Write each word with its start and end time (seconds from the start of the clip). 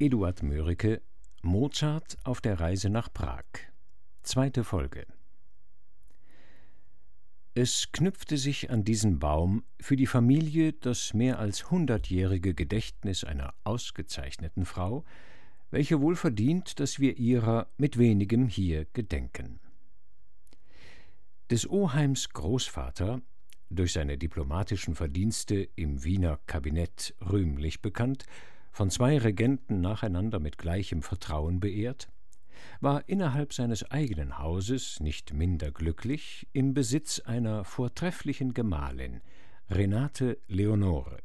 Eduard 0.00 0.44
Mörike 0.44 1.02
Mozart 1.42 2.18
auf 2.22 2.40
der 2.40 2.60
Reise 2.60 2.88
nach 2.88 3.12
Prag 3.12 3.42
Zweite 4.22 4.62
Folge 4.62 5.04
Es 7.54 7.90
knüpfte 7.90 8.36
sich 8.36 8.70
an 8.70 8.84
diesen 8.84 9.18
Baum 9.18 9.64
für 9.80 9.96
die 9.96 10.06
Familie 10.06 10.72
das 10.72 11.14
mehr 11.14 11.40
als 11.40 11.72
hundertjährige 11.72 12.54
Gedächtnis 12.54 13.24
einer 13.24 13.54
ausgezeichneten 13.64 14.66
Frau, 14.66 15.04
welche 15.72 16.00
wohl 16.00 16.14
verdient, 16.14 16.78
dass 16.78 17.00
wir 17.00 17.18
ihrer 17.18 17.66
mit 17.76 17.98
wenigem 17.98 18.46
hier 18.46 18.84
gedenken. 18.92 19.58
Des 21.50 21.68
Oheims 21.68 22.28
Großvater 22.28 23.20
durch 23.68 23.94
seine 23.94 24.16
diplomatischen 24.16 24.94
Verdienste 24.94 25.68
im 25.74 26.04
Wiener 26.04 26.38
Kabinett 26.46 27.16
rühmlich 27.20 27.82
bekannt, 27.82 28.26
von 28.78 28.90
zwei 28.90 29.18
Regenten 29.18 29.80
nacheinander 29.80 30.38
mit 30.38 30.56
gleichem 30.56 31.02
Vertrauen 31.02 31.58
beehrt, 31.58 32.06
war 32.80 33.08
innerhalb 33.08 33.52
seines 33.52 33.90
eigenen 33.90 34.38
Hauses 34.38 35.00
nicht 35.00 35.32
minder 35.32 35.72
glücklich 35.72 36.46
im 36.52 36.74
Besitz 36.74 37.18
einer 37.18 37.64
vortrefflichen 37.64 38.54
Gemahlin, 38.54 39.20
Renate 39.68 40.38
Leonore. 40.46 41.18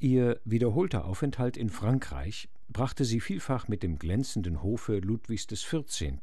Ihr 0.00 0.40
wiederholter 0.44 1.04
Aufenthalt 1.04 1.56
in 1.56 1.70
Frankreich 1.70 2.48
brachte 2.68 3.04
sie 3.04 3.20
vielfach 3.20 3.68
mit 3.68 3.84
dem 3.84 3.96
glänzenden 3.96 4.60
Hofe 4.60 4.98
Ludwigs 4.98 5.46
XIV 5.46 6.14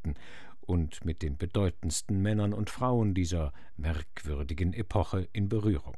und 0.60 1.06
mit 1.06 1.22
den 1.22 1.38
bedeutendsten 1.38 2.22
Männern 2.22 2.52
und 2.54 2.70
Frauen 2.70 3.14
dieser 3.14 3.54
merkwürdigen 3.78 4.74
Epoche 4.74 5.30
in 5.32 5.48
Berührung. 5.48 5.96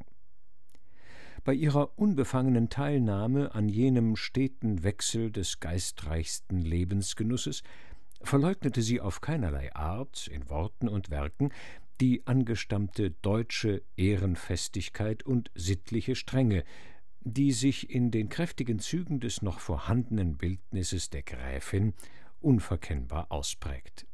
Bei 1.43 1.53
ihrer 1.53 1.97
unbefangenen 1.97 2.69
Teilnahme 2.69 3.53
an 3.55 3.69
jenem 3.69 4.15
steten 4.15 4.83
Wechsel 4.83 5.31
des 5.31 5.59
geistreichsten 5.59 6.61
Lebensgenusses 6.61 7.63
verleugnete 8.21 8.81
sie 8.81 8.99
auf 8.99 9.21
keinerlei 9.21 9.73
Art 9.75 10.27
in 10.27 10.49
Worten 10.49 10.87
und 10.87 11.09
Werken 11.09 11.51
die 12.01 12.25
angestammte 12.27 13.11
deutsche 13.21 13.81
Ehrenfestigkeit 13.95 15.23
und 15.23 15.51
sittliche 15.55 16.15
Strenge, 16.15 16.63
die 17.21 17.51
sich 17.51 17.89
in 17.89 18.11
den 18.11 18.29
kräftigen 18.29 18.79
Zügen 18.79 19.19
des 19.19 19.41
noch 19.41 19.59
vorhandenen 19.59 20.37
Bildnisses 20.37 21.09
der 21.09 21.23
Gräfin 21.23 21.93
unverkennbar 22.39 23.31
ausprägt. 23.31 24.05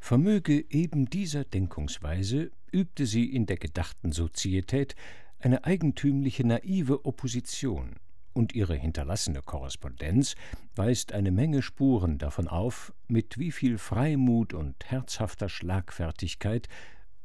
Vermöge 0.00 0.64
eben 0.70 1.06
dieser 1.06 1.44
Denkungsweise 1.44 2.50
übte 2.72 3.06
sie 3.06 3.24
in 3.32 3.46
der 3.46 3.56
gedachten 3.56 4.12
Sozietät 4.12 4.96
eine 5.44 5.64
eigentümliche 5.64 6.46
naive 6.46 7.04
Opposition, 7.04 7.96
und 8.32 8.52
ihre 8.52 8.74
hinterlassene 8.74 9.42
Korrespondenz 9.42 10.34
weist 10.74 11.12
eine 11.12 11.30
Menge 11.30 11.62
Spuren 11.62 12.18
davon 12.18 12.48
auf, 12.48 12.92
mit 13.06 13.38
wie 13.38 13.52
viel 13.52 13.78
Freimut 13.78 14.54
und 14.54 14.74
herzhafter 14.90 15.48
Schlagfertigkeit 15.48 16.68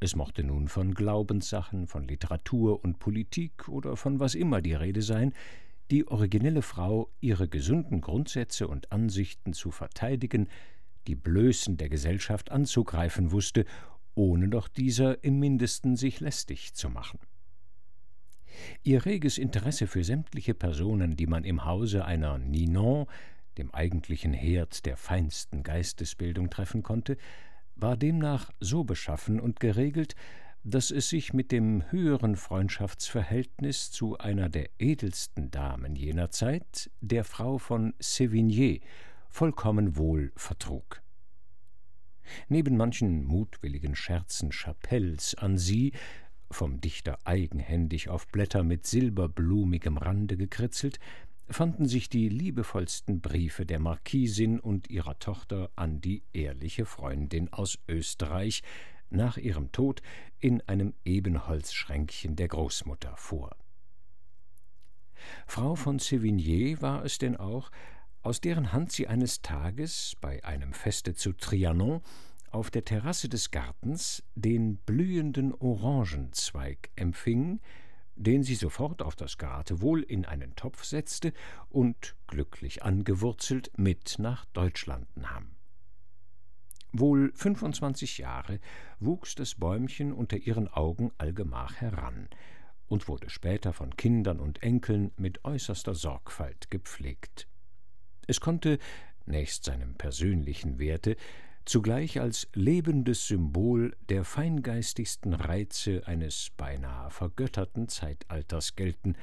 es 0.02 0.16
mochte 0.16 0.46
nun 0.46 0.70
von 0.70 0.94
Glaubenssachen, 0.94 1.88
von 1.88 2.08
Literatur 2.08 2.84
und 2.84 3.00
Politik 3.00 3.68
oder 3.68 3.98
von 3.98 4.20
was 4.20 4.34
immer 4.34 4.62
die 4.62 4.74
Rede 4.74 5.02
sein, 5.02 5.34
die 5.92 6.08
originelle 6.08 6.62
Frau 6.62 7.10
ihre 7.20 7.50
gesunden 7.50 8.00
Grundsätze 8.00 8.68
und 8.70 8.94
Ansichten 8.94 9.52
zu 9.52 9.72
verteidigen, 9.72 10.48
die 11.08 11.16
Blößen 11.16 11.76
der 11.76 11.90
Gesellschaft 11.90 12.50
anzugreifen 12.50 13.32
wusste, 13.32 13.66
ohne 14.16 14.48
doch 14.48 14.70
dieser 14.70 15.22
im 15.24 15.40
mindesten 15.40 15.98
sich 15.98 16.22
lästig 16.22 16.76
zu 16.76 16.90
machen. 16.90 17.20
Ihr 18.84 19.06
reges 19.06 19.38
Interesse 19.38 19.88
für 19.88 20.04
sämtliche 20.04 20.54
Personen, 20.54 21.16
die 21.16 21.28
man 21.28 21.44
im 21.44 21.66
Hause 21.66 22.06
einer 22.06 22.38
Ninon, 22.38 23.08
dem 23.58 23.74
eigentlichen 23.74 24.34
Herd 24.34 24.86
der 24.86 24.98
feinsten 24.98 25.64
Geistesbildung, 25.64 26.50
treffen 26.50 26.84
konnte, 26.84 27.18
war 27.76 27.98
demnach 27.98 28.52
so 28.60 28.84
beschaffen 28.84 29.40
und 29.40 29.60
geregelt, 29.60 30.16
dass 30.64 30.92
es 30.92 31.10
sich 31.10 31.34
mit 31.34 31.52
dem 31.52 31.90
höheren 31.90 32.36
Freundschaftsverhältnis 32.36 33.92
zu 33.92 34.18
einer 34.18 34.50
der 34.50 34.70
edelsten 34.78 35.52
Damen 35.52 35.96
jener 35.96 36.32
Zeit, 36.32 36.92
der 37.00 37.24
Frau 37.24 37.58
von 37.58 37.94
Sévigné, 38.02 38.82
vollkommen 39.30 39.96
wohl 39.96 40.32
vertrug. 40.36 41.02
Neben 42.48 42.78
manchen 42.78 43.24
mutwilligen 43.24 43.96
Scherzen 43.96 44.52
Chapelles 44.52 45.36
an 45.36 45.58
sie, 45.58 45.94
vom 46.52 46.82
Dichter 46.82 47.20
eigenhändig 47.26 48.10
auf 48.10 48.28
Blätter 48.28 48.64
mit 48.64 48.86
silberblumigem 48.86 49.98
Rande 49.98 50.38
gekritzelt, 50.38 51.00
fanden 51.50 51.88
sich 51.88 52.10
die 52.10 52.30
liebevollsten 52.30 53.22
Briefe 53.22 53.66
der 53.66 53.80
Marquisin 53.80 54.60
und 54.60 54.90
ihrer 54.90 55.18
Tochter 55.20 55.72
an 55.76 56.02
die 56.02 56.24
ehrliche 56.34 56.86
Freundin 56.86 57.52
aus 57.52 57.80
Österreich 57.88 58.62
nach 59.10 59.38
ihrem 59.38 59.72
Tod 59.72 60.02
in 60.40 60.62
einem 60.68 60.94
Ebenholzschränkchen 61.06 62.36
der 62.36 62.48
Großmutter 62.48 63.16
vor. 63.18 63.56
Frau 65.48 65.76
von 65.76 66.00
Sévigné 66.00 66.82
war 66.82 67.04
es 67.04 67.18
denn 67.18 67.36
auch, 67.36 67.72
aus 68.22 68.42
deren 68.42 68.72
Hand 68.72 68.92
sie 68.92 69.08
eines 69.08 69.42
Tages 69.42 70.16
bei 70.22 70.44
einem 70.44 70.74
Feste 70.74 71.14
zu 71.14 71.34
Trianon 71.34 72.02
auf 72.52 72.72
der 72.72 72.86
Terrasse 72.86 73.30
des 73.30 73.52
Gartens 73.52 74.24
den 74.36 74.78
blühenden 74.78 75.54
Orangenzweig 75.54 76.90
empfing, 76.96 77.60
den 78.16 78.44
sie 78.44 78.56
sofort 78.56 79.02
auf 79.02 79.16
das 79.16 79.38
Geratewohl 79.38 80.02
in 80.02 80.26
einen 80.26 80.56
Topf 80.56 80.84
setzte 80.84 81.32
und, 81.70 82.16
glücklich 82.28 82.84
angewurzelt, 82.84 83.72
mit 83.78 84.16
nach 84.20 84.46
Deutschland 84.46 85.08
nahm. 85.16 85.52
Wohl 86.92 87.32
fünfundzwanzig 87.34 88.18
Jahre 88.18 88.60
wuchs 89.00 89.36
das 89.36 89.56
Bäumchen 89.56 90.12
unter 90.12 90.38
ihren 90.38 90.68
Augen 90.68 91.12
allgemach 91.18 91.76
heran 91.76 92.28
und 92.88 93.08
wurde 93.08 93.30
später 93.30 93.72
von 93.74 93.96
Kindern 93.96 94.40
und 94.40 94.64
Enkeln 94.64 95.12
mit 95.16 95.46
äußerster 95.46 95.94
Sorgfalt 95.94 96.72
gepflegt. 96.72 97.48
Es 98.28 98.42
konnte, 98.42 98.80
nächst 99.28 99.64
seinem 99.64 99.94
persönlichen 99.94 100.80
Werte, 100.80 101.16
zugleich 101.70 102.20
als 102.20 102.48
lebendes 102.56 103.28
Symbol 103.28 103.96
der 104.10 104.24
feingeistigsten 104.24 105.36
Reize 105.36 106.02
eines 106.08 106.50
beinahe 106.58 107.12
vergötterten 107.12 107.88
Zeitalters 107.88 108.76
gelten, 108.76 109.16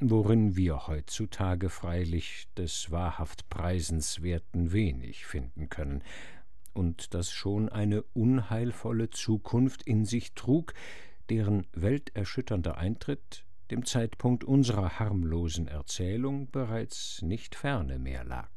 worin 0.00 0.56
wir 0.56 0.88
heutzutage 0.88 1.68
freilich 1.68 2.48
des 2.56 2.90
wahrhaft 2.90 3.48
Preisenswerten 3.50 4.72
wenig 4.72 5.26
finden 5.26 5.68
können, 5.68 6.02
und 6.74 7.14
das 7.14 7.30
schon 7.30 7.68
eine 7.68 8.02
unheilvolle 8.14 9.10
Zukunft 9.10 9.84
in 9.84 10.04
sich 10.04 10.34
trug, 10.34 10.74
deren 11.30 11.68
welterschütternder 11.72 12.78
Eintritt 12.78 13.44
dem 13.70 13.84
Zeitpunkt 13.84 14.42
unserer 14.42 14.98
harmlosen 14.98 15.68
Erzählung 15.68 16.50
bereits 16.50 17.22
nicht 17.22 17.54
ferne 17.54 18.00
mehr 18.00 18.24
lag. 18.24 18.50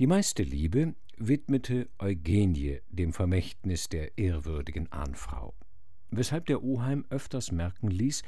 Die 0.00 0.06
meiste 0.06 0.42
Liebe 0.42 0.94
widmete 1.18 1.90
Eugenie 1.98 2.80
dem 2.88 3.12
Vermächtnis 3.12 3.90
der 3.90 4.16
ehrwürdigen 4.16 4.90
Ahnfrau, 4.90 5.52
weshalb 6.10 6.46
der 6.46 6.62
Oheim 6.62 7.04
öfters 7.10 7.52
merken 7.52 7.90
ließ, 7.90 8.22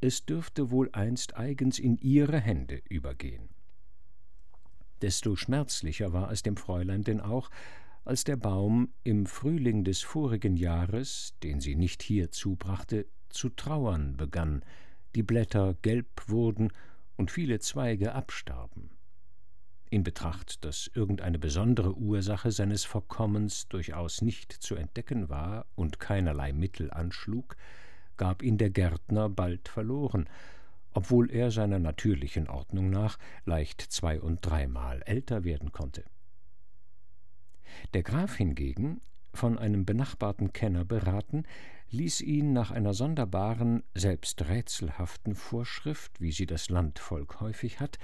es 0.00 0.26
dürfte 0.26 0.70
wohl 0.70 0.88
einst 0.92 1.36
eigens 1.36 1.80
in 1.80 1.96
ihre 1.96 2.38
Hände 2.38 2.82
übergehen. 2.88 3.48
Desto 5.02 5.34
schmerzlicher 5.34 6.12
war 6.12 6.30
es 6.30 6.44
dem 6.44 6.56
Fräulein 6.56 7.02
denn 7.02 7.20
auch, 7.20 7.50
als 8.04 8.22
der 8.22 8.36
Baum 8.36 8.92
im 9.02 9.26
Frühling 9.26 9.82
des 9.82 10.02
vorigen 10.02 10.56
Jahres, 10.56 11.34
den 11.42 11.60
sie 11.60 11.74
nicht 11.74 12.04
hier 12.04 12.30
zubrachte, 12.30 13.06
zu 13.28 13.48
trauern 13.48 14.16
begann, 14.16 14.64
die 15.16 15.24
Blätter 15.24 15.74
gelb 15.82 16.28
wurden 16.28 16.72
und 17.16 17.32
viele 17.32 17.58
Zweige 17.58 18.14
abstarben. 18.14 18.90
In 19.90 20.02
Betracht, 20.02 20.64
dass 20.64 20.90
irgendeine 20.92 21.38
besondere 21.38 21.96
Ursache 21.96 22.52
seines 22.52 22.84
Verkommens 22.84 23.68
durchaus 23.68 24.20
nicht 24.20 24.52
zu 24.52 24.74
entdecken 24.74 25.30
war 25.30 25.64
und 25.76 25.98
keinerlei 25.98 26.52
Mittel 26.52 26.90
anschlug, 26.90 27.56
gab 28.18 28.42
ihn 28.42 28.58
der 28.58 28.68
Gärtner 28.68 29.30
bald 29.30 29.68
verloren, 29.68 30.28
obwohl 30.92 31.30
er 31.30 31.50
seiner 31.50 31.78
natürlichen 31.78 32.48
Ordnung 32.48 32.90
nach 32.90 33.18
leicht 33.46 33.80
zwei- 33.80 34.20
und 34.20 34.44
dreimal 34.44 35.00
älter 35.06 35.44
werden 35.44 35.72
konnte. 35.72 36.04
Der 37.94 38.02
Graf 38.02 38.36
hingegen, 38.36 39.00
von 39.32 39.56
einem 39.58 39.86
benachbarten 39.86 40.52
Kenner 40.52 40.84
beraten, 40.84 41.44
ließ 41.90 42.20
ihn 42.20 42.52
nach 42.52 42.70
einer 42.70 42.92
sonderbaren, 42.92 43.84
selbst 43.94 44.42
rätselhaften 44.48 45.34
Vorschrift, 45.34 46.20
wie 46.20 46.32
sie 46.32 46.46
das 46.46 46.68
Landvolk 46.68 47.40
häufig 47.40 47.80
hat, 47.80 47.98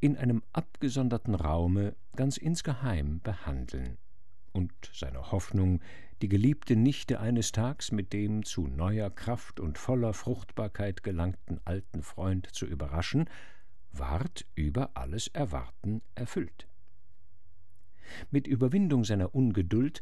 in 0.00 0.16
einem 0.16 0.42
abgesonderten 0.52 1.34
Raume 1.34 1.94
ganz 2.14 2.36
insgeheim 2.36 3.20
behandeln, 3.20 3.98
und 4.52 4.72
seine 4.92 5.30
Hoffnung, 5.32 5.80
die 6.22 6.28
geliebte 6.28 6.76
Nichte 6.76 7.20
eines 7.20 7.52
Tags 7.52 7.92
mit 7.92 8.12
dem 8.12 8.44
zu 8.44 8.66
neuer 8.66 9.10
Kraft 9.10 9.60
und 9.60 9.76
voller 9.76 10.14
Fruchtbarkeit 10.14 11.02
gelangten 11.02 11.60
alten 11.64 12.02
Freund 12.02 12.48
zu 12.54 12.64
überraschen, 12.64 13.28
ward 13.92 14.46
über 14.54 14.90
alles 14.94 15.28
Erwarten 15.28 16.00
erfüllt. 16.14 16.68
Mit 18.30 18.46
Überwindung 18.46 19.04
seiner 19.04 19.34
Ungeduld 19.34 20.00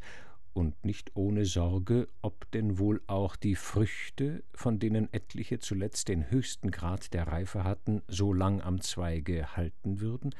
und 0.55 0.85
nicht 0.85 1.11
ohne 1.15 1.45
Sorge, 1.45 2.07
ob 2.21 2.49
denn 2.51 2.79
wohl 2.79 3.01
auch 3.07 3.35
die 3.35 3.55
Früchte, 3.55 4.43
von 4.53 4.79
denen 4.79 5.11
etliche 5.13 5.59
zuletzt 5.59 6.07
den 6.07 6.31
höchsten 6.31 6.71
Grad 6.71 7.13
der 7.13 7.27
Reife 7.27 7.65
hatten, 7.65 8.01
so 8.07 8.31
lang 8.31 8.61
am 8.61 8.79
Zweige 8.79 9.57
halten 9.57 9.99
würden, 9.99 10.33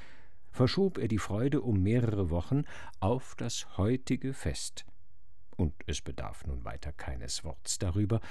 verschob 0.52 0.98
er 0.98 1.10
die 1.10 1.18
Freude 1.18 1.62
um 1.62 1.84
mehrere 1.84 2.30
Wochen 2.30 2.64
auf 3.02 3.36
das 3.36 3.78
heutige 3.78 4.34
Fest. 4.34 4.86
Und 5.58 5.74
es 5.86 6.02
bedarf 6.02 6.46
nun 6.46 6.64
weiter 6.64 6.94
keines 6.94 7.44
Worts 7.44 7.78
darüber, 7.78 8.22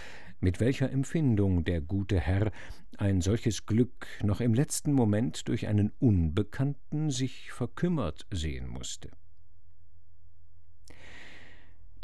mit 0.40 0.60
welcher 0.60 0.90
Empfindung 0.90 1.64
der 1.64 1.80
gute 1.80 2.18
Herr 2.18 2.50
ein 2.96 3.20
solches 3.20 3.66
Glück 3.66 4.06
noch 4.22 4.40
im 4.40 4.54
letzten 4.54 4.92
Moment 4.92 5.48
durch 5.48 5.66
einen 5.66 5.92
Unbekannten 5.98 7.10
sich 7.10 7.52
verkümmert 7.52 8.26
sehen 8.30 8.68
musste. 8.68 9.10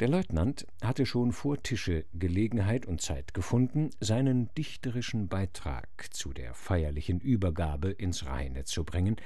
Der 0.01 0.09
Leutnant 0.09 0.65
hatte 0.81 1.05
schon 1.05 1.31
vor 1.31 1.61
Tische 1.61 2.05
Gelegenheit 2.11 2.87
und 2.87 3.01
Zeit 3.01 3.35
gefunden, 3.35 3.91
seinen 3.99 4.51
dichterischen 4.55 5.27
Beitrag 5.27 6.07
zu 6.09 6.33
der 6.33 6.55
feierlichen 6.55 7.19
Übergabe 7.19 7.91
ins 7.91 8.25
Reine 8.25 8.63
zu 8.63 8.83
bringen 8.83 9.17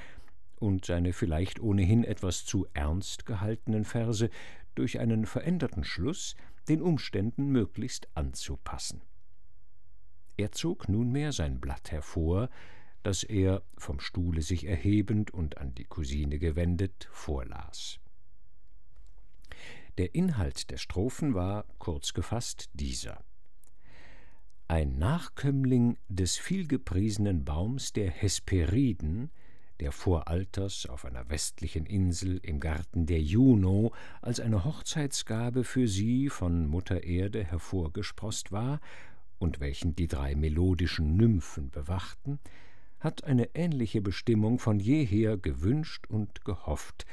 und 0.60 0.83
seine 0.83 1.13
vielleicht 1.13 1.62
ohnehin 1.62 2.04
etwas 2.04 2.44
zu 2.44 2.68
ernst 2.74 3.25
gehaltenen 3.25 3.86
Verse 3.86 4.30
durch 4.75 5.00
einen 5.00 5.25
veränderten 5.25 5.86
Schluss 5.86 6.36
den 6.68 6.81
Umständen 6.81 7.54
möglichst 7.54 8.10
anzupassen. 8.13 9.01
Er 10.36 10.51
zog 10.51 10.89
nunmehr 10.89 11.31
sein 11.31 11.62
Blatt 11.62 11.94
hervor, 11.94 12.50
das 13.01 13.24
er, 13.24 13.63
vom 13.77 14.01
Stuhle 14.01 14.42
sich 14.42 14.66
erhebend 14.66 15.31
und 15.31 15.57
an 15.57 15.74
die 15.74 15.86
Cousine 15.86 16.38
gewendet, 16.38 17.07
vorlas. 17.13 18.01
Der 19.98 20.14
Inhalt 20.14 20.72
der 20.72 20.78
Strophen 20.78 21.34
war, 21.36 21.66
kurz 21.80 22.14
gefasst, 22.14 22.70
dieser. 22.74 23.24
Ein 24.68 24.98
Nachkömmling 24.98 25.98
des 26.10 26.36
vielgepriesenen 26.36 27.46
Baums 27.46 27.94
der 27.94 28.10
Hesperiden, 28.10 29.32
der 29.80 29.92
vor 29.92 30.28
Alters 30.28 30.86
auf 30.86 31.06
einer 31.06 31.30
westlichen 31.30 31.86
Insel 31.86 32.40
im 32.44 32.60
Garten 32.60 33.06
der 33.06 33.22
Juno 33.22 33.94
als 34.22 34.40
eine 34.40 34.66
Hochzeitsgabe 34.66 35.64
für 35.64 35.88
sie 35.88 36.30
von 36.30 36.68
Mutter 36.68 37.04
Erde 37.04 37.44
hervorgesproßt 37.44 38.52
war 38.52 38.82
und 39.38 39.60
welchen 39.60 39.96
die 39.96 40.08
drei 40.08 40.36
melodischen 40.36 41.16
Nymphen 41.16 41.70
bewachten, 41.70 42.40
hat 43.00 43.24
eine 43.24 43.54
ähnliche 43.54 44.02
Bestimmung 44.02 44.60
von 44.60 44.80
jeher 44.80 45.38
gewünscht 45.38 46.08
und 46.08 46.44
gehofft, 46.44 47.06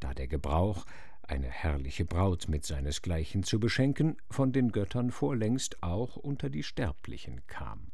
da 0.00 0.14
der 0.14 0.28
Gebrauch 0.28 0.84
eine 1.30 1.48
herrliche 1.48 2.04
Braut 2.04 2.48
mit 2.48 2.64
seinesgleichen 2.64 3.42
zu 3.42 3.60
beschenken, 3.60 4.16
von 4.28 4.52
den 4.52 4.72
Göttern 4.72 5.10
vorlängst 5.10 5.82
auch 5.82 6.16
unter 6.16 6.50
die 6.50 6.62
Sterblichen 6.62 7.46
kam. 7.46 7.92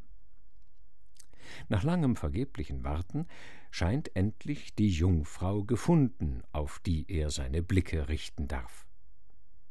Nach 1.69 1.85
langem 1.85 2.17
vergeblichen 2.17 2.83
Warten 2.83 3.27
scheint 3.71 4.15
endlich 4.17 4.75
die 4.75 4.89
Jungfrau 4.89 5.65
gefunden, 5.65 6.43
auf 6.53 6.81
die 6.81 7.05
er 7.09 7.31
seine 7.31 7.63
Blicke 7.63 8.09
richten 8.09 8.49
darf. 8.49 8.87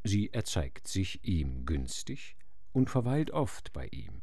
Sie 0.04 0.32
erzeigt 0.32 0.88
sich 0.88 1.24
ihm 1.24 1.66
günstig 1.66 2.38
und 2.72 2.90
verweilt 2.90 3.32
oft 3.32 3.74
bei 3.74 3.88
ihm. 3.88 4.22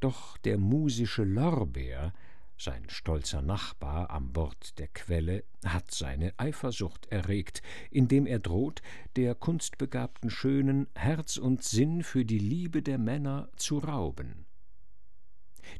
Doch 0.00 0.38
der 0.38 0.58
musische 0.58 1.24
Lorbeer 1.24 2.12
sein 2.56 2.88
stolzer 2.88 3.42
Nachbar 3.42 4.10
am 4.10 4.32
Bord 4.32 4.78
der 4.78 4.88
Quelle 4.88 5.44
hat 5.64 5.90
seine 5.90 6.32
Eifersucht 6.38 7.06
erregt, 7.06 7.62
indem 7.90 8.26
er 8.26 8.38
droht, 8.38 8.82
der 9.16 9.34
kunstbegabten 9.34 10.30
Schönen 10.30 10.86
Herz 10.94 11.36
und 11.36 11.62
Sinn 11.62 12.02
für 12.02 12.24
die 12.24 12.38
Liebe 12.38 12.82
der 12.82 12.98
Männer 12.98 13.48
zu 13.56 13.78
rauben. 13.78 14.46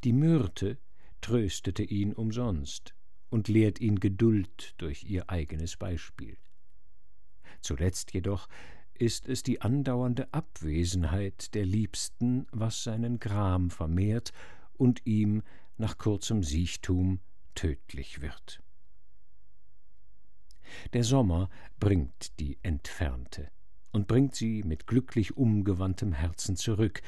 Die 0.03 0.13
Myrte 0.13 0.79
tröstete 1.21 1.83
ihn 1.83 2.13
umsonst 2.13 2.95
und 3.31 3.49
lehrt 3.49 3.81
ihn 3.81 4.01
Geduld 4.01 4.75
durch 4.79 5.05
ihr 5.05 5.31
eigenes 5.31 5.77
Beispiel. 5.77 6.37
Zuletzt 7.61 8.13
jedoch 8.13 8.49
ist 8.95 9.29
es 9.29 9.43
die 9.43 9.61
andauernde 9.61 10.33
Abwesenheit 10.33 11.55
der 11.55 11.65
Liebsten, 11.65 12.47
was 12.53 12.85
seinen 12.85 13.19
Gram 13.19 13.71
vermehrt 13.71 14.33
und 14.75 15.05
ihm 15.05 15.43
nach 15.79 15.99
kurzem 15.99 16.43
Siechtum 16.43 17.21
tödlich 17.55 18.21
wird. 18.21 18.63
Der 20.93 21.05
Sommer 21.05 21.51
bringt 21.79 22.39
die 22.41 22.59
Entfernte 22.63 23.51
und 23.93 24.09
bringt 24.09 24.35
sie 24.35 24.63
mit 24.63 24.87
glücklich 24.87 25.37
umgewandtem 25.37 26.13
Herzen 26.13 26.57
zurück. 26.57 27.03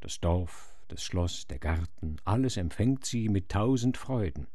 Das 0.00 0.20
Dorf, 0.20 0.74
das 0.88 1.02
Schloss, 1.02 1.46
der 1.46 1.58
Garten, 1.58 2.16
alles 2.24 2.56
empfängt 2.56 3.04
sie 3.04 3.28
mit 3.28 3.48
tausend 3.48 3.96
Freuden. 3.96 4.46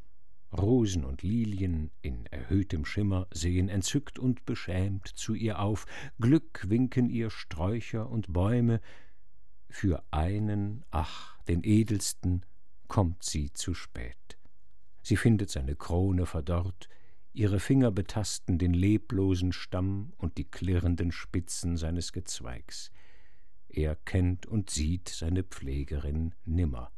Rosen 0.56 1.04
und 1.04 1.22
Lilien 1.22 1.90
in 2.02 2.26
erhöhtem 2.26 2.84
Schimmer 2.84 3.26
sehen 3.32 3.68
entzückt 3.68 4.18
und 4.18 4.46
beschämt 4.46 5.08
zu 5.08 5.34
ihr 5.34 5.58
auf, 5.58 5.86
Glück 6.20 6.64
winken 6.68 7.10
ihr 7.10 7.30
Sträucher 7.30 8.08
und 8.08 8.32
Bäume, 8.32 8.80
für 9.68 10.02
einen, 10.10 10.84
ach, 10.90 11.38
den 11.44 11.62
edelsten, 11.64 12.46
kommt 12.88 13.22
sie 13.22 13.52
zu 13.52 13.74
spät. 13.74 14.38
Sie 15.02 15.16
findet 15.16 15.50
seine 15.50 15.76
Krone 15.76 16.26
verdorrt, 16.26 16.88
ihre 17.32 17.60
Finger 17.60 17.90
betasten 17.90 18.58
den 18.58 18.74
leblosen 18.74 19.52
Stamm 19.52 20.12
und 20.16 20.38
die 20.38 20.44
klirrenden 20.44 21.12
Spitzen 21.12 21.76
seines 21.76 22.12
Gezweigs. 22.12 22.90
Er 23.68 23.94
kennt 23.94 24.46
und 24.46 24.70
sieht 24.70 25.08
seine 25.08 25.42
Pflegerin 25.42 26.34
nimmer. 26.44 26.90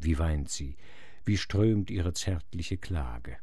Wie 0.00 0.18
weint 0.18 0.50
sie, 0.50 0.76
wie 1.24 1.36
strömt 1.36 1.90
ihre 1.90 2.12
zärtliche 2.12 2.78
Klage. 2.78 3.38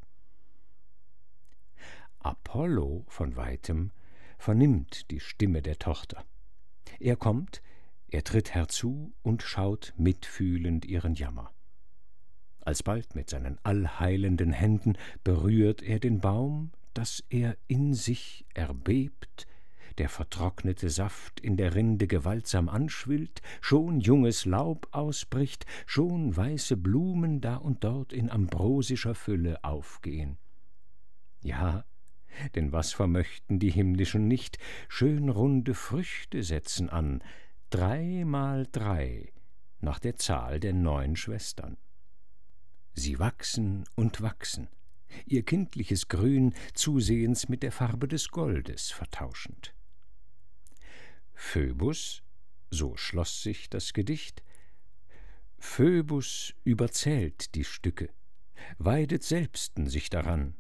Apollo 2.20 3.06
von 3.08 3.36
weitem 3.36 3.92
vernimmt 4.38 5.12
die 5.12 5.20
Stimme 5.20 5.62
der 5.62 5.78
Tochter. 5.78 6.26
Er 7.00 7.16
kommt, 7.16 7.62
er 8.16 8.24
tritt 8.24 8.56
herzu 8.56 9.14
und 9.24 9.44
schaut 9.44 9.94
mitfühlend 9.98 10.86
ihren 10.86 11.16
Jammer. 11.16 11.52
Alsbald 12.62 13.14
mit 13.14 13.30
seinen 13.30 13.60
allheilenden 13.64 14.54
Händen 14.54 14.98
berührt 15.26 15.82
er 15.82 16.00
den 16.00 16.22
Baum, 16.22 16.72
dass 16.94 17.26
er 17.30 17.58
in 17.68 17.94
sich 17.94 18.46
erbebt, 18.54 19.48
der 19.98 20.08
vertrocknete 20.08 20.90
Saft 20.90 21.42
in 21.42 21.58
der 21.58 21.76
Rinde 21.76 22.08
gewaltsam 22.08 22.70
anschwillt, 22.70 23.42
schon 23.60 24.00
junges 24.00 24.46
Laub 24.46 24.88
ausbricht, 24.92 25.66
schon 25.86 26.38
weiße 26.38 26.78
Blumen 26.78 27.42
da 27.42 27.58
und 27.58 27.84
dort 27.84 28.14
in 28.14 28.30
ambrosischer 28.30 29.14
Fülle 29.14 29.62
aufgehen. 29.62 30.38
Ja, 31.42 31.84
denn 32.56 32.72
was 32.72 32.94
vermöchten 32.94 33.60
die 33.60 33.72
himmlischen 33.72 34.30
nicht, 34.30 34.58
schön 34.88 35.28
runde 35.28 35.74
Früchte 35.74 36.44
setzen 36.44 36.90
an, 36.90 37.22
drei 37.76 38.24
mal 38.24 38.66
drei, 38.72 39.34
nach 39.82 40.00
der 40.00 40.16
Zahl 40.16 40.62
der 40.62 40.72
neun 40.72 41.18
Schwestern. 41.18 41.76
Sie 42.94 43.20
wachsen 43.20 43.84
und 43.96 44.22
wachsen, 44.22 44.70
ihr 45.26 45.44
kindliches 45.44 46.08
Grün 46.08 46.54
zusehends 46.74 47.50
mit 47.50 47.64
der 47.64 47.74
Farbe 47.74 48.08
des 48.08 48.30
Goldes 48.30 48.92
vertauschend. 48.92 49.74
Phoebus, 51.34 52.24
so 52.72 52.96
schloss 52.96 53.44
sich 53.44 53.70
das 53.70 53.92
Gedicht, 53.92 54.42
Phoebus 55.58 56.54
überzählt 56.64 57.56
die 57.56 57.66
Stücke, 57.66 58.10
weidet 58.78 59.24
selbsten 59.24 59.88
sich 59.88 60.10
daran, 60.10 60.56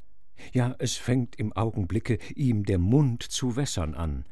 ja, 0.51 0.75
es 0.79 0.97
fängt 0.97 1.37
im 1.37 1.53
Augenblicke 1.53 2.19
ihm 2.35 2.65
der 2.65 2.79
Mund 2.79 3.23
zu 3.23 3.55
wässern 3.55 3.93
an, 3.93 4.25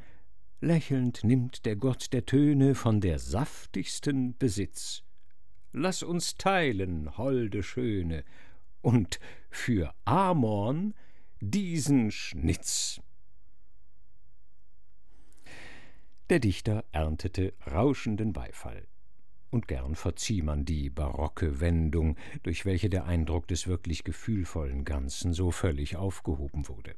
Lächelnd 0.64 1.26
nimmt 1.26 1.66
der 1.66 1.76
Gott 1.76 2.14
der 2.14 2.26
Töne 2.26 2.74
von 2.74 3.02
der 3.02 3.20
saftigsten 3.20 4.38
Besitz. 4.38 5.04
Lass 5.74 6.04
uns 6.04 6.38
teilen, 6.38 7.18
holde 7.18 7.64
Schöne, 7.64 8.24
und 8.82 9.20
für 9.50 9.94
Amorn 10.06 10.94
diesen 11.42 12.12
Schnitz. 12.12 13.02
Der 16.30 16.40
Dichter 16.40 16.86
erntete 16.94 17.54
rauschenden 17.70 18.32
Beifall, 18.32 18.88
und 19.52 19.68
gern 19.68 19.96
verzieh 19.96 20.42
man 20.44 20.64
die 20.64 20.90
barocke 20.90 21.60
Wendung, 21.60 22.16
durch 22.42 22.66
welche 22.66 22.90
der 22.90 23.04
Eindruck 23.04 23.50
des 23.50 23.68
wirklich 23.68 24.06
gefühlvollen 24.06 24.86
Ganzen 24.86 25.34
so 25.34 25.52
völlig 25.52 25.98
aufgehoben 25.98 26.70
wurde. 26.70 26.96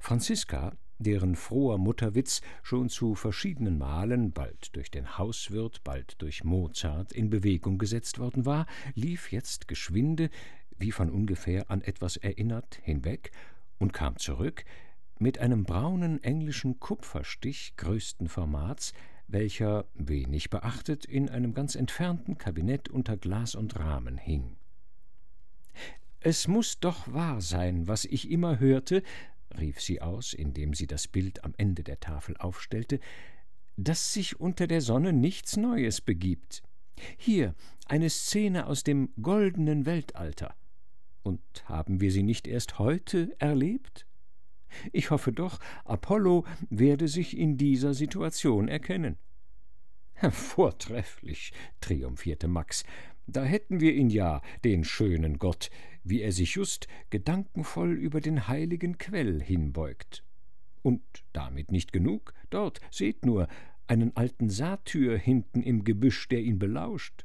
Franziska, 0.00 0.76
deren 0.98 1.36
froher 1.36 1.78
Mutterwitz 1.78 2.40
schon 2.62 2.88
zu 2.88 3.14
verschiedenen 3.14 3.78
Malen, 3.78 4.32
bald 4.32 4.74
durch 4.76 4.90
den 4.90 5.18
Hauswirt, 5.18 5.82
bald 5.84 6.20
durch 6.20 6.44
Mozart, 6.44 7.12
in 7.12 7.30
Bewegung 7.30 7.78
gesetzt 7.78 8.18
worden 8.18 8.46
war, 8.46 8.66
lief 8.94 9.32
jetzt 9.32 9.68
geschwinde, 9.68 10.30
wie 10.78 10.92
von 10.92 11.10
ungefähr 11.10 11.70
an 11.70 11.82
etwas 11.82 12.16
erinnert, 12.16 12.78
hinweg 12.82 13.32
und 13.78 13.92
kam 13.92 14.16
zurück 14.16 14.64
mit 15.18 15.38
einem 15.38 15.64
braunen 15.64 16.22
englischen 16.22 16.78
Kupferstich 16.78 17.74
größten 17.76 18.28
Formats, 18.28 18.92
welcher, 19.26 19.86
wenig 19.94 20.50
beachtet, 20.50 21.04
in 21.04 21.28
einem 21.28 21.54
ganz 21.54 21.74
entfernten 21.74 22.38
Kabinett 22.38 22.88
unter 22.88 23.16
Glas 23.16 23.54
und 23.54 23.78
Rahmen 23.78 24.16
hing. 24.16 24.56
Es 26.20 26.48
muss 26.48 26.80
doch 26.80 27.12
wahr 27.12 27.40
sein, 27.40 27.86
was 27.86 28.04
ich 28.04 28.30
immer 28.30 28.58
hörte, 28.58 29.02
rief 29.58 29.80
sie 29.80 30.00
aus, 30.00 30.32
indem 30.32 30.74
sie 30.74 30.86
das 30.86 31.08
Bild 31.08 31.44
am 31.44 31.54
Ende 31.56 31.82
der 31.82 32.00
Tafel 32.00 32.36
aufstellte, 32.36 33.00
dass 33.76 34.12
sich 34.12 34.40
unter 34.40 34.66
der 34.66 34.80
Sonne 34.80 35.12
nichts 35.12 35.56
Neues 35.56 36.00
begibt. 36.00 36.62
Hier 37.16 37.54
eine 37.86 38.10
Szene 38.10 38.66
aus 38.66 38.82
dem 38.82 39.10
goldenen 39.22 39.86
Weltalter. 39.86 40.54
Und 41.22 41.40
haben 41.64 42.00
wir 42.00 42.10
sie 42.10 42.22
nicht 42.22 42.46
erst 42.46 42.78
heute 42.78 43.34
erlebt? 43.38 44.06
Ich 44.92 45.10
hoffe 45.10 45.32
doch, 45.32 45.60
Apollo 45.84 46.44
werde 46.68 47.08
sich 47.08 47.36
in 47.36 47.56
dieser 47.56 47.94
Situation 47.94 48.68
erkennen. 48.68 49.16
Vortrefflich, 50.30 51.52
triumphierte 51.80 52.48
Max. 52.48 52.84
Da 53.26 53.44
hätten 53.44 53.80
wir 53.80 53.94
ihn 53.94 54.10
ja, 54.10 54.40
den 54.64 54.84
schönen 54.84 55.38
Gott, 55.38 55.70
wie 56.08 56.22
er 56.22 56.32
sich 56.32 56.54
just 56.54 56.88
gedankenvoll 57.10 57.92
über 57.92 58.20
den 58.20 58.48
heiligen 58.48 58.98
Quell 58.98 59.42
hinbeugt. 59.42 60.24
Und 60.82 61.02
damit 61.32 61.72
nicht 61.72 61.92
genug, 61.92 62.32
dort, 62.50 62.80
seht 62.90 63.24
nur, 63.24 63.48
einen 63.86 64.14
alten 64.16 64.50
Satyr 64.50 65.16
hinten 65.16 65.62
im 65.62 65.82
Gebüsch, 65.82 66.28
der 66.28 66.40
ihn 66.40 66.58
belauscht. 66.58 67.24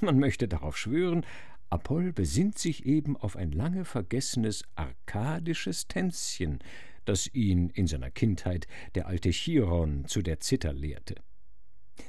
Man 0.00 0.18
möchte 0.18 0.48
darauf 0.48 0.76
schwören, 0.76 1.26
Apoll 1.68 2.12
besinnt 2.12 2.58
sich 2.58 2.84
eben 2.84 3.16
auf 3.16 3.36
ein 3.36 3.52
lange 3.52 3.84
vergessenes 3.84 4.64
arkadisches 4.74 5.86
Tänzchen, 5.86 6.58
das 7.04 7.32
ihn 7.32 7.70
in 7.70 7.86
seiner 7.86 8.10
Kindheit 8.10 8.66
der 8.94 9.06
alte 9.06 9.30
Chiron 9.30 10.06
zu 10.06 10.22
der 10.22 10.40
Zither 10.40 10.72
lehrte. 10.72 11.16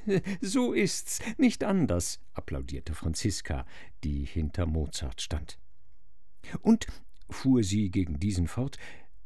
So 0.41 0.74
ist's, 0.74 1.20
nicht 1.38 1.63
anders, 1.63 2.20
applaudierte 2.34 2.96
Franziska, 2.96 3.65
die 4.03 4.25
hinter 4.25 4.65
Mozart 4.65 5.22
stand. 5.22 5.61
Und, 6.62 6.88
fuhr 7.29 7.63
sie 7.63 7.89
gegen 7.89 8.19
diesen 8.19 8.48
fort, 8.48 8.77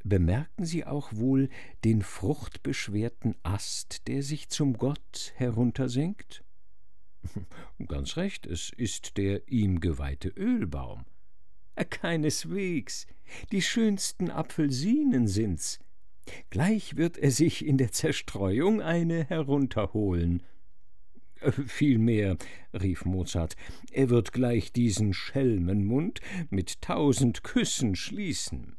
bemerken 0.04 0.66
Sie 0.66 0.86
auch 0.86 1.14
wohl 1.14 1.50
den 1.84 2.02
fruchtbeschwerten 2.02 3.36
Ast, 3.44 4.08
der 4.08 4.22
sich 4.22 4.50
zum 4.50 4.78
Gott 4.78 5.34
heruntersenkt? 5.36 6.44
Ganz 7.88 8.18
recht, 8.18 8.46
es 8.46 8.70
ist 8.70 9.18
der 9.18 9.48
ihm 9.48 9.80
geweihte 9.80 10.30
Ölbaum. 10.30 11.06
Keineswegs, 11.90 13.08
die 13.52 13.62
schönsten 13.62 14.30
Apfelsinen 14.30 15.28
sind's. 15.28 15.80
Gleich 16.50 16.96
wird 16.96 17.18
er 17.18 17.32
sich 17.32 17.66
in 17.66 17.78
der 17.78 17.92
Zerstreuung 17.92 18.82
eine 18.82 19.26
herunterholen. 19.26 20.42
Vielmehr, 21.68 22.38
rief 22.74 23.06
Mozart, 23.06 23.56
er 23.92 24.10
wird 24.10 24.32
gleich 24.32 24.72
diesen 24.72 25.14
Schelmenmund 25.14 26.22
mit 26.50 26.82
tausend 26.82 27.44
Küssen 27.44 27.96
schließen. 27.96 28.78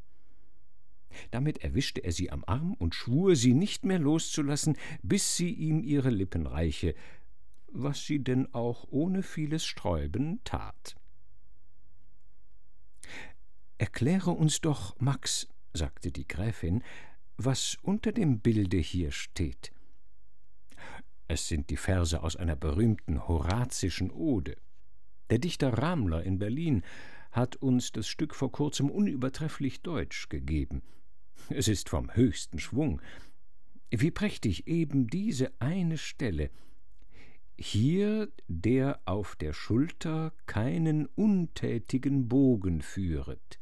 Damit 1.31 1.59
erwischte 1.59 2.03
er 2.03 2.11
sie 2.11 2.31
am 2.31 2.43
Arm 2.45 2.73
und 2.73 2.95
schwur, 2.95 3.35
sie 3.35 3.53
nicht 3.53 3.85
mehr 3.85 3.99
loszulassen, 3.99 4.77
bis 5.01 5.35
sie 5.35 5.51
ihm 5.51 5.83
ihre 5.83 6.09
Lippen 6.09 6.45
reiche, 6.45 6.95
was 7.67 8.05
sie 8.05 8.19
denn 8.19 8.53
auch 8.53 8.85
ohne 8.89 9.23
vieles 9.23 9.65
Sträuben 9.65 10.39
tat. 10.43 10.95
Erkläre 13.77 14.31
uns 14.31 14.61
doch, 14.61 14.99
Max, 14.99 15.47
sagte 15.73 16.11
die 16.11 16.27
Gräfin, 16.27 16.83
was 17.37 17.77
unter 17.83 18.11
dem 18.11 18.39
Bilde 18.39 18.77
hier 18.77 19.11
steht. 19.11 19.71
Es 21.27 21.47
sind 21.47 21.69
die 21.69 21.77
Verse 21.77 22.21
aus 22.21 22.35
einer 22.35 22.55
berühmten 22.55 23.27
horazischen 23.27 24.11
Ode. 24.11 24.55
Der 25.29 25.39
Dichter 25.39 25.73
Ramler 25.73 26.23
in 26.23 26.39
Berlin 26.39 26.83
hat 27.31 27.57
uns 27.57 27.91
das 27.91 28.07
Stück 28.07 28.33
vor 28.33 28.51
kurzem 28.51 28.89
unübertrefflich 28.89 29.81
deutsch 29.81 30.29
gegeben. 30.29 30.81
Es 31.49 31.67
ist 31.67 31.89
vom 31.89 32.15
höchsten 32.15 32.59
Schwung. 32.59 33.01
Wie 33.89 34.11
prächtig 34.11 34.67
eben 34.67 35.07
diese 35.07 35.51
eine 35.59 35.97
Stelle. 35.97 36.49
Hier 37.57 38.29
der 38.47 38.99
auf 39.05 39.35
der 39.35 39.53
Schulter 39.53 40.31
keinen 40.45 41.07
untätigen 41.07 42.27
Bogen 42.27 42.81
führet, 42.81 43.59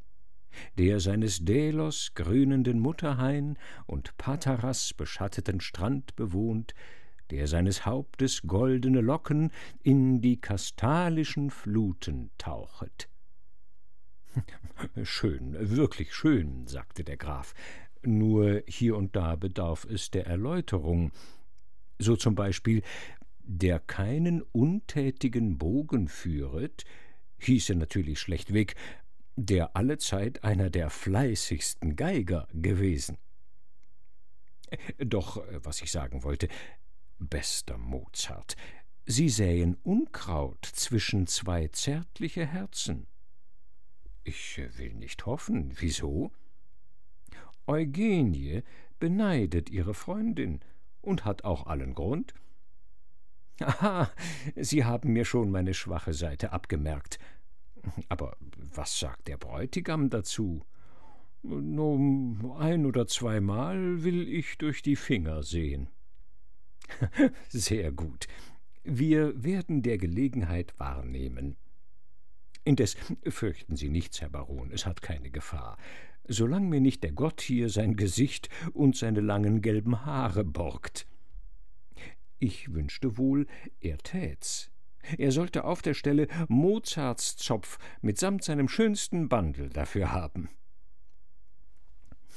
der 0.77 1.00
seines 1.00 1.45
Delos 1.45 2.12
grünenden 2.13 2.79
Mutterhain 2.79 3.57
und 3.86 4.17
Pataras 4.17 4.93
beschatteten 4.93 5.62
Strand 5.62 6.15
bewohnt, 6.15 6.74
der 7.32 7.48
seines 7.48 7.86
Hauptes 7.86 8.44
goldene 8.44 9.01
Locken 9.01 9.51
in 9.84 10.22
die 10.22 10.39
kastalischen 10.39 11.50
Fluten 11.50 12.32
tauchet. 12.38 13.10
Schön, 15.03 15.55
wirklich 15.58 16.13
schön, 16.13 16.67
sagte 16.67 17.03
der 17.03 17.17
Graf, 17.17 17.53
nur 18.03 18.62
hier 18.67 18.98
und 18.98 19.15
da 19.15 19.36
bedarf 19.36 19.86
es 19.86 20.12
der 20.12 20.27
Erläuterung. 20.27 21.12
So 21.98 22.15
zum 22.15 22.36
Beispiel, 22.36 22.82
der 23.39 23.79
keinen 23.79 24.41
untätigen 24.41 25.58
Bogen 25.58 26.08
führet, 26.08 26.84
hieße 27.39 27.75
natürlich 27.75 28.20
schlechtweg, 28.20 28.75
der 29.36 29.75
allezeit 29.75 30.44
einer 30.44 30.70
der 30.70 30.89
fleißigsten 30.89 31.96
Geiger 31.96 32.48
gewesen. 32.53 33.17
Doch, 34.98 35.44
was 35.63 35.82
ich 35.82 35.91
sagen 35.91 36.24
wollte, 36.24 36.48
bester 37.19 37.77
Mozart, 37.77 38.55
Sie 39.05 39.29
säen 39.29 39.75
Unkraut 39.84 40.65
zwischen 40.65 41.27
zwei 41.27 41.67
zärtliche 41.67 42.45
Herzen. 42.45 43.07
Ich 44.24 44.60
will 44.77 44.95
nicht 44.95 45.27
hoffen. 45.27 45.74
Wieso? 45.79 46.31
Eugenie 47.67 48.63
beneidet 48.98 49.69
ihre 49.69 49.93
Freundin 49.93 50.62
und 51.01 51.25
hat 51.25 51.43
auch 51.43 51.67
allen 51.67 51.93
Grund. 51.93 52.34
Aha, 53.60 54.10
Sie 54.55 54.84
haben 54.84 55.13
mir 55.13 55.25
schon 55.25 55.51
meine 55.51 55.75
schwache 55.75 56.13
Seite 56.13 56.51
abgemerkt. 56.51 57.19
Aber 58.10 58.36
was 58.55 59.00
sagt 59.00 59.27
der 59.27 59.38
Bräutigam 59.38 60.10
dazu? 60.10 60.65
Nur 61.43 62.60
ein 62.60 62.88
oder 62.88 63.05
zweimal 63.05 64.03
will 64.03 64.27
ich 64.27 64.57
durch 64.57 64.81
die 64.81 64.95
Finger 64.95 65.43
sehen. 65.43 65.89
Sehr 67.50 67.92
gut. 67.92 68.27
Wir 68.84 69.44
werden 69.44 69.82
der 69.82 69.98
Gelegenheit 69.98 70.74
wahrnehmen. 70.77 71.58
Indes 72.63 72.98
fürchten 73.27 73.75
Sie 73.75 73.89
nichts, 73.89 74.22
Herr 74.22 74.30
Baron, 74.30 74.72
es 74.72 74.86
hat 74.86 75.01
keine 75.01 75.30
Gefahr. 75.30 75.77
Solange 76.27 76.68
mir 76.68 76.82
nicht 76.82 77.04
der 77.04 77.12
Gott 77.12 77.42
hier 77.42 77.70
sein 77.70 77.96
Gesicht 77.96 78.50
und 78.74 78.96
seine 78.96 79.22
langen 79.22 79.62
gelben 79.62 80.06
Haare 80.06 80.44
borgt. 80.44 81.08
Ich 82.39 82.74
wünschte 82.74 83.18
wohl, 83.18 83.48
er 83.80 83.98
tät's. 84.00 84.72
Er 85.18 85.32
sollte 85.32 85.63
auf 85.63 85.82
der 85.82 85.94
Stelle 85.94 86.27
Mozarts 86.48 87.38
Zopf 87.38 87.77
mitsamt 88.01 88.44
seinem 88.44 88.68
schönsten 88.68 89.30
Bandel 89.30 89.70
dafür 89.70 90.12
haben. 90.12 90.50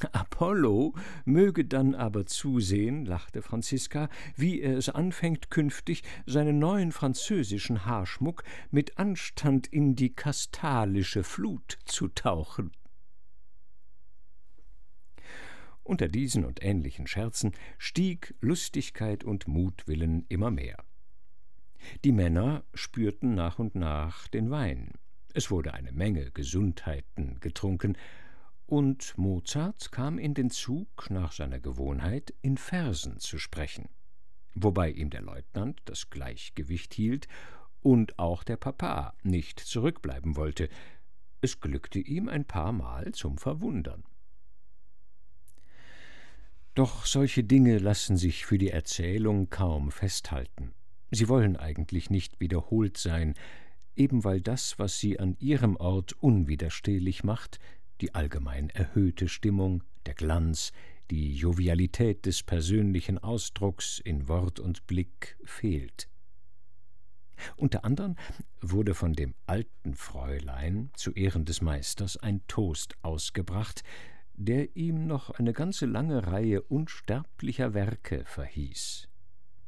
Apollo 0.12 0.94
möge 1.24 1.64
dann 1.64 1.94
aber 1.94 2.26
zusehen, 2.26 3.04
lachte 3.04 3.42
Franziska, 3.42 4.08
wie 4.36 4.60
er 4.60 4.76
es 4.76 4.88
anfängt, 4.88 5.50
künftig 5.50 6.02
seinen 6.26 6.58
neuen 6.58 6.92
französischen 6.92 7.84
Haarschmuck 7.84 8.42
mit 8.70 8.98
Anstand 8.98 9.66
in 9.66 9.96
die 9.96 10.14
kastalische 10.14 11.22
Flut 11.22 11.78
zu 11.84 12.08
tauchen. 12.08 12.72
Unter 15.82 16.08
diesen 16.08 16.44
und 16.44 16.62
ähnlichen 16.62 17.06
Scherzen 17.06 17.52
stieg 17.78 18.34
Lustigkeit 18.40 19.24
und 19.24 19.48
Mutwillen 19.48 20.26
immer 20.28 20.50
mehr. 20.50 20.84
Die 22.04 22.12
Männer 22.12 22.64
spürten 22.74 23.34
nach 23.34 23.58
und 23.58 23.74
nach 23.74 24.28
den 24.28 24.50
Wein. 24.50 24.92
Es 25.32 25.50
wurde 25.50 25.72
eine 25.74 25.92
Menge 25.92 26.30
Gesundheiten 26.30 27.38
getrunken, 27.40 27.96
und 28.68 29.16
Mozart 29.16 29.92
kam 29.92 30.18
in 30.18 30.34
den 30.34 30.50
Zug, 30.50 31.08
nach 31.08 31.32
seiner 31.32 31.58
Gewohnheit, 31.58 32.34
in 32.42 32.58
Versen 32.58 33.18
zu 33.18 33.38
sprechen, 33.38 33.88
wobei 34.54 34.90
ihm 34.90 35.08
der 35.08 35.22
Leutnant 35.22 35.80
das 35.86 36.10
Gleichgewicht 36.10 36.92
hielt 36.92 37.28
und 37.80 38.18
auch 38.18 38.44
der 38.44 38.58
Papa 38.58 39.14
nicht 39.22 39.58
zurückbleiben 39.58 40.36
wollte. 40.36 40.68
Es 41.40 41.60
glückte 41.60 41.98
ihm 41.98 42.28
ein 42.28 42.44
paar 42.44 42.72
Mal 42.72 43.12
zum 43.12 43.38
Verwundern. 43.38 44.04
Doch 46.74 47.06
solche 47.06 47.44
Dinge 47.44 47.78
lassen 47.78 48.18
sich 48.18 48.44
für 48.44 48.58
die 48.58 48.70
Erzählung 48.70 49.48
kaum 49.48 49.90
festhalten. 49.90 50.74
Sie 51.10 51.30
wollen 51.30 51.56
eigentlich 51.56 52.10
nicht 52.10 52.38
wiederholt 52.38 52.98
sein, 52.98 53.32
eben 53.96 54.24
weil 54.24 54.42
das, 54.42 54.78
was 54.78 54.98
sie 54.98 55.18
an 55.18 55.36
ihrem 55.40 55.76
Ort 55.76 56.12
unwiderstehlich 56.22 57.24
macht, 57.24 57.58
die 58.00 58.14
allgemein 58.14 58.70
erhöhte 58.70 59.28
Stimmung, 59.28 59.82
der 60.06 60.14
Glanz, 60.14 60.72
die 61.10 61.34
Jovialität 61.34 62.26
des 62.26 62.42
persönlichen 62.42 63.18
Ausdrucks 63.18 63.98
in 63.98 64.28
Wort 64.28 64.60
und 64.60 64.86
Blick 64.86 65.36
fehlt. 65.44 66.08
Unter 67.56 67.84
anderem 67.84 68.16
wurde 68.60 68.94
von 68.94 69.12
dem 69.12 69.34
alten 69.46 69.94
Fräulein 69.94 70.90
zu 70.94 71.12
Ehren 71.12 71.44
des 71.44 71.62
Meisters 71.62 72.16
ein 72.16 72.46
Toast 72.48 72.94
ausgebracht, 73.02 73.82
der 74.34 74.76
ihm 74.76 75.06
noch 75.06 75.30
eine 75.30 75.52
ganze 75.52 75.86
lange 75.86 76.26
Reihe 76.26 76.62
unsterblicher 76.62 77.74
Werke 77.74 78.24
verhieß. 78.24 79.08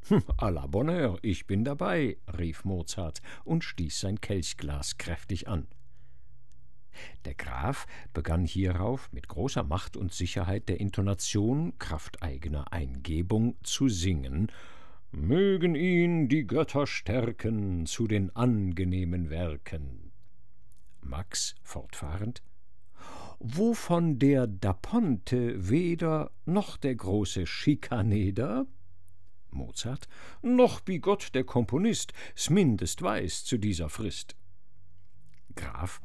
Hm, 0.07 0.23
à 0.37 0.49
la 0.49 0.65
bonne 0.67 0.93
heure, 0.93 1.19
ich 1.21 1.45
bin 1.45 1.63
dabei, 1.63 2.17
rief 2.37 2.65
Mozart 2.65 3.21
und 3.43 3.63
stieß 3.63 3.99
sein 3.99 4.19
Kelchglas 4.19 4.97
kräftig 4.97 5.47
an. 5.47 5.67
Der 7.25 7.33
Graf 7.33 7.87
begann 8.13 8.45
hierauf 8.45 9.11
mit 9.11 9.27
großer 9.27 9.63
Macht 9.63 9.97
und 9.97 10.13
Sicherheit 10.13 10.69
der 10.69 10.79
Intonation, 10.79 11.77
kraft 11.79 12.21
eigener 12.21 12.71
Eingebung, 12.73 13.55
zu 13.63 13.89
singen 13.89 14.51
Mögen 15.13 15.75
ihn 15.75 16.29
die 16.29 16.47
Götter 16.47 16.87
stärken 16.87 17.85
zu 17.85 18.07
den 18.07 18.33
angenehmen 18.33 19.29
Werken. 19.29 20.13
Max 21.01 21.55
fortfahrend 21.63 22.41
Wovon 23.39 24.19
der 24.19 24.47
Da 24.47 24.71
Ponte 24.71 25.69
weder 25.69 26.31
noch 26.45 26.77
der 26.77 26.95
große 26.95 27.45
Schikaneder 27.45 28.67
Mozart 29.49 30.07
noch 30.41 30.79
bigott 30.79 31.35
der 31.35 31.43
Komponist 31.43 32.13
s 32.35 32.49
mindest 32.49 33.01
weiß 33.01 33.43
zu 33.43 33.57
dieser 33.57 33.89
Frist. 33.89 34.37
Graf 35.55 35.99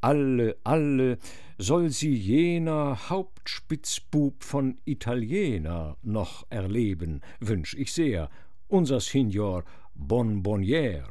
alle, 0.00 0.56
alle 0.64 1.18
soll 1.58 1.90
sie 1.90 2.14
jener 2.14 3.10
Hauptspitzbub 3.10 4.42
von 4.42 4.78
Italiener 4.84 5.96
noch 6.02 6.46
erleben, 6.50 7.20
wünsch 7.40 7.74
ich 7.74 7.92
sehr, 7.92 8.30
unser 8.68 9.00
Signor 9.00 9.64
Bonbonniere. 9.94 11.10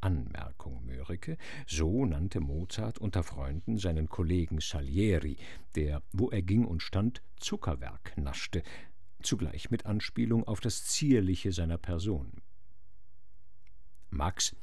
Anmerkung 0.00 0.86
Mörike, 0.86 1.36
so 1.66 2.06
nannte 2.06 2.40
Mozart 2.40 2.98
unter 2.98 3.22
Freunden 3.24 3.78
seinen 3.78 4.08
Kollegen 4.08 4.60
Salieri, 4.60 5.36
der, 5.74 6.02
wo 6.12 6.30
er 6.30 6.42
ging 6.42 6.64
und 6.64 6.82
stand, 6.82 7.22
Zuckerwerk 7.36 8.16
naschte, 8.16 8.62
zugleich 9.22 9.70
mit 9.70 9.86
Anspielung 9.86 10.46
auf 10.46 10.60
das 10.60 10.84
Zierliche 10.86 11.52
seiner 11.52 11.78
Person. 11.78 12.30
Max 14.10 14.56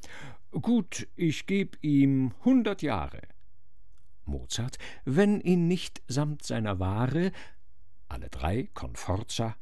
Gut, 0.62 1.06
ich 1.16 1.46
geb 1.46 1.76
ihm 1.82 2.32
hundert 2.42 2.80
Jahre. 2.80 3.20
Mozart, 4.24 4.78
wenn 5.04 5.42
ihn 5.42 5.68
nicht 5.68 6.00
samt 6.08 6.44
seiner 6.44 6.80
Ware, 6.80 7.30
alle 8.08 8.30
drei 8.30 8.70
Conforza, 8.72 9.54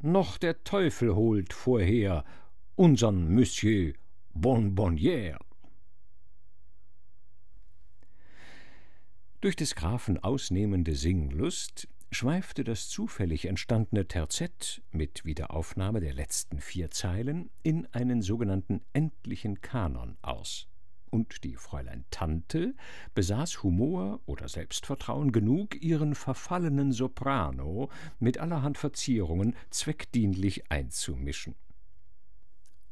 noch 0.00 0.38
der 0.38 0.64
Teufel 0.64 1.14
holt 1.14 1.52
vorher 1.52 2.24
unsern 2.74 3.32
Monsieur 3.32 3.94
Bonbonnière. 4.34 5.38
Durch 9.40 9.54
des 9.54 9.76
Grafen 9.76 10.18
ausnehmende 10.18 10.96
Singlust 10.96 11.86
schweifte 12.10 12.64
das 12.64 12.88
zufällig 12.88 13.46
entstandene 13.46 14.06
Terzett 14.06 14.82
mit 14.90 15.24
Wiederaufnahme 15.24 16.00
der 16.00 16.12
letzten 16.12 16.60
vier 16.60 16.90
Zeilen 16.90 17.50
in 17.62 17.86
einen 17.92 18.20
sogenannten 18.22 18.82
endlichen 18.92 19.60
Kanon 19.60 20.16
aus. 20.22 20.66
Und 21.10 21.42
die 21.42 21.56
Fräulein 21.56 22.04
Tante 22.10 22.74
besaß 23.14 23.62
Humor 23.62 24.20
oder 24.26 24.48
Selbstvertrauen 24.48 25.32
genug, 25.32 25.80
ihren 25.82 26.14
verfallenen 26.14 26.92
Soprano 26.92 27.90
mit 28.20 28.38
allerhand 28.38 28.78
Verzierungen 28.78 29.56
zweckdienlich 29.70 30.70
einzumischen. 30.70 31.56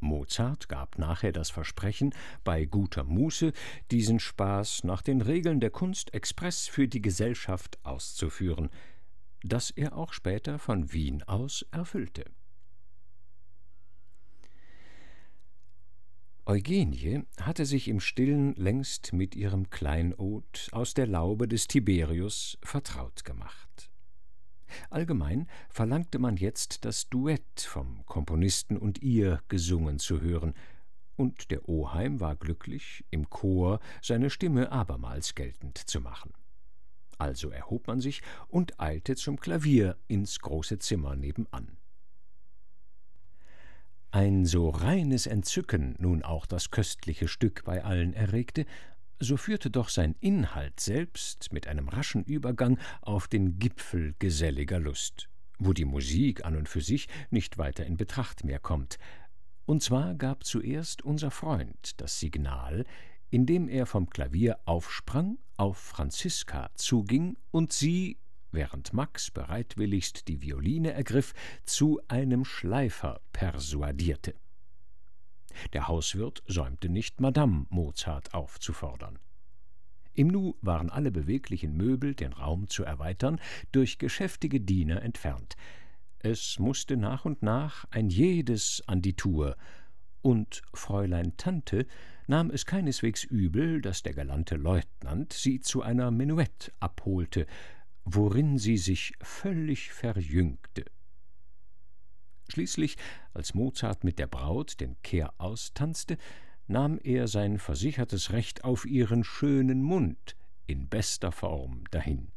Mozart 0.00 0.68
gab 0.68 0.98
nachher 0.98 1.32
das 1.32 1.50
Versprechen, 1.50 2.14
bei 2.44 2.64
guter 2.64 3.04
Muße 3.04 3.52
diesen 3.90 4.20
Spaß 4.20 4.84
nach 4.84 5.02
den 5.02 5.20
Regeln 5.20 5.60
der 5.60 5.70
Kunst 5.70 6.14
express 6.14 6.68
für 6.68 6.86
die 6.86 7.02
Gesellschaft 7.02 7.78
auszuführen, 7.84 8.70
das 9.42 9.70
er 9.70 9.96
auch 9.96 10.12
später 10.12 10.58
von 10.58 10.92
Wien 10.92 11.22
aus 11.24 11.64
erfüllte. 11.70 12.24
Eugenie 16.46 17.24
hatte 17.38 17.66
sich 17.66 17.88
im 17.88 18.00
stillen 18.00 18.54
längst 18.54 19.12
mit 19.12 19.36
ihrem 19.36 19.68
Kleinod 19.68 20.68
aus 20.72 20.94
der 20.94 21.06
Laube 21.06 21.46
des 21.46 21.66
Tiberius 21.66 22.56
vertraut 22.62 23.24
gemacht. 23.24 23.90
Allgemein 24.88 25.46
verlangte 25.68 26.18
man 26.18 26.38
jetzt 26.38 26.86
das 26.86 27.10
Duett 27.10 27.60
vom 27.60 28.04
Komponisten 28.06 28.78
und 28.78 29.02
ihr 29.02 29.42
gesungen 29.48 29.98
zu 29.98 30.20
hören, 30.22 30.54
und 31.16 31.50
der 31.50 31.68
Oheim 31.68 32.20
war 32.20 32.36
glücklich, 32.36 33.04
im 33.10 33.28
Chor 33.28 33.80
seine 34.00 34.30
Stimme 34.30 34.70
abermals 34.70 35.34
geltend 35.34 35.76
zu 35.76 36.00
machen. 36.00 36.32
Also 37.18 37.50
erhob 37.50 37.86
man 37.88 38.00
sich 38.00 38.22
und 38.46 38.80
eilte 38.80 39.16
zum 39.16 39.38
Klavier 39.38 39.96
ins 40.06 40.38
große 40.38 40.78
Zimmer 40.78 41.16
nebenan. 41.16 41.76
Ein 44.10 44.46
so 44.46 44.70
reines 44.70 45.26
Entzücken 45.26 45.94
nun 45.98 46.22
auch 46.22 46.46
das 46.46 46.70
köstliche 46.70 47.28
Stück 47.28 47.64
bei 47.64 47.84
allen 47.84 48.14
erregte, 48.14 48.64
so 49.20 49.36
führte 49.36 49.68
doch 49.70 49.88
sein 49.88 50.14
Inhalt 50.20 50.80
selbst 50.80 51.52
mit 51.52 51.66
einem 51.66 51.88
raschen 51.88 52.24
Übergang 52.24 52.78
auf 53.02 53.28
den 53.28 53.58
Gipfel 53.58 54.14
geselliger 54.18 54.78
Lust, 54.78 55.28
wo 55.58 55.72
die 55.72 55.84
Musik 55.84 56.44
an 56.44 56.56
und 56.56 56.68
für 56.68 56.80
sich 56.80 57.08
nicht 57.30 57.58
weiter 57.58 57.84
in 57.84 57.96
Betracht 57.96 58.44
mehr 58.44 58.60
kommt. 58.60 58.98
Und 59.66 59.82
zwar 59.82 60.14
gab 60.14 60.44
zuerst 60.44 61.02
unser 61.02 61.30
Freund 61.30 62.00
das 62.00 62.18
Signal, 62.18 62.86
indem 63.30 63.68
er 63.68 63.86
vom 63.86 64.08
Klavier 64.08 64.58
aufsprang, 64.64 65.38
auf 65.56 65.78
Franziska 65.78 66.70
zuging 66.74 67.36
und 67.50 67.72
sie, 67.72 68.18
während 68.52 68.92
Max 68.92 69.30
bereitwilligst 69.30 70.28
die 70.28 70.40
Violine 70.42 70.92
ergriff, 70.92 71.34
zu 71.64 72.00
einem 72.08 72.44
Schleifer 72.44 73.20
persuadierte. 73.32 74.34
Der 75.72 75.88
Hauswirt 75.88 76.42
säumte 76.46 76.88
nicht, 76.88 77.20
Madame 77.20 77.66
Mozart 77.68 78.32
aufzufordern. 78.34 79.18
Im 80.14 80.28
Nu 80.28 80.56
waren 80.62 80.90
alle 80.90 81.10
beweglichen 81.10 81.76
Möbel, 81.76 82.14
den 82.14 82.32
Raum 82.32 82.68
zu 82.68 82.84
erweitern, 82.84 83.40
durch 83.72 83.98
geschäftige 83.98 84.60
Diener 84.60 85.02
entfernt. 85.02 85.56
Es 86.18 86.58
musste 86.58 86.96
nach 86.96 87.24
und 87.24 87.42
nach 87.42 87.84
ein 87.90 88.10
jedes 88.10 88.82
an 88.86 89.02
die 89.02 89.14
Tour, 89.14 89.56
und 90.20 90.62
Fräulein 90.74 91.36
Tante 91.36 91.86
nahm 92.28 92.50
es 92.50 92.66
keineswegs 92.66 93.24
übel, 93.24 93.80
dass 93.80 94.02
der 94.02 94.14
galante 94.14 94.56
Leutnant 94.56 95.32
sie 95.32 95.60
zu 95.60 95.82
einer 95.82 96.10
Menuett 96.10 96.72
abholte, 96.78 97.46
worin 98.04 98.58
sie 98.58 98.76
sich 98.76 99.14
völlig 99.20 99.92
verjüngte. 99.92 100.84
Schließlich, 102.50 102.96
als 103.34 103.54
Mozart 103.54 104.04
mit 104.04 104.18
der 104.18 104.26
Braut 104.26 104.80
den 104.80 105.00
Kehr 105.02 105.34
austanzte, 105.38 106.16
nahm 106.66 106.98
er 107.02 107.28
sein 107.28 107.58
versichertes 107.58 108.32
Recht 108.32 108.64
auf 108.64 108.84
ihren 108.84 109.24
schönen 109.24 109.82
Mund 109.82 110.36
in 110.66 110.88
bester 110.88 111.32
Form 111.32 111.84
dahin. 111.90 112.30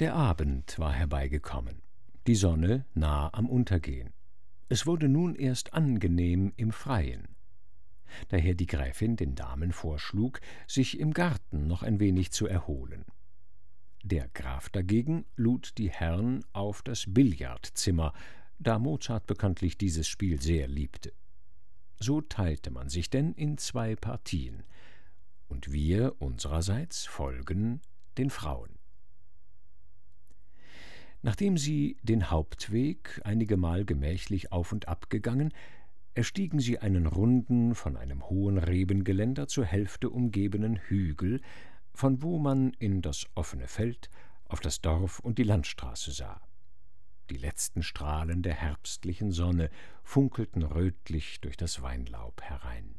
Der 0.00 0.14
Abend 0.14 0.78
war 0.78 0.92
herbeigekommen, 0.92 1.82
die 2.26 2.34
Sonne 2.34 2.84
nah 2.94 3.32
am 3.32 3.48
Untergehen. 3.48 4.15
Es 4.68 4.86
wurde 4.86 5.08
nun 5.08 5.34
erst 5.34 5.74
angenehm 5.74 6.52
im 6.56 6.72
Freien. 6.72 7.28
Daher 8.28 8.54
die 8.54 8.66
Gräfin 8.66 9.16
den 9.16 9.34
Damen 9.34 9.72
vorschlug, 9.72 10.40
sich 10.66 10.98
im 10.98 11.12
Garten 11.12 11.66
noch 11.66 11.82
ein 11.82 12.00
wenig 12.00 12.32
zu 12.32 12.46
erholen. 12.46 13.04
Der 14.02 14.28
Graf 14.28 14.68
dagegen 14.68 15.24
lud 15.36 15.78
die 15.78 15.90
Herren 15.90 16.44
auf 16.52 16.82
das 16.82 17.04
Billardzimmer, 17.08 18.12
da 18.58 18.78
Mozart 18.78 19.26
bekanntlich 19.26 19.78
dieses 19.78 20.08
Spiel 20.08 20.40
sehr 20.40 20.68
liebte. 20.68 21.12
So 21.98 22.20
teilte 22.20 22.70
man 22.70 22.88
sich 22.88 23.10
denn 23.10 23.32
in 23.32 23.58
zwei 23.58 23.96
Partien, 23.96 24.62
und 25.48 25.72
wir 25.72 26.20
unsererseits 26.20 27.06
folgen 27.06 27.80
den 28.18 28.30
Frauen. 28.30 28.75
Nachdem 31.26 31.58
sie 31.58 31.96
den 32.04 32.30
Hauptweg 32.30 33.20
einigemal 33.24 33.84
gemächlich 33.84 34.52
auf 34.52 34.70
und 34.70 34.86
ab 34.86 35.10
gegangen, 35.10 35.52
erstiegen 36.14 36.60
sie 36.60 36.78
einen 36.78 37.08
runden, 37.08 37.74
von 37.74 37.96
einem 37.96 38.30
hohen 38.30 38.58
Rebengeländer 38.58 39.48
zur 39.48 39.64
Hälfte 39.64 40.08
umgebenen 40.08 40.76
Hügel, 40.76 41.40
von 41.92 42.22
wo 42.22 42.38
man 42.38 42.74
in 42.74 43.02
das 43.02 43.26
offene 43.34 43.66
Feld, 43.66 44.08
auf 44.44 44.60
das 44.60 44.80
Dorf 44.82 45.18
und 45.18 45.38
die 45.38 45.42
Landstraße 45.42 46.12
sah. 46.12 46.40
Die 47.28 47.38
letzten 47.38 47.82
Strahlen 47.82 48.44
der 48.44 48.54
herbstlichen 48.54 49.32
Sonne 49.32 49.70
funkelten 50.04 50.62
rötlich 50.62 51.40
durch 51.40 51.56
das 51.56 51.82
Weinlaub 51.82 52.40
herein. 52.40 52.94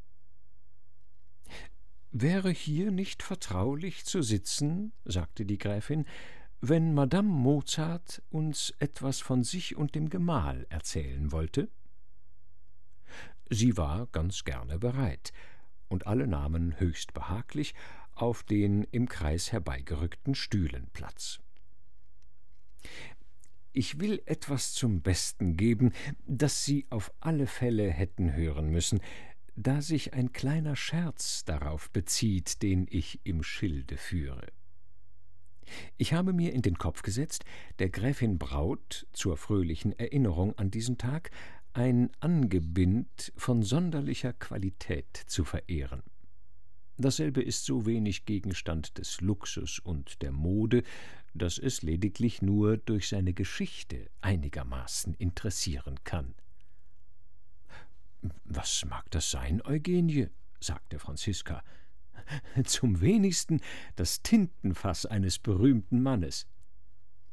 Wäre 2.12 2.50
hier 2.50 2.92
nicht 2.92 3.24
vertraulich 3.24 4.04
zu 4.04 4.22
sitzen, 4.22 4.92
sagte 5.06 5.46
die 5.46 5.58
Gräfin, 5.58 6.06
wenn 6.62 6.94
Madame 6.94 7.30
Mozart 7.30 8.22
uns 8.30 8.74
etwas 8.80 9.20
von 9.20 9.44
sich 9.44 9.76
und 9.76 9.96
dem 9.96 10.10
Gemahl 10.10 10.66
erzählen 10.70 11.32
wollte? 11.32 11.70
Sie 13.50 13.78
war 13.78 14.08
ganz 14.08 14.44
gerne 14.44 14.80
bereit, 14.80 15.32
und 15.88 16.08
alle 16.08 16.28
nahmen 16.28 16.80
höchst 16.80 17.14
behaglich 17.14 17.74
auf 18.14 18.44
den 18.44 18.84
im 18.84 19.08
Kreis 19.08 19.52
herbeigerückten 19.52 20.36
Stühlen 20.36 20.90
Platz. 20.92 21.40
Ich 23.72 24.00
will 24.00 24.22
etwas 24.26 24.74
zum 24.74 25.02
Besten 25.02 25.56
geben, 25.56 25.94
das 26.26 26.66
Sie 26.66 26.88
auf 26.90 27.14
alle 27.20 27.46
Fälle 27.46 27.92
hätten 27.92 28.34
hören 28.34 28.70
müssen, 28.70 29.02
da 29.56 29.82
sich 29.82 30.14
ein 30.14 30.34
kleiner 30.34 30.76
Scherz 30.76 31.46
darauf 31.46 31.92
bezieht, 31.92 32.64
den 32.64 32.88
ich 32.90 33.20
im 33.24 33.44
Schilde 33.44 33.98
führe. 33.98 34.48
Ich 35.98 36.14
habe 36.14 36.34
mir 36.34 36.54
in 36.54 36.62
den 36.62 36.78
Kopf 36.78 37.02
gesetzt, 37.02 37.44
der 37.80 37.90
Gräfin 37.90 38.38
Braut 38.38 39.08
zur 39.14 39.38
fröhlichen 39.38 39.98
Erinnerung 39.98 40.58
an 40.58 40.72
diesen 40.72 40.98
Tag 40.98 41.32
ein 41.74 42.10
Angebind 42.20 43.32
von 43.36 43.62
sonderlicher 43.62 44.34
Qualität 44.34 45.16
zu 45.28 45.44
verehren. 45.44 46.02
Dasselbe 46.98 47.44
ist 47.44 47.66
so 47.66 47.86
wenig 47.86 48.26
Gegenstand 48.26 48.98
des 48.98 49.22
Luxus 49.22 49.78
und 49.78 50.24
der 50.24 50.32
Mode, 50.32 50.82
dass 51.36 51.60
es 51.60 51.84
lediglich 51.84 52.42
nur 52.42 52.78
durch 52.78 53.08
seine 53.08 53.34
Geschichte 53.34 54.10
einigermaßen 54.22 55.14
interessieren 55.14 56.04
kann. 56.04 56.34
Was 58.44 58.84
mag 58.86 59.10
das 59.12 59.30
sein, 59.30 59.62
Eugenie? 59.62 60.30
sagte 60.60 60.98
Franziska. 60.98 61.64
Zum 62.64 63.02
wenigsten 63.02 63.62
das 63.96 64.22
Tintenfass 64.22 65.06
eines 65.06 65.40
berühmten 65.40 66.02
Mannes. 66.02 66.48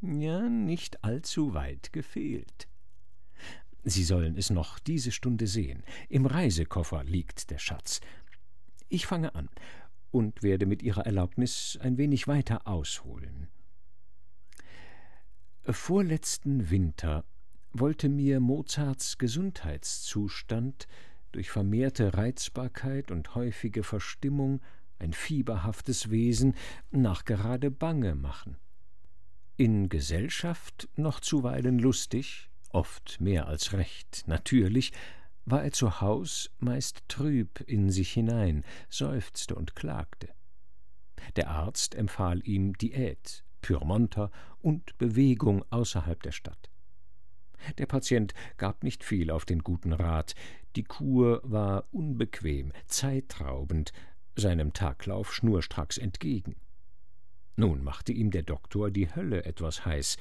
Ja, 0.01 0.49
nicht 0.49 1.03
allzu 1.03 1.55
weit 1.55 1.93
gefehlt. 1.93 2.69
Sie 3.85 4.05
sollen 4.05 4.37
es 4.37 4.51
noch 4.51 4.79
diese 4.79 5.13
Stunde 5.13 5.47
sehen. 5.47 5.83
Im 6.09 6.27
Reisekoffer 6.27 7.05
liegt 7.05 7.51
der 7.51 7.59
Schatz. 7.59 8.01
Ich 8.89 9.07
fange 9.07 9.35
an 9.35 9.49
und 10.11 10.43
werde 10.43 10.67
mit 10.67 10.83
Ihrer 10.83 11.07
Erlaubnis 11.07 11.79
ein 11.83 11.99
wenig 11.99 12.29
weiter 12.29 12.67
ausholen. 12.67 13.49
Vorletzten 15.67 16.71
Winter 16.71 17.25
wollte 17.73 18.09
mir 18.09 18.41
Mozarts 18.41 19.19
Gesundheitszustand 19.19 20.87
durch 21.33 21.51
vermehrte 21.51 22.15
Reizbarkeit 22.15 23.11
und 23.11 23.35
häufige 23.35 23.83
Verstimmung 23.83 24.61
ein 24.99 25.13
fieberhaftes 25.13 26.11
Wesen 26.11 26.55
nachgerade 26.91 27.71
bange 27.71 28.15
machen. 28.15 28.57
In 29.57 29.89
Gesellschaft 29.89 30.89
noch 30.97 31.21
zuweilen 31.21 31.79
lustig, 31.79 32.51
oft 32.71 33.21
mehr 33.21 33.47
als 33.47 33.73
recht 33.73 34.25
natürlich, 34.27 34.93
war 35.45 35.63
er 35.63 35.73
zu 35.73 36.01
Haus 36.01 36.51
meist 36.59 37.03
trüb 37.09 37.61
in 37.67 37.91
sich 37.91 38.13
hinein, 38.13 38.65
seufzte 38.89 39.55
und 39.55 39.77
klagte. 39.77 40.29
Der 41.37 41.51
Arzt 41.51 41.95
empfahl 41.95 42.47
ihm 42.47 42.77
Diät, 42.79 43.45
Pyrmonter 43.61 44.31
und 44.61 44.97
Bewegung 44.99 45.65
außerhalb 45.71 46.23
der 46.23 46.33
Stadt. 46.33 46.71
Der 47.79 47.87
Patient 47.87 48.35
gab 48.57 48.85
nicht 48.85 49.05
viel 49.05 49.31
auf 49.31 49.45
den 49.45 49.61
guten 49.61 49.93
Rat, 49.93 50.35
die 50.77 50.85
Kur 50.85 51.41
war 51.45 51.87
unbequem, 51.93 52.73
zeitraubend, 52.87 53.93
seinem 54.37 54.73
Taglauf 54.73 55.35
schnurstracks 55.35 55.99
entgegen. 55.99 56.57
Nun 57.57 57.85
machte 57.85 58.13
ihm 58.13 58.31
der 58.31 58.43
Doktor 58.43 58.91
die 58.91 59.15
Hölle 59.15 59.45
etwas 59.45 59.85
heiß, 59.85 60.17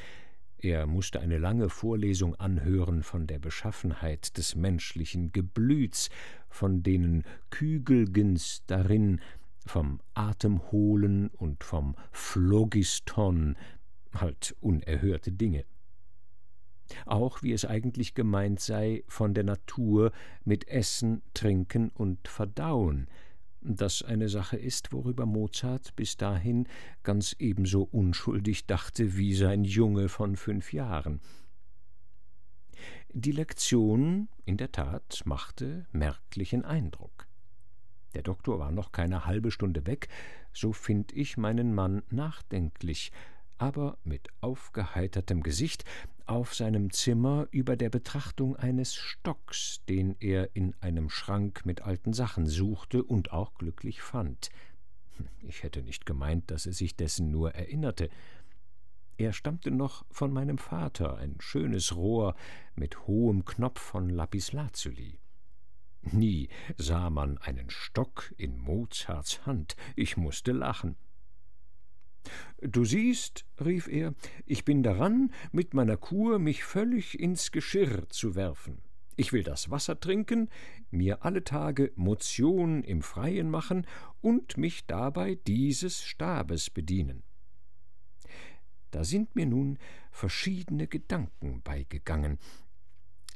er 0.63 0.87
musste 0.87 1.19
eine 1.19 1.39
lange 1.39 1.67
Vorlesung 1.67 2.35
anhören 2.35 3.03
von 3.03 3.27
der 3.27 3.37
Beschaffenheit 3.37 4.37
des 4.37 4.55
menschlichen 4.55 5.33
Geblüts, 5.33 6.09
von 6.47 6.83
denen 6.83 7.25
Kügelgens 7.49 8.63
darin, 8.65 9.19
vom 9.65 9.99
Atemholen 10.13 11.27
und 11.31 11.65
vom 11.65 11.97
Phlogiston, 12.13 13.57
halt 14.13 14.55
unerhörte 14.61 15.33
Dinge. 15.33 15.65
Auch 17.05 17.43
wie 17.43 17.51
es 17.51 17.65
eigentlich 17.65 18.13
gemeint 18.13 18.61
sei, 18.61 19.03
von 19.09 19.33
der 19.33 19.43
Natur 19.43 20.13
mit 20.45 20.69
Essen, 20.69 21.23
Trinken 21.33 21.89
und 21.89 22.29
Verdauen, 22.29 23.07
das 23.65 24.01
eine 24.01 24.29
Sache 24.29 24.57
ist, 24.57 24.91
worüber 24.91 25.25
Mozart 25.25 25.95
bis 25.95 26.17
dahin 26.17 26.67
ganz 27.03 27.35
ebenso 27.39 27.83
unschuldig 27.83 28.65
dachte 28.65 29.17
wie 29.17 29.33
sein 29.33 29.63
Junge 29.63 30.09
von 30.09 30.35
fünf 30.35 30.73
Jahren. 30.73 31.21
Die 33.13 33.31
Lektion, 33.31 34.27
in 34.45 34.57
der 34.57 34.71
Tat, 34.71 35.21
machte 35.25 35.85
merklichen 35.91 36.65
Eindruck. 36.65 37.27
Der 38.15 38.23
Doktor 38.23 38.59
war 38.59 38.71
noch 38.71 38.91
keine 38.91 39.25
halbe 39.25 39.51
Stunde 39.51 39.85
weg, 39.85 40.07
so 40.51 40.73
find 40.73 41.11
ich 41.11 41.37
meinen 41.37 41.73
Mann 41.73 42.03
nachdenklich, 42.09 43.11
aber 43.57 43.97
mit 44.03 44.29
aufgeheitertem 44.41 45.41
Gesicht 45.41 45.85
auf 46.25 46.55
seinem 46.55 46.91
Zimmer 46.91 47.47
über 47.51 47.75
der 47.75 47.89
Betrachtung 47.89 48.55
eines 48.55 48.95
Stocks, 48.95 49.81
den 49.89 50.15
er 50.19 50.55
in 50.55 50.73
einem 50.81 51.09
Schrank 51.09 51.65
mit 51.65 51.81
alten 51.81 52.13
Sachen 52.13 52.47
suchte 52.47 53.03
und 53.03 53.33
auch 53.33 53.53
glücklich 53.55 54.01
fand. 54.01 54.49
Ich 55.41 55.63
hätte 55.63 55.83
nicht 55.83 56.05
gemeint, 56.05 56.49
dass 56.49 56.65
er 56.65 56.73
sich 56.73 56.95
dessen 56.95 57.29
nur 57.29 57.53
erinnerte. 57.53 58.09
Er 59.17 59.33
stammte 59.33 59.69
noch 59.69 60.05
von 60.09 60.31
meinem 60.31 60.57
Vater, 60.57 61.17
ein 61.17 61.35
schönes 61.39 61.95
Rohr 61.95 62.35
mit 62.75 63.05
hohem 63.05 63.45
Knopf 63.45 63.79
von 63.79 64.09
Lapislazuli. 64.09 65.19
Nie 66.11 66.49
sah 66.77 67.09
man 67.09 67.37
einen 67.37 67.69
Stock 67.69 68.33
in 68.37 68.57
Mozarts 68.57 69.45
Hand. 69.45 69.75
Ich 69.95 70.17
musste 70.17 70.51
lachen. 70.51 70.95
Du 72.61 72.85
siehst, 72.85 73.45
rief 73.63 73.87
er, 73.87 74.13
ich 74.45 74.65
bin 74.65 74.83
daran, 74.83 75.31
mit 75.51 75.73
meiner 75.73 75.97
Kur 75.97 76.39
mich 76.39 76.63
völlig 76.63 77.19
ins 77.19 77.51
Geschirr 77.51 78.07
zu 78.09 78.35
werfen. 78.35 78.81
Ich 79.15 79.31
will 79.31 79.43
das 79.43 79.69
Wasser 79.69 79.99
trinken, 79.99 80.49
mir 80.89 81.23
alle 81.23 81.43
Tage 81.43 81.91
Motion 81.95 82.83
im 82.83 83.01
Freien 83.01 83.49
machen 83.49 83.85
und 84.21 84.57
mich 84.57 84.87
dabei 84.87 85.35
dieses 85.47 86.03
Stabes 86.03 86.69
bedienen. 86.69 87.23
Da 88.89 89.03
sind 89.03 89.35
mir 89.35 89.45
nun 89.45 89.77
verschiedene 90.11 90.87
Gedanken 90.87 91.61
beigegangen. 91.63 92.39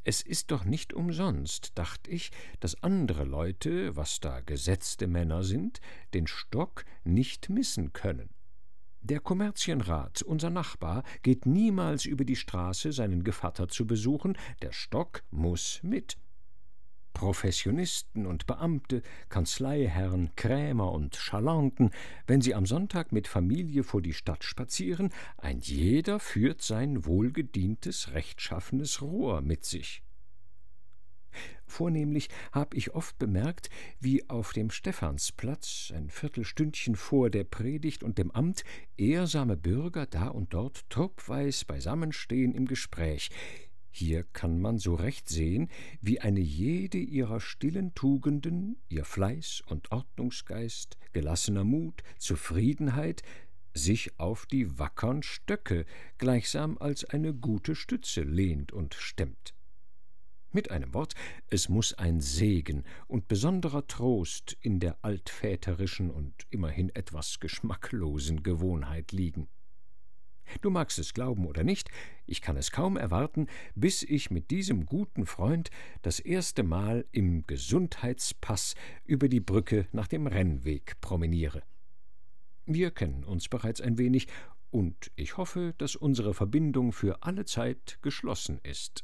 Es 0.04 0.21
ist 0.21 0.52
doch 0.52 0.63
nicht 0.63 0.93
umsonst, 0.93 1.78
dacht 1.78 2.08
ich, 2.08 2.32
dass 2.60 2.82
andere 2.82 3.26
Leute, 3.26 3.95
was 3.95 4.19
da 4.19 4.39
gesetzte 4.39 5.06
Männer 5.06 5.43
sind, 5.43 5.82
den 6.13 6.28
Stock 6.28 6.86
nicht 7.04 7.50
missen 7.50 7.91
können. 7.91 8.30
Der 9.10 9.22
Kommerzienrat, 9.22 10.22
unser 10.22 10.50
Nachbar, 10.50 11.02
geht 11.22 11.46
niemals 11.46 12.04
über 12.04 12.26
die 12.26 12.36
Straße, 12.36 12.91
seinen 12.91 13.24
Gevatter 13.24 13.70
zu 13.70 13.88
besuchen, 13.88 14.38
der 14.62 14.74
Stock 14.74 15.24
muss 15.32 15.80
mit. 15.82 16.17
Professionisten 17.13 18.26
und 18.26 18.48
Beamte, 18.48 19.02
Kanzleiherren, 19.30 20.36
Krämer 20.36 20.91
und 20.91 21.15
Schalanten, 21.15 21.91
wenn 22.26 22.41
sie 22.41 22.54
am 22.54 22.65
Sonntag 22.65 23.13
mit 23.13 23.30
Familie 23.30 23.86
vor 23.86 24.02
die 24.02 24.12
Stadt 24.12 24.43
spazieren, 24.43 25.13
ein 25.38 25.60
jeder 25.60 26.20
führt 26.20 26.62
sein 26.62 27.06
wohlgedientes, 27.06 28.12
rechtschaffenes 28.12 29.02
Rohr 29.02 29.39
mit 29.39 29.63
sich. 29.63 30.04
Vornehmlich 31.68 32.30
hab 32.52 32.74
ich 32.74 32.96
oft 32.96 33.20
bemerkt, 33.20 33.70
wie 34.00 34.28
auf 34.30 34.54
dem 34.54 34.72
Stephansplatz, 34.72 35.92
ein 35.96 36.10
Viertelstündchen 36.10 36.96
vor 36.96 37.30
der 37.30 37.44
Predigt 37.44 38.04
und 38.04 38.18
dem 38.18 38.32
Amt, 38.32 38.64
ehrsame 38.96 39.58
Bürger 39.58 40.06
da 40.06 40.30
und 40.30 40.54
dort 40.54 40.90
truppweis 40.90 41.66
beisammenstehen 41.66 42.56
im 42.56 42.66
Gespräch. 42.66 43.30
Hier 43.90 44.24
kann 44.32 44.62
man 44.62 44.78
so 44.78 44.96
recht 44.96 45.28
sehen, 45.28 45.70
wie 46.02 46.22
eine 46.22 46.40
jede 46.40 47.00
ihrer 47.00 47.40
stillen 47.40 47.96
Tugenden, 47.96 48.78
ihr 48.90 49.06
Fleiß 49.06 49.64
und 49.66 49.92
Ordnungsgeist, 49.92 50.98
gelassener 51.14 51.64
Mut, 51.64 52.04
Zufriedenheit, 52.20 53.24
sich 53.74 54.20
auf 54.20 54.46
die 54.46 54.78
wackern 54.78 55.24
Stöcke 55.24 55.86
gleichsam 56.18 56.78
als 56.78 57.06
eine 57.06 57.34
gute 57.34 57.76
Stütze 57.76 58.22
lehnt 58.22 58.72
und 58.72 58.94
stemmt. 58.94 59.57
Mit 60.58 60.72
einem 60.72 60.96
Wort, 60.96 61.13
es 61.52 61.70
muss 61.70 61.93
ein 61.93 62.20
Segen 62.20 62.84
und 63.06 63.28
besonderer 63.28 63.86
Trost 63.86 64.58
in 64.60 64.80
der 64.80 64.98
altväterischen 65.04 66.10
und 66.10 66.34
immerhin 66.50 66.89
etwas 66.96 67.39
geschmacklosen 67.39 68.41
Gewohnheit 68.41 69.12
liegen. 69.12 69.50
Du 70.62 70.72
magst 70.72 70.98
es 70.98 71.13
glauben 71.13 71.46
oder 71.46 71.63
nicht, 71.63 71.91
ich 72.26 72.41
kann 72.41 72.58
es 72.58 72.72
kaum 72.72 72.98
erwarten, 72.98 73.46
bis 73.76 74.02
ich 74.02 74.32
mit 74.32 74.50
diesem 74.50 74.88
guten 74.88 75.28
Freund 75.28 75.70
das 76.02 76.20
erste 76.20 76.63
Mal 76.63 77.06
im 77.12 77.46
Gesundheitspass 77.46 78.74
über 79.06 79.30
die 79.30 79.41
Brücke 79.41 79.88
nach 79.91 80.08
dem 80.08 80.26
Rennweg 80.26 81.00
promeniere. 81.02 81.62
Wir 82.65 82.89
kennen 82.89 83.24
uns 83.24 83.48
bereits 83.48 83.80
ein 83.80 84.00
wenig, 84.00 84.26
und 84.72 85.12
ich 85.15 85.38
hoffe, 85.38 85.76
dass 85.78 85.96
unsere 85.96 86.34
Verbindung 86.34 86.93
für 86.93 87.22
alle 87.22 87.46
Zeit 87.46 88.00
geschlossen 88.02 88.60
ist. 88.63 89.04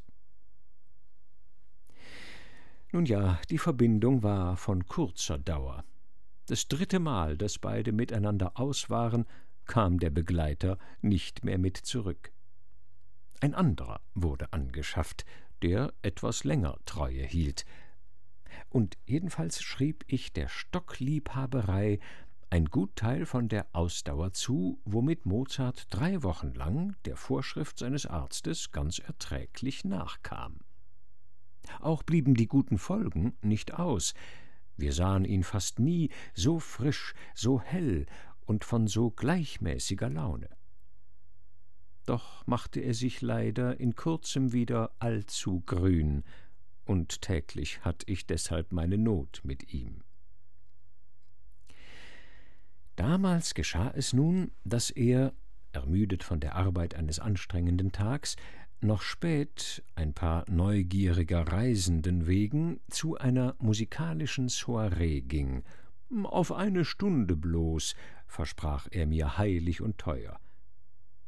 Nun 2.93 3.07
ja, 3.07 3.41
die 3.49 3.57
Verbindung 3.57 4.21
war 4.21 4.55
von 4.55 4.85
kurzer 4.85 5.39
Dauer. 5.39 5.83
Das 6.45 6.67
dritte 6.67 6.99
Mal, 6.99 7.37
dass 7.37 7.57
beide 7.57 7.91
miteinander 7.91 8.51
aus 8.53 8.91
waren, 8.91 9.25
kam 9.65 9.97
der 9.97 10.11
Begleiter 10.11 10.77
nicht 11.01 11.43
mehr 11.43 11.57
mit 11.57 11.75
zurück. 11.75 12.31
Ein 13.41 13.55
anderer 13.55 13.99
wurde 14.13 14.53
angeschafft, 14.53 15.25
der 15.63 15.91
etwas 16.03 16.43
länger 16.43 16.77
Treue 16.85 17.23
hielt. 17.23 17.65
Und 18.69 18.99
jedenfalls 19.07 19.63
schrieb 19.63 20.03
ich 20.05 20.31
der 20.31 20.47
Stockliebhaberei 20.47 21.99
ein 22.51 22.65
Gutteil 22.65 23.25
von 23.25 23.49
der 23.49 23.65
Ausdauer 23.71 24.33
zu, 24.33 24.79
womit 24.85 25.25
Mozart 25.25 25.87
drei 25.89 26.21
Wochen 26.21 26.53
lang 26.53 26.95
der 27.05 27.15
Vorschrift 27.15 27.79
seines 27.79 28.05
Arztes 28.05 28.71
ganz 28.71 28.99
erträglich 28.99 29.83
nachkam. 29.83 30.59
Auch 31.79 32.03
blieben 32.03 32.35
die 32.35 32.47
guten 32.47 32.77
Folgen 32.77 33.33
nicht 33.41 33.73
aus. 33.73 34.13
Wir 34.77 34.93
sahen 34.93 35.25
ihn 35.25 35.43
fast 35.43 35.79
nie 35.79 36.09
so 36.33 36.59
frisch, 36.59 37.13
so 37.35 37.61
hell 37.61 38.05
und 38.45 38.63
von 38.63 38.87
so 38.87 39.11
gleichmäßiger 39.11 40.09
Laune. 40.09 40.49
Doch 42.05 42.45
machte 42.47 42.81
er 42.81 42.93
sich 42.93 43.21
leider 43.21 43.79
in 43.79 43.95
kurzem 43.95 44.51
wieder 44.51 44.91
allzu 44.99 45.61
grün, 45.65 46.23
und 46.85 47.21
täglich 47.21 47.79
hatt 47.85 48.03
ich 48.07 48.25
deshalb 48.25 48.73
meine 48.73 48.97
Not 48.97 49.41
mit 49.43 49.73
ihm. 49.73 50.03
Damals 52.97 53.53
geschah 53.53 53.91
es 53.95 54.11
nun, 54.13 54.51
dass 54.65 54.89
er, 54.89 55.33
ermüdet 55.71 56.23
von 56.23 56.39
der 56.39 56.55
Arbeit 56.55 56.93
eines 56.93 57.19
anstrengenden 57.19 57.91
Tags, 57.91 58.35
noch 58.83 59.01
spät, 59.01 59.83
ein 59.95 60.13
paar 60.13 60.45
neugieriger 60.49 61.47
Reisenden 61.47 62.27
wegen, 62.27 62.79
zu 62.89 63.17
einer 63.17 63.55
musikalischen 63.59 64.49
Soiree 64.49 65.21
ging, 65.21 65.63
auf 66.23 66.51
eine 66.51 66.85
Stunde 66.85 67.35
bloß, 67.35 67.95
versprach 68.27 68.87
er 68.91 69.07
mir 69.07 69.37
heilig 69.37 69.81
und 69.81 69.97
teuer. 69.97 70.39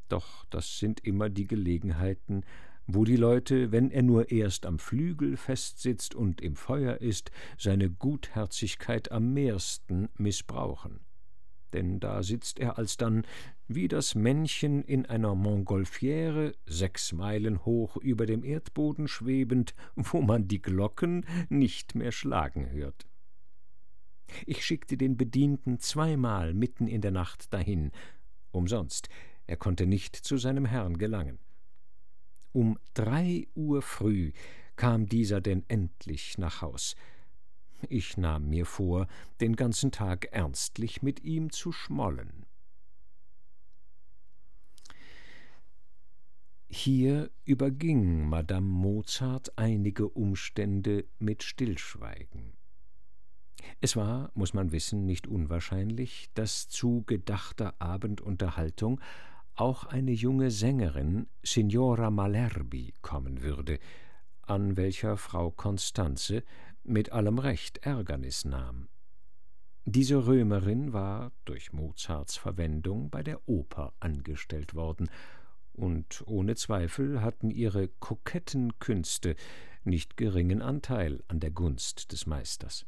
Doch 0.09 0.45
das 0.49 0.77
sind 0.79 0.99
immer 0.99 1.29
die 1.29 1.47
Gelegenheiten, 1.47 2.43
wo 2.87 3.03
die 3.03 3.15
Leute, 3.15 3.71
wenn 3.71 3.89
er 3.89 4.03
nur 4.03 4.31
erst 4.31 4.65
am 4.65 4.77
Flügel 4.77 5.37
festsitzt 5.37 6.13
und 6.13 6.41
im 6.41 6.55
Feuer 6.55 6.97
ist, 6.97 7.31
seine 7.57 7.89
Gutherzigkeit 7.89 9.11
am 9.11 9.33
mehrsten 9.33 10.09
missbrauchen. 10.17 10.99
Denn 11.73 11.99
da 11.99 12.21
sitzt 12.21 12.59
er 12.59 12.77
alsdann 12.77 13.25
wie 13.67 13.87
das 13.87 14.15
Männchen 14.15 14.83
in 14.83 15.05
einer 15.05 15.35
Montgolfiere, 15.35 16.53
sechs 16.65 17.13
Meilen 17.13 17.65
hoch 17.65 17.97
über 17.97 18.25
dem 18.25 18.43
Erdboden 18.43 19.07
schwebend, 19.07 19.73
wo 19.95 20.21
man 20.21 20.47
die 20.47 20.61
Glocken 20.61 21.25
nicht 21.49 21.95
mehr 21.95 22.11
schlagen 22.11 22.69
hört. 22.69 23.05
Ich 24.45 24.65
schickte 24.65 24.97
den 24.97 25.17
Bedienten 25.17 25.79
zweimal 25.79 26.53
mitten 26.53 26.87
in 26.87 27.01
der 27.01 27.11
Nacht 27.11 27.53
dahin, 27.53 27.91
umsonst, 28.51 29.09
er 29.47 29.57
konnte 29.57 29.85
nicht 29.85 30.15
zu 30.15 30.37
seinem 30.37 30.65
Herrn 30.65 30.97
gelangen. 30.97 31.39
Um 32.51 32.77
drei 32.93 33.47
Uhr 33.53 33.81
früh 33.81 34.31
kam 34.75 35.07
dieser 35.07 35.41
denn 35.41 35.63
endlich 35.67 36.37
nach 36.37 36.61
Haus. 36.61 36.95
Ich 37.89 38.17
nahm 38.17 38.49
mir 38.49 38.65
vor, 38.65 39.07
den 39.41 39.55
ganzen 39.55 39.91
Tag 39.91 40.25
ernstlich 40.31 41.01
mit 41.01 41.23
ihm 41.23 41.51
zu 41.51 41.71
schmollen. 41.71 42.44
Hier 46.67 47.29
überging 47.45 48.27
Madame 48.27 48.67
Mozart 48.67 49.57
einige 49.57 50.09
Umstände 50.09 51.05
mit 51.19 51.43
Stillschweigen. 51.43 52.53
Es 53.81 53.95
war, 53.95 54.31
muss 54.33 54.53
man 54.53 54.71
wissen, 54.71 55.05
nicht 55.05 55.27
unwahrscheinlich, 55.27 56.29
dass 56.33 56.67
zu 56.67 57.03
gedachter 57.03 57.75
Abendunterhaltung 57.79 58.99
auch 59.55 59.85
eine 59.85 60.11
junge 60.11 60.51
Sängerin, 60.51 61.27
Signora 61.43 62.09
Malerbi, 62.09 62.93
kommen 63.01 63.41
würde, 63.41 63.79
an 64.41 64.75
welcher 64.75 65.17
Frau 65.17 65.51
Constanze 65.51 66.43
mit 66.83 67.11
allem 67.11 67.39
Recht 67.39 67.77
Ärgernis 67.79 68.43
nahm. 68.43 68.89
Diese 69.85 70.25
Römerin 70.25 70.93
war 70.93 71.31
durch 71.45 71.71
Mozarts 71.71 72.37
Verwendung 72.37 73.11
bei 73.11 73.21
der 73.21 73.47
Oper 73.47 73.93
angestellt 73.99 74.73
worden, 74.73 75.09
und 75.75 76.23
ohne 76.25 76.55
Zweifel 76.55 77.21
hatten 77.21 77.51
ihre 77.51 77.87
koketten 77.87 78.79
Künste 78.79 79.35
nicht 79.83 80.17
geringen 80.17 80.61
Anteil 80.61 81.23
an 81.27 81.39
der 81.39 81.51
Gunst 81.51 82.11
des 82.11 82.25
Meisters. 82.25 82.85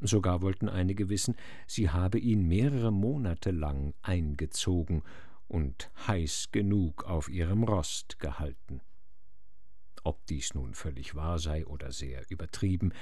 Sogar 0.00 0.42
wollten 0.42 0.68
einige 0.68 1.08
wissen, 1.08 1.36
sie 1.66 1.90
habe 1.90 2.18
ihn 2.18 2.48
mehrere 2.48 2.90
Monate 2.90 3.50
lang 3.50 3.94
eingezogen 4.02 5.02
und 5.46 5.90
heiß 6.06 6.48
genug 6.52 7.04
auf 7.04 7.28
ihrem 7.28 7.64
Rost 7.64 8.18
gehalten. 8.18 8.80
Ob 10.02 10.24
dies 10.26 10.54
nun 10.54 10.74
völlig 10.74 11.14
wahr 11.14 11.38
sei 11.38 11.66
oder 11.66 11.92
sehr 11.92 12.24
übertrieben, 12.30 12.92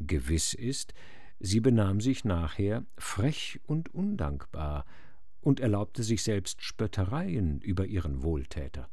gewiss 0.00 0.54
ist, 0.54 0.94
sie 1.38 1.60
benahm 1.60 2.00
sich 2.00 2.24
nachher 2.24 2.84
frech 2.96 3.60
und 3.66 3.94
undankbar 3.94 4.84
und 5.48 5.60
erlaubte 5.60 6.02
sich 6.02 6.22
selbst 6.22 6.62
Spöttereien 6.62 7.62
über 7.62 7.86
ihren 7.86 8.22
Wohltäter. 8.22 8.90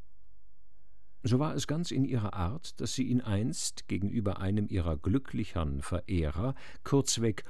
So 1.21 1.37
war 1.37 1.53
es 1.53 1.67
ganz 1.67 1.91
in 1.91 2.05
ihrer 2.05 2.33
Art, 2.33 2.79
dass 2.79 2.93
sie 2.93 3.03
ihn 3.03 3.19
einst 3.19 3.89
gegenüber 3.89 4.39
einem 4.39 4.69
ihrer 4.69 4.95
glücklichern 4.95 5.81
Verehrer 5.81 6.55
kurzweg 6.85 7.43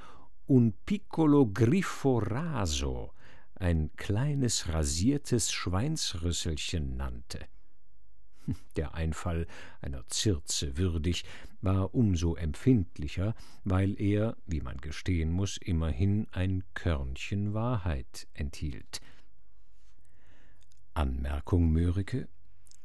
un 0.48 0.72
piccolo 0.86 1.46
grifo 1.46 2.18
raso, 2.18 3.12
ein 3.54 3.92
kleines 3.94 4.72
rasiertes 4.72 5.52
Schweinsrüsselchen 5.52 6.96
nannte. 6.96 7.46
Der 8.76 8.94
Einfall 8.94 9.46
einer 9.80 10.04
Circe 10.12 10.76
würdig 10.76 11.24
war 11.60 11.94
umso 11.94 12.34
empfindlicher, 12.34 13.34
weil 13.64 14.00
er, 14.00 14.36
wie 14.46 14.60
man 14.60 14.76
gestehen 14.78 15.30
muss, 15.30 15.56
immerhin 15.56 16.26
ein 16.32 16.64
Körnchen 16.74 17.54
Wahrheit 17.54 18.28
enthielt. 18.34 19.00
Anmerkung 20.94 21.72
Mörike 21.72 22.28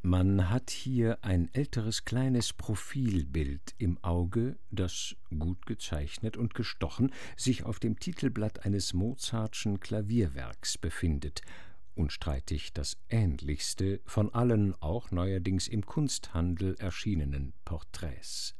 man 0.04 0.50
hat 0.50 0.72
hier 0.72 1.24
ein 1.24 1.54
älteres 1.54 2.06
kleines 2.06 2.54
Profilbild 2.54 3.76
im 3.78 4.04
Auge, 4.04 4.58
das, 4.72 5.16
gut 5.30 5.68
gezeichnet 5.68 6.38
und 6.38 6.56
gestochen, 6.56 7.12
sich 7.38 7.66
auf 7.66 7.80
dem 7.80 8.00
Titelblatt 8.00 8.66
eines 8.66 8.96
Mozartschen 8.96 9.80
Klavierwerks 9.80 10.80
befindet, 10.80 11.44
unstreitig 11.96 12.74
das 12.74 12.98
ähnlichste 13.10 14.02
von 14.06 14.34
allen 14.34 14.74
auch 14.82 15.12
neuerdings 15.12 15.68
im 15.68 15.86
Kunsthandel 15.86 16.76
erschienenen 16.80 17.54
Porträts. 17.66 18.56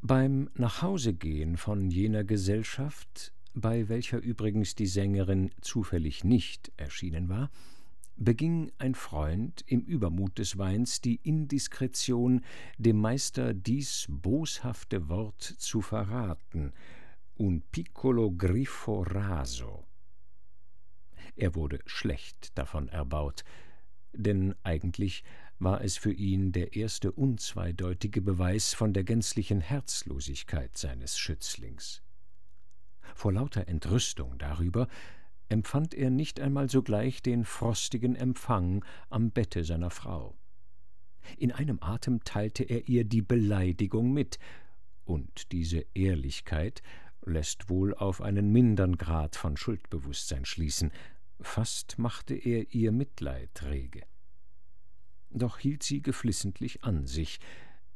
Beim 0.00 0.48
Nachhausegehen 0.54 1.56
von 1.56 1.90
jener 1.90 2.24
Gesellschaft, 2.24 3.32
bei 3.54 3.88
welcher 3.88 4.18
übrigens 4.18 4.74
die 4.74 4.86
Sängerin 4.86 5.50
zufällig 5.60 6.22
nicht 6.22 6.70
erschienen 6.76 7.28
war, 7.28 7.50
beging 8.18 8.72
ein 8.78 8.94
Freund 8.94 9.64
im 9.66 9.82
Übermut 9.82 10.38
des 10.38 10.58
Weins 10.58 11.00
die 11.00 11.16
Indiskretion, 11.16 12.44
dem 12.76 12.98
Meister 12.98 13.54
dies 13.54 14.06
boshafte 14.08 15.08
Wort 15.08 15.42
zu 15.42 15.80
verraten, 15.80 16.72
un 17.38 17.62
piccolo 17.70 18.30
grifo 18.30 19.02
raso. 19.02 19.86
Er 21.36 21.54
wurde 21.54 21.80
schlecht 21.86 22.56
davon 22.58 22.88
erbaut, 22.88 23.44
denn 24.12 24.54
eigentlich 24.62 25.22
war 25.58 25.82
es 25.82 25.96
für 25.96 26.12
ihn 26.12 26.52
der 26.52 26.74
erste 26.74 27.12
unzweideutige 27.12 28.22
Beweis 28.22 28.74
von 28.74 28.92
der 28.92 29.04
gänzlichen 29.04 29.60
Herzlosigkeit 29.60 30.76
seines 30.76 31.18
Schützlings. 31.18 32.02
Vor 33.14 33.32
lauter 33.32 33.68
Entrüstung 33.68 34.38
darüber 34.38 34.88
empfand 35.48 35.94
er 35.94 36.10
nicht 36.10 36.40
einmal 36.40 36.68
sogleich 36.68 37.22
den 37.22 37.44
frostigen 37.44 38.14
Empfang 38.14 38.84
am 39.10 39.30
Bette 39.30 39.64
seiner 39.64 39.90
Frau. 39.90 40.36
In 41.36 41.52
einem 41.52 41.78
Atem 41.80 42.22
teilte 42.24 42.64
er 42.64 42.88
ihr 42.88 43.04
die 43.04 43.22
Beleidigung 43.22 44.12
mit, 44.12 44.38
und 45.04 45.52
diese 45.52 45.86
Ehrlichkeit 45.94 46.82
lässt 47.28 47.68
wohl 47.70 47.94
auf 47.94 48.20
einen 48.20 48.50
mindern 48.50 48.96
Grad 48.96 49.36
von 49.36 49.56
Schuldbewusstsein 49.56 50.44
schließen, 50.44 50.92
fast 51.40 51.98
machte 51.98 52.34
er 52.34 52.74
ihr 52.74 52.92
Mitleid 52.92 53.62
rege. 53.62 54.02
Doch 55.30 55.58
hielt 55.58 55.82
sie 55.82 56.02
geflissentlich 56.02 56.84
an 56.84 57.06
sich, 57.06 57.38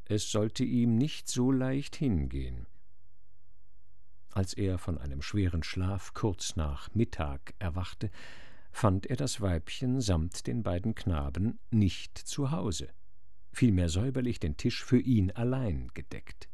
es 0.04 0.30
sollte 0.30 0.64
ihm 0.64 0.96
nicht 0.96 1.28
so 1.28 1.50
leicht 1.50 1.96
hingehen. 1.96 2.66
Als 4.30 4.54
er 4.54 4.78
von 4.78 4.98
einem 4.98 5.22
schweren 5.22 5.62
Schlaf 5.62 6.14
kurz 6.14 6.56
nach 6.56 6.94
Mittag 6.94 7.54
erwachte, 7.58 8.10
fand 8.70 9.06
er 9.06 9.16
das 9.16 9.40
Weibchen 9.40 10.00
samt 10.00 10.46
den 10.46 10.62
beiden 10.62 10.94
Knaben 10.94 11.58
nicht 11.70 12.16
zu 12.16 12.50
Hause, 12.50 12.88
vielmehr 13.52 13.88
säuberlich 13.88 14.40
den 14.40 14.56
Tisch 14.56 14.82
für 14.82 14.98
ihn 14.98 15.30
allein 15.30 15.90
gedeckt. 15.94 16.48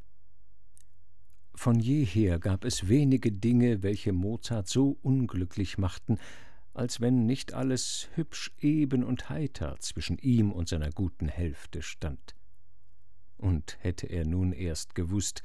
Von 1.58 1.80
jeher 1.80 2.38
gab 2.38 2.64
es 2.64 2.86
wenige 2.86 3.32
Dinge, 3.32 3.82
welche 3.82 4.12
Mozart 4.12 4.68
so 4.68 4.96
unglücklich 5.02 5.76
machten, 5.76 6.18
als 6.72 7.00
wenn 7.00 7.26
nicht 7.26 7.52
alles 7.52 8.08
hübsch 8.14 8.52
eben 8.60 9.02
und 9.02 9.28
heiter 9.28 9.74
zwischen 9.80 10.18
ihm 10.18 10.52
und 10.52 10.68
seiner 10.68 10.92
guten 10.92 11.26
Hälfte 11.26 11.82
stand. 11.82 12.36
Und 13.38 13.76
hätte 13.80 14.06
er 14.06 14.24
nun 14.24 14.52
erst 14.52 14.94
gewusst, 14.94 15.42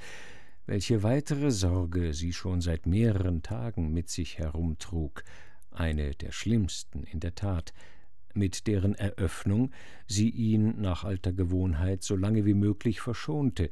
welche 0.67 1.01
weitere 1.01 1.49
Sorge 1.49 2.13
sie 2.13 2.31
schon 2.31 2.61
seit 2.61 2.85
mehreren 2.85 3.41
Tagen 3.41 3.91
mit 3.91 4.07
sich 4.07 4.37
herumtrug, 4.37 5.23
eine 5.71 6.11
der 6.13 6.31
schlimmsten 6.31 7.05
in 7.05 7.21
der 7.21 7.33
Tat, 7.33 7.73
mit 8.35 8.67
deren 8.67 8.93
Eröffnung 8.93 9.71
sie 10.05 10.29
ihn 10.29 10.79
nach 10.79 11.05
alter 11.05 11.33
Gewohnheit 11.33 12.03
so 12.03 12.15
lange 12.15 12.45
wie 12.45 12.53
möglich 12.53 13.01
verschonte. 13.01 13.71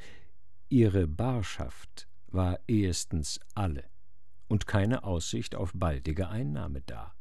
Ihre 0.70 1.06
Barschaft 1.06 2.08
war 2.32 2.60
ehestens 2.68 3.40
alle 3.56 3.84
und 4.48 4.68
keine 4.68 5.04
Aussicht 5.04 5.56
auf 5.56 5.72
baldige 5.74 6.30
Einnahme 6.30 6.82
da. 6.82 7.14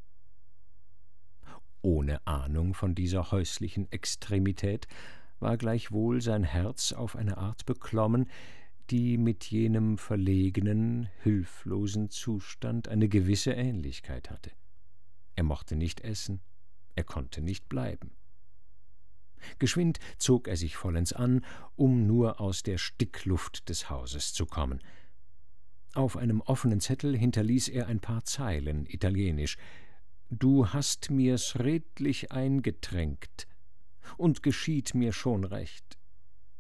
Ohne 1.83 2.27
Ahnung 2.27 2.75
von 2.75 2.95
dieser 2.95 3.31
häuslichen 3.31 3.91
Extremität 3.91 4.87
war 5.39 5.57
gleichwohl 5.57 6.21
sein 6.21 6.45
Herz 6.45 6.93
auf 6.93 7.17
eine 7.17 7.39
Art 7.39 7.65
beklommen, 7.65 8.29
die 8.91 9.17
mit 9.19 9.45
jenem 9.45 9.99
verlegenen, 9.99 11.09
hilflosen 11.23 12.11
Zustand 12.11 12.89
eine 12.89 13.09
gewisse 13.09 13.53
Ähnlichkeit 13.53 14.31
hatte. 14.31 14.51
Er 15.37 15.45
mochte 15.45 15.77
nicht 15.77 16.01
essen, 16.01 16.41
er 16.97 17.05
konnte 17.05 17.41
nicht 17.41 17.69
bleiben. 17.69 18.11
Geschwind 19.59 19.99
zog 20.19 20.49
er 20.49 20.57
sich 20.57 20.77
vollends 20.77 21.13
an, 21.13 21.45
um 21.77 22.07
nur 22.07 22.41
aus 22.41 22.63
der 22.63 22.77
Stickluft 22.79 23.69
des 23.69 23.89
Hauses 23.89 24.35
zu 24.35 24.45
kommen. 24.45 24.83
Auf 25.95 26.17
einem 26.17 26.41
offenen 26.41 26.81
Zettel 26.81 27.17
hinterließ 27.17 27.69
er 27.69 27.89
ein 27.89 28.01
paar 28.01 28.25
Zeilen 28.25 28.87
italienisch. 28.87 29.57
Du 30.31 30.69
hast 30.69 31.11
mir's 31.11 31.59
redlich 31.59 32.31
eingetränkt, 32.31 33.49
und 34.17 34.43
geschieht 34.43 34.95
mir 34.95 35.13
schon 35.13 35.45
recht. 35.45 35.99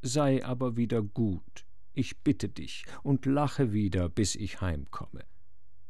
Sei 0.02 0.44
aber 0.44 0.76
wieder 0.76 1.02
gut, 1.02 1.66
ich 1.92 2.18
bitte 2.18 2.48
dich, 2.48 2.84
und 3.02 3.26
lache 3.26 3.72
wieder, 3.72 4.08
bis 4.08 4.34
ich 4.34 4.60
heimkomme. 4.60 5.24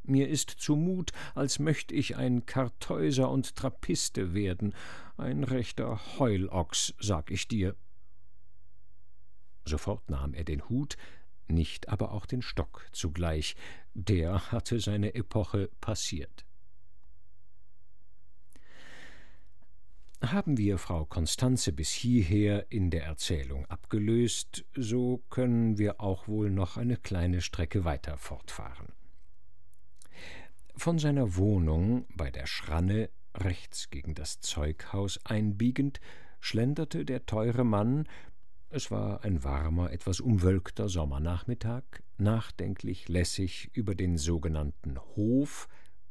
Mir 0.03 0.29
ist 0.29 0.51
zumut, 0.51 1.13
als 1.35 1.59
möcht 1.59 1.93
ich 1.93 2.17
ein 2.17 2.45
Kartäuser 2.45 3.31
und 3.31 3.55
Trappiste 3.55 4.35
werden, 4.35 4.75
ein 5.17 5.45
rechter 5.45 6.01
Heulochs, 6.19 6.95
sag 6.99 7.31
ich 7.31 7.49
dir. 7.49 7.77
Sofort 9.65 10.11
nahm 10.11 10.35
er 10.35 10.45
den 10.45 10.69
Hut, 10.69 10.97
nicht 11.51 11.89
aber 11.89 12.13
auch 12.13 12.27
den 12.27 12.43
Stock 12.43 12.87
zugleich, 12.93 13.57
der 13.95 14.53
hatte 14.53 14.81
seine 14.81 15.15
Epoche 15.15 15.71
passiert. 15.81 16.45
Haben 20.23 20.59
wir 20.59 20.77
Frau 20.77 21.07
Konstanze 21.07 21.73
bis 21.73 21.91
hierher 21.91 22.71
in 22.71 22.91
der 22.91 23.05
Erzählung 23.05 23.65
abgelöst, 23.67 24.67
so 24.77 25.23
können 25.31 25.79
wir 25.79 26.01
auch 26.01 26.29
wohl 26.29 26.51
noch 26.51 26.77
eine 26.77 26.99
kleine 26.99 27.41
Strecke 27.41 27.85
weiter 27.85 28.19
fortfahren. 28.19 28.93
Von 30.77 30.99
seiner 30.99 31.37
Wohnung 31.37 32.07
bei 32.15 32.31
der 32.31 32.47
Schranne 32.47 33.09
rechts 33.35 33.89
gegen 33.91 34.15
das 34.15 34.41
Zeughaus 34.41 35.19
einbiegend, 35.25 36.01
schlenderte 36.39 37.05
der 37.05 37.25
teure 37.27 37.65
Mann, 37.65 38.07
es 38.71 38.91
war 38.91 39.25
ein 39.25 39.43
warmer, 39.45 39.93
etwas 39.93 40.21
umwölkter 40.21 40.89
Sommernachmittag, 40.89 41.83
nachdenklich 42.19 43.09
lässig 43.09 43.71
über 43.75 43.95
den 43.95 44.17
sogenannten 44.17 44.99
Hof, 45.17 45.69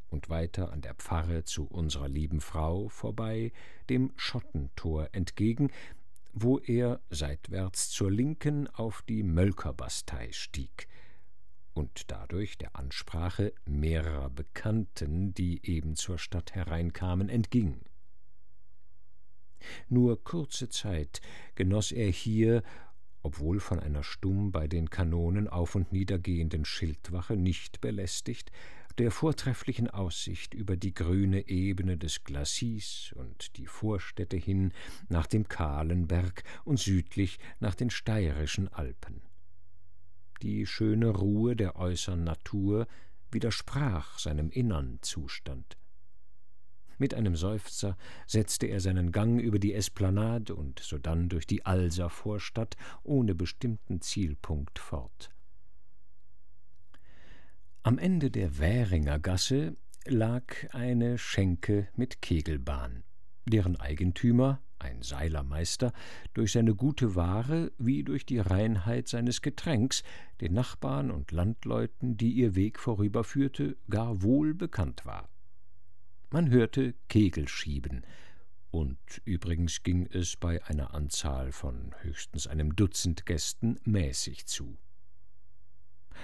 und 0.10 0.30
weiter 0.30 0.74
an 0.74 0.82
der 0.82 0.95
Pfarre 0.95 1.43
zu 1.43 1.65
unserer 1.65 2.08
lieben 2.08 2.41
Frau 2.41 2.89
vorbei, 2.89 3.52
dem 3.89 4.12
Schottentor 4.15 5.10
entgegen, 5.12 5.72
wo 6.34 6.60
er 6.60 7.00
seitwärts 7.10 7.89
zur 7.89 8.12
Linken 8.12 8.67
auf 8.67 9.04
die 9.04 9.24
Mölkerbastei 9.24 10.32
stieg 10.32 10.88
und 11.74 12.12
dadurch 12.12 12.58
der 12.58 12.76
Ansprache 12.76 13.54
mehrerer 13.65 14.30
Bekannten, 14.30 15.34
die 15.34 15.62
eben 15.63 15.95
zur 15.95 16.17
Stadt 16.17 16.56
hereinkamen, 16.56 17.30
entging. 17.30 17.80
Nur 19.88 20.24
kurze 20.24 20.69
Zeit 20.69 21.22
genoss 21.56 21.91
er 21.91 22.10
hier, 22.10 22.63
obwohl 23.22 23.60
von 23.60 23.80
einer 23.80 24.04
stumm 24.04 24.52
bei 24.52 24.67
den 24.67 24.89
Kanonen 24.89 25.48
auf 25.48 25.76
und 25.76 25.91
niedergehenden 25.91 26.65
Schildwache 26.65 27.36
nicht 27.36 27.82
belästigt, 27.82 28.52
der 28.98 29.12
vortrefflichen 29.12 29.89
Aussicht 29.89 30.54
über 30.54 30.76
die 30.76 30.93
grüne 30.93 31.48
Ebene 31.48 31.98
des 31.98 32.26
Glacis 32.26 33.13
und 33.15 33.56
die 33.56 33.65
Vorstädte 33.65 34.36
hin 34.36 34.74
nach 35.08 35.26
dem 35.26 35.48
Kahlenberg 35.48 36.43
und 36.65 36.80
südlich 36.80 37.39
nach 37.60 37.76
den 37.76 37.89
steirischen 37.89 38.67
Alpen. 38.67 39.22
Die 40.41 40.65
schöne 40.65 41.10
Ruhe 41.10 41.56
der 41.56 41.78
äußern 41.78 42.24
Natur 42.24 42.88
widersprach 43.32 44.19
seinem 44.19 44.50
innern 44.50 45.00
Zustand. 45.02 45.78
Mit 46.99 47.13
einem 47.13 47.38
Seufzer 47.38 47.97
setzte 48.27 48.67
er 48.67 48.81
seinen 48.81 49.13
Gang 49.13 49.39
über 49.39 49.57
die 49.57 49.73
Esplanade 49.73 50.53
und 50.53 50.79
sodann 50.79 51.29
durch 51.29 51.47
die 51.47 51.65
Alser 51.65 52.09
Vorstadt 52.09 52.75
ohne 53.03 53.33
bestimmten 53.35 54.01
Zielpunkt 54.01 54.79
fort. 54.79 55.31
Am 57.83 57.97
Ende 57.97 58.29
der 58.29 58.59
Währinger 58.59 59.17
Gasse 59.17 59.77
lag 60.05 60.43
eine 60.71 61.17
Schenke 61.17 61.88
mit 61.95 62.21
Kegelbahn, 62.21 63.03
deren 63.45 63.77
Eigentümer, 63.77 64.62
ein 64.77 65.01
Seilermeister, 65.01 65.93
durch 66.33 66.51
seine 66.51 66.75
gute 66.75 67.15
Ware 67.15 67.71
wie 67.77 68.03
durch 68.03 68.25
die 68.25 68.39
Reinheit 68.39 69.07
seines 69.07 69.41
Getränks 69.41 70.03
den 70.41 70.53
Nachbarn 70.53 71.12
und 71.12 71.31
Landleuten, 71.31 72.17
die 72.17 72.33
ihr 72.33 72.55
Weg 72.55 72.77
vorüberführte, 72.77 73.77
gar 73.89 74.21
wohl 74.21 74.53
bekannt 74.53 75.05
war. 75.05 75.29
Man 76.32 76.50
hörte 76.50 76.94
Kegel 77.08 77.48
schieben, 77.48 78.06
und 78.72 79.00
übrigens 79.26 79.82
ging 79.82 80.06
es 80.06 80.36
bei 80.36 80.63
einer 80.65 80.94
Anzahl 80.94 81.52
von 81.52 81.96
höchstens 82.02 82.46
einem 82.46 82.76
Dutzend 82.76 83.26
Gästen 83.26 83.80
mäßig 83.84 84.46
zu 84.46 84.78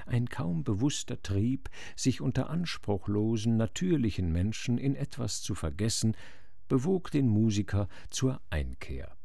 ein 0.05 0.27
kaum 0.27 0.63
bewußter 0.63 1.21
Trieb, 1.21 1.69
sich 1.95 2.21
unter 2.21 2.49
anspruchlosen, 2.49 3.57
natürlichen 3.57 4.31
Menschen 4.31 4.77
in 4.77 4.95
etwas 4.95 5.41
zu 5.41 5.55
vergessen, 5.55 6.15
bewog 6.67 7.11
den 7.11 7.27
Musiker 7.27 7.87
zur 8.09 8.41
Einkehr. 8.49 9.15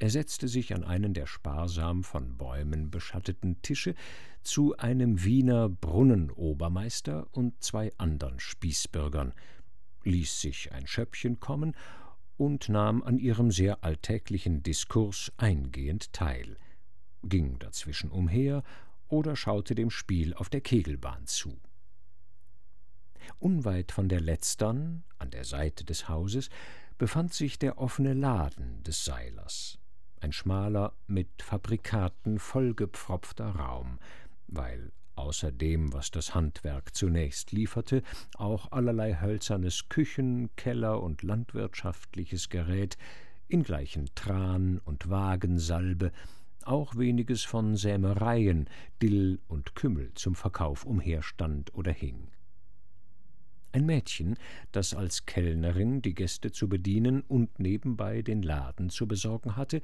Er 0.00 0.10
setzte 0.10 0.46
sich 0.46 0.74
an 0.74 0.84
einen 0.84 1.12
der 1.12 1.26
sparsam 1.26 2.04
von 2.04 2.36
Bäumen 2.36 2.90
beschatteten 2.90 3.60
Tische 3.62 3.96
zu 4.42 4.76
einem 4.76 5.24
Wiener 5.24 5.68
Brunnenobermeister 5.68 7.26
und 7.32 7.62
zwei 7.62 7.92
andern 7.98 8.38
Spießbürgern, 8.38 9.34
ließ 10.08 10.40
sich 10.40 10.72
ein 10.72 10.86
Schöppchen 10.86 11.40
kommen 11.40 11.74
und 12.36 12.68
nahm 12.68 13.02
an 13.02 13.18
ihrem 13.18 13.50
sehr 13.50 13.84
alltäglichen 13.84 14.62
Diskurs 14.62 15.32
eingehend 15.36 16.12
teil, 16.12 16.56
ging 17.22 17.58
dazwischen 17.58 18.10
umher 18.10 18.62
oder 19.08 19.36
schaute 19.36 19.74
dem 19.74 19.90
Spiel 19.90 20.34
auf 20.34 20.48
der 20.48 20.60
Kegelbahn 20.60 21.26
zu. 21.26 21.60
Unweit 23.38 23.92
von 23.92 24.08
der 24.08 24.20
letztern, 24.20 25.04
an 25.18 25.30
der 25.30 25.44
Seite 25.44 25.84
des 25.84 26.08
Hauses, 26.08 26.48
befand 26.96 27.34
sich 27.34 27.58
der 27.58 27.78
offene 27.78 28.14
Laden 28.14 28.82
des 28.82 29.04
Seilers, 29.04 29.78
ein 30.20 30.32
schmaler, 30.32 30.94
mit 31.06 31.42
Fabrikaten 31.42 32.38
vollgepfropfter 32.38 33.50
Raum, 33.50 33.98
weil 34.48 34.92
außer 35.18 35.52
dem, 35.52 35.92
was 35.92 36.10
das 36.10 36.34
Handwerk 36.34 36.94
zunächst 36.94 37.52
lieferte, 37.52 38.02
auch 38.36 38.72
allerlei 38.72 39.20
hölzernes 39.20 39.88
Küchen-, 39.88 40.50
Keller- 40.56 41.02
und 41.02 41.22
landwirtschaftliches 41.22 42.48
Gerät 42.48 42.96
ingleichen 43.48 44.10
Tran 44.14 44.78
und 44.84 45.10
Wagensalbe, 45.10 46.12
auch 46.64 46.96
weniges 46.96 47.44
von 47.44 47.76
Sämereien, 47.76 48.68
Dill 49.02 49.40
und 49.48 49.74
Kümmel 49.74 50.12
zum 50.14 50.34
Verkauf 50.34 50.84
umherstand 50.84 51.74
oder 51.74 51.92
hing. 51.92 52.28
Ein 53.72 53.86
Mädchen, 53.86 54.36
das 54.72 54.94
als 54.94 55.26
Kellnerin 55.26 56.02
die 56.02 56.14
Gäste 56.14 56.50
zu 56.50 56.68
bedienen 56.68 57.22
und 57.22 57.58
nebenbei 57.58 58.22
den 58.22 58.42
Laden 58.42 58.90
zu 58.90 59.06
besorgen 59.06 59.56
hatte, 59.56 59.82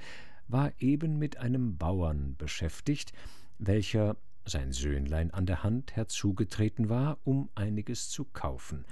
war 0.49 0.73
eben 0.79 1.19
mit 1.19 1.39
einem 1.39 1.77
Bauern 1.77 2.35
beschäftigt, 2.37 3.13
welcher, 3.59 4.17
sein 4.47 4.73
Söhnlein 4.73 5.31
an 5.31 5.47
der 5.47 5.63
Hand, 5.63 5.97
herzugetreten 5.97 6.89
war, 6.89 7.19
um 7.25 7.49
einiges 7.55 8.09
zu 8.09 8.25
kaufen, 8.25 8.85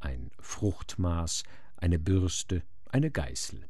ein 0.00 0.30
Fruchtmaß, 0.40 1.44
eine 1.76 1.98
Bürste, 1.98 2.62
eine 2.86 3.10
Geißel. 3.10 3.66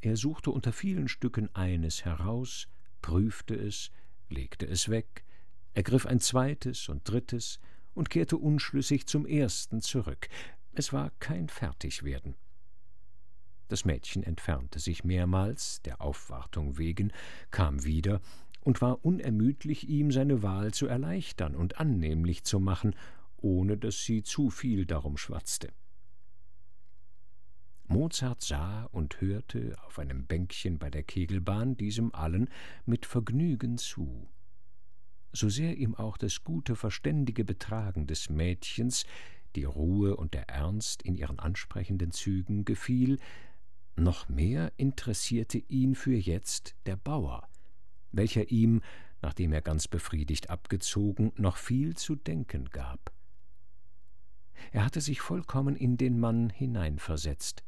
Er 0.00 0.16
suchte 0.16 0.50
unter 0.50 0.72
vielen 0.72 1.08
Stücken 1.08 1.54
eines 1.54 2.04
heraus, 2.04 2.68
prüfte 3.02 3.54
es, 3.54 3.90
legte 4.28 4.66
es 4.66 4.88
weg, 4.88 5.24
ergriff 5.74 6.06
ein 6.06 6.20
zweites 6.20 6.88
und 6.88 7.08
drittes 7.08 7.58
und 7.94 8.10
kehrte 8.10 8.36
unschlüssig 8.36 9.06
zum 9.06 9.26
ersten 9.26 9.80
zurück. 9.80 10.28
Es 10.72 10.92
war 10.92 11.10
kein 11.18 11.48
Fertigwerden. 11.48 12.36
Das 13.68 13.84
Mädchen 13.84 14.22
entfernte 14.22 14.78
sich 14.78 15.04
mehrmals, 15.04 15.82
der 15.82 16.00
Aufwartung 16.00 16.78
wegen, 16.78 17.12
kam 17.50 17.84
wieder 17.84 18.20
und 18.68 18.82
war 18.82 19.02
unermüdlich, 19.02 19.88
ihm 19.88 20.12
seine 20.12 20.42
Wahl 20.42 20.74
zu 20.74 20.86
erleichtern 20.86 21.56
und 21.56 21.80
annehmlich 21.80 22.44
zu 22.44 22.60
machen, 22.60 22.94
ohne 23.38 23.78
dass 23.78 24.04
sie 24.04 24.22
zu 24.22 24.50
viel 24.50 24.84
darum 24.84 25.16
schwatzte. 25.16 25.72
Mozart 27.86 28.42
sah 28.42 28.84
und 28.92 29.22
hörte 29.22 29.74
auf 29.86 29.98
einem 29.98 30.26
Bänkchen 30.26 30.78
bei 30.78 30.90
der 30.90 31.02
Kegelbahn 31.02 31.78
diesem 31.78 32.14
allen 32.14 32.50
mit 32.84 33.06
Vergnügen 33.06 33.78
zu. 33.78 34.28
So 35.32 35.48
sehr 35.48 35.78
ihm 35.78 35.94
auch 35.94 36.18
das 36.18 36.44
gute, 36.44 36.76
verständige 36.76 37.46
Betragen 37.46 38.06
des 38.06 38.28
Mädchens, 38.28 39.06
die 39.56 39.64
Ruhe 39.64 40.14
und 40.14 40.34
der 40.34 40.50
Ernst 40.50 41.00
in 41.00 41.14
ihren 41.14 41.38
ansprechenden 41.38 42.10
Zügen 42.10 42.66
gefiel, 42.66 43.18
noch 43.96 44.28
mehr 44.28 44.72
interessierte 44.76 45.56
ihn 45.56 45.94
für 45.94 46.14
jetzt 46.14 46.76
der 46.84 46.96
Bauer, 46.96 47.48
welcher 48.12 48.50
ihm, 48.50 48.82
nachdem 49.22 49.52
er 49.52 49.62
ganz 49.62 49.88
befriedigt 49.88 50.50
abgezogen, 50.50 51.32
noch 51.36 51.56
viel 51.56 51.96
zu 51.96 52.14
denken 52.14 52.68
gab. 52.70 53.12
Er 54.72 54.84
hatte 54.84 55.00
sich 55.00 55.20
vollkommen 55.20 55.76
in 55.76 55.96
den 55.96 56.18
Mann 56.18 56.50
hineinversetzt, 56.50 57.62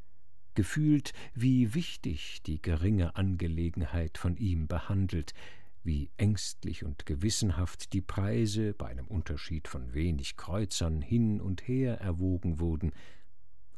gefühlt, 0.55 1.12
wie 1.34 1.74
wichtig 1.74 2.43
die 2.43 2.61
geringe 2.61 3.16
Angelegenheit 3.16 4.18
von 4.18 4.36
ihm 4.36 4.66
behandelt, 4.66 5.32
wie 5.82 6.11
ängstlich 6.18 6.84
und 6.84 7.07
gewissenhaft 7.07 7.93
die 7.93 8.03
Preise 8.03 8.74
bei 8.74 8.86
einem 8.86 9.07
Unterschied 9.07 9.66
von 9.66 9.95
wenig 9.95 10.36
Kreuzern 10.36 11.01
hin 11.01 11.41
und 11.41 11.66
her 11.66 12.01
erwogen 12.01 12.61
wurden, 12.61 12.93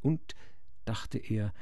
und, 0.01 0.35
dachte 0.85 1.19
er, 1.19 1.53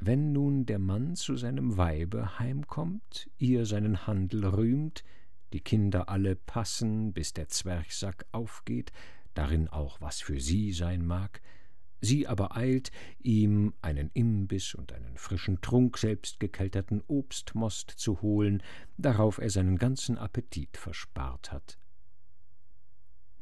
wenn 0.00 0.32
nun 0.32 0.66
der 0.66 0.78
Mann 0.78 1.16
zu 1.16 1.36
seinem 1.36 1.76
Weibe 1.76 2.38
heimkommt, 2.38 3.30
ihr 3.38 3.66
seinen 3.66 4.06
Handel 4.06 4.44
rühmt, 4.44 5.04
die 5.52 5.60
Kinder 5.60 6.08
alle 6.08 6.36
passen, 6.36 7.12
bis 7.12 7.32
der 7.32 7.48
Zwerchsack 7.48 8.26
aufgeht, 8.32 8.92
darin 9.34 9.68
auch 9.68 10.00
was 10.00 10.20
für 10.20 10.40
sie 10.40 10.72
sein 10.72 11.06
mag, 11.06 11.40
Sie 12.04 12.28
aber 12.28 12.54
eilt, 12.54 12.92
ihm 13.20 13.72
einen 13.80 14.10
Imbiss 14.12 14.74
und 14.74 14.92
einen 14.92 15.16
frischen 15.16 15.62
Trunk 15.62 15.96
selbstgekelterten 15.96 17.02
Obstmost 17.06 17.90
zu 17.90 18.20
holen, 18.20 18.62
darauf 18.98 19.38
er 19.38 19.48
seinen 19.48 19.78
ganzen 19.78 20.18
Appetit 20.18 20.76
verspart 20.76 21.50
hat. 21.50 21.78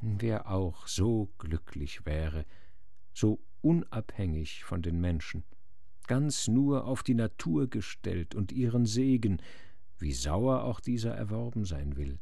Wer 0.00 0.48
auch 0.48 0.86
so 0.86 1.32
glücklich 1.38 2.07
wäre, 2.07 2.44
so 3.12 3.40
unabhängig 3.62 4.62
von 4.62 4.80
den 4.80 5.00
Menschen, 5.00 5.42
ganz 6.07 6.48
nur 6.48 6.86
auf 6.86 7.03
die 7.03 7.14
Natur 7.14 7.68
gestellt 7.68 8.34
und 8.34 8.53
ihren 8.53 8.86
Segen, 8.86 9.40
wie 9.98 10.12
sauer 10.12 10.64
auch 10.64 10.80
dieser 10.80 11.14
erworben 11.14 11.64
sein 11.64 11.96
will. 11.96 12.18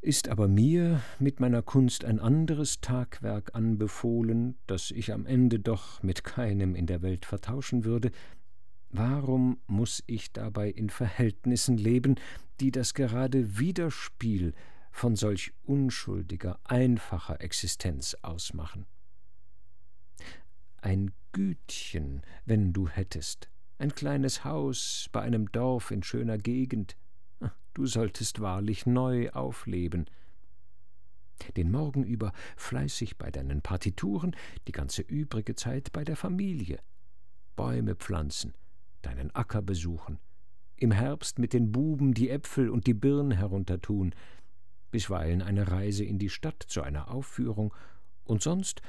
Ist 0.00 0.28
aber 0.28 0.46
mir 0.46 1.02
mit 1.18 1.40
meiner 1.40 1.62
Kunst 1.62 2.04
ein 2.04 2.20
anderes 2.20 2.80
Tagwerk 2.80 3.54
anbefohlen, 3.54 4.56
das 4.68 4.92
ich 4.92 5.12
am 5.12 5.26
Ende 5.26 5.58
doch 5.58 6.02
mit 6.02 6.22
keinem 6.22 6.76
in 6.76 6.86
der 6.86 7.02
Welt 7.02 7.24
vertauschen 7.24 7.84
würde, 7.84 8.12
warum 8.90 9.58
muss 9.66 10.04
ich 10.06 10.32
dabei 10.32 10.70
in 10.70 10.90
Verhältnissen 10.90 11.76
leben, 11.76 12.14
die 12.60 12.70
das 12.70 12.94
gerade 12.94 13.58
Widerspiel 13.58 14.54
von 14.92 15.16
solch 15.16 15.52
unschuldiger, 15.64 16.60
einfacher 16.64 17.40
Existenz 17.40 18.16
ausmachen? 18.22 18.86
Ein 20.86 21.10
Gütchen, 21.32 22.22
wenn 22.44 22.72
du 22.72 22.88
hättest, 22.88 23.50
ein 23.76 23.92
kleines 23.96 24.44
Haus 24.44 25.08
bei 25.10 25.20
einem 25.20 25.50
Dorf 25.50 25.90
in 25.90 26.04
schöner 26.04 26.38
Gegend, 26.38 26.96
du 27.74 27.86
solltest 27.86 28.38
wahrlich 28.40 28.86
neu 28.86 29.28
aufleben. 29.32 30.08
Den 31.56 31.72
Morgen 31.72 32.04
über 32.04 32.32
fleißig 32.56 33.18
bei 33.18 33.32
deinen 33.32 33.62
Partituren, 33.62 34.36
die 34.68 34.72
ganze 34.72 35.02
übrige 35.02 35.56
Zeit 35.56 35.90
bei 35.90 36.04
der 36.04 36.14
Familie. 36.14 36.78
Bäume 37.56 37.96
pflanzen, 37.96 38.54
deinen 39.02 39.34
Acker 39.34 39.62
besuchen, 39.62 40.20
im 40.76 40.92
Herbst 40.92 41.40
mit 41.40 41.52
den 41.52 41.72
Buben 41.72 42.14
die 42.14 42.30
Äpfel 42.30 42.70
und 42.70 42.86
die 42.86 42.94
Birn 42.94 43.32
heruntertun, 43.32 44.14
bisweilen 44.92 45.42
eine 45.42 45.68
Reise 45.68 46.04
in 46.04 46.20
die 46.20 46.30
Stadt 46.30 46.62
zu 46.62 46.82
einer 46.82 47.10
Aufführung. 47.10 47.74
Und 48.22 48.40
sonst 48.40 48.82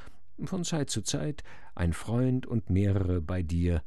von 0.45 0.63
Zeit 0.63 0.89
zu 0.89 1.01
Zeit 1.01 1.43
ein 1.73 1.93
Freund 1.93 2.45
und 2.45 2.69
mehrere 2.69 3.21
bei 3.21 3.41
dir. 3.41 3.81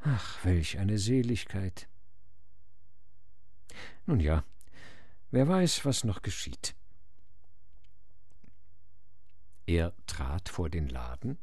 Ach, 0.00 0.42
welch 0.44 0.78
eine 0.78 0.98
Seligkeit! 0.98 1.88
Nun 4.06 4.20
ja, 4.20 4.44
wer 5.30 5.46
weiß, 5.46 5.84
was 5.84 6.04
noch 6.04 6.22
geschieht. 6.22 6.74
Er 9.66 9.94
trat 10.06 10.48
vor 10.48 10.70
den 10.70 10.88
Laden, 10.88 11.38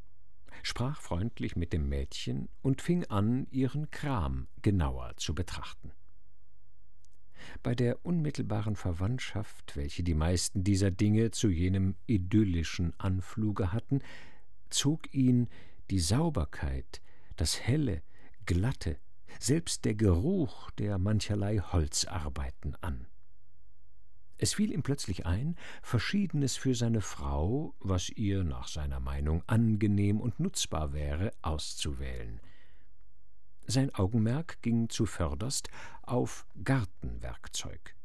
sprach 0.61 1.01
freundlich 1.01 1.55
mit 1.55 1.71
dem 1.71 1.87
Mädchen 1.87 2.49
und 2.61 2.81
fing 2.81 3.05
an, 3.05 3.47
ihren 3.51 3.89
Kram 3.91 4.47
genauer 4.61 5.15
zu 5.17 5.33
betrachten. 5.33 5.91
Bei 7.63 7.75
der 7.75 8.05
unmittelbaren 8.05 8.75
Verwandtschaft, 8.75 9.75
welche 9.75 10.03
die 10.03 10.13
meisten 10.13 10.63
dieser 10.63 10.91
Dinge 10.91 11.31
zu 11.31 11.49
jenem 11.49 11.95
idyllischen 12.07 12.93
Anfluge 12.97 13.71
hatten, 13.71 14.01
zog 14.69 15.13
ihn 15.13 15.47
die 15.89 15.99
Sauberkeit, 15.99 17.01
das 17.35 17.59
helle, 17.59 18.01
glatte, 18.45 18.97
selbst 19.39 19.85
der 19.85 19.95
Geruch 19.95 20.71
der 20.71 20.97
mancherlei 20.97 21.59
Holzarbeiten 21.59 22.75
an. 22.81 23.07
Es 24.37 24.53
fiel 24.53 24.71
ihm 24.71 24.83
plötzlich 24.83 25.25
ein, 25.25 25.57
Verschiedenes 25.81 26.55
für 26.55 26.73
seine 26.73 27.01
Frau, 27.01 27.75
was 27.79 28.09
ihr 28.09 28.45
nach 28.45 28.69
seiner 28.69 29.01
Meinung 29.01 29.43
angenehm 29.47 30.21
und 30.21 30.39
nutzbar 30.39 30.93
wäre, 30.93 31.31
auszuwählen. 31.41 32.39
Sein 33.69 33.93
Augenmerk 33.93 34.61
ging 34.61 34.89
zuvörderst 34.89 35.69
auf 36.01 36.45
Gartenwerkzeug. 36.63 37.95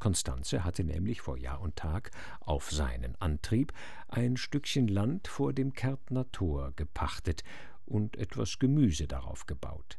Constanze 0.00 0.64
hatte 0.64 0.84
nämlich 0.84 1.20
vor 1.20 1.36
Jahr 1.36 1.60
und 1.60 1.76
Tag 1.76 2.10
auf 2.40 2.70
seinen 2.70 3.14
Antrieb 3.20 3.72
ein 4.08 4.36
Stückchen 4.36 4.88
Land 4.88 5.28
vor 5.28 5.52
dem 5.52 5.72
Kärtner 5.72 6.30
Tor 6.30 6.72
gepachtet 6.72 7.42
und 7.84 8.16
etwas 8.16 8.58
Gemüse 8.58 9.06
darauf 9.06 9.46
gebaut 9.46 9.98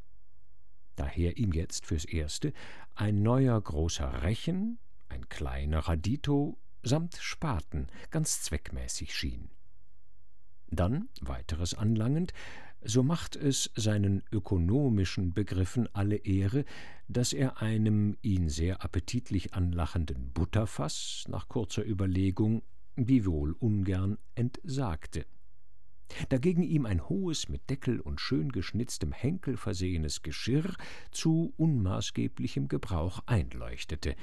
daher 1.00 1.38
ihm 1.38 1.54
jetzt 1.54 1.86
fürs 1.86 2.06
Erste 2.06 2.54
ein 2.94 3.22
neuer 3.22 3.60
großer 3.60 4.24
Rechen, 4.24 4.80
ein 5.08 5.30
kleiner 5.30 5.80
Radito 5.80 6.58
samt 6.84 7.16
Spaten 7.16 7.88
ganz 8.12 8.42
zweckmäßig 8.42 9.16
schien. 9.16 9.50
Dann, 10.68 11.10
weiteres 11.22 11.74
anlangend, 11.74 12.34
so 12.82 13.04
macht 13.04 13.36
es 13.36 13.72
seinen 13.76 14.24
ökonomischen 14.32 15.34
Begriffen 15.34 15.88
alle 15.94 16.16
Ehre, 16.16 16.66
dass 17.08 17.34
er 17.34 17.62
einem 17.62 18.18
ihn 18.22 18.50
sehr 18.50 18.84
appetitlich 18.84 19.54
anlachenden 19.54 20.32
Butterfass 20.32 21.26
nach 21.28 21.48
kurzer 21.48 21.86
Überlegung 21.86 22.64
wiewohl 22.96 23.54
ungern 23.54 24.18
entsagte 24.36 25.26
dagegen 26.30 26.64
ihm 26.64 26.86
ein 26.86 27.08
hohes, 27.08 27.50
mit 27.50 27.70
Deckel 27.70 28.00
und 28.00 28.20
schön 28.20 28.52
geschnitztem 28.52 29.12
Henkel 29.12 29.58
versehenes 29.58 30.22
Geschirr 30.22 30.74
zu 31.12 31.54
unmaßgeblichem 31.58 32.68
Gebrauch 32.68 33.22
einleuchtete. 33.26 34.16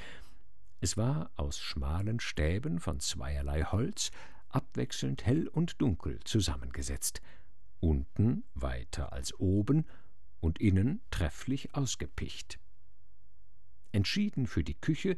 Es 0.80 0.96
war 0.96 1.30
aus 1.36 1.58
schmalen 1.58 2.20
Stäben 2.20 2.80
von 2.80 3.00
zweierlei 3.00 3.64
Holz, 3.64 4.10
abwechselnd 4.48 5.24
hell 5.26 5.48
und 5.48 5.80
dunkel 5.80 6.20
zusammengesetzt, 6.24 7.20
unten 7.80 8.44
weiter 8.54 9.12
als 9.12 9.38
oben 9.38 9.86
und 10.40 10.60
innen 10.60 11.00
trefflich 11.10 11.74
ausgepicht. 11.74 12.58
Entschieden 13.92 14.46
für 14.46 14.62
die 14.62 14.74
Küche 14.74 15.16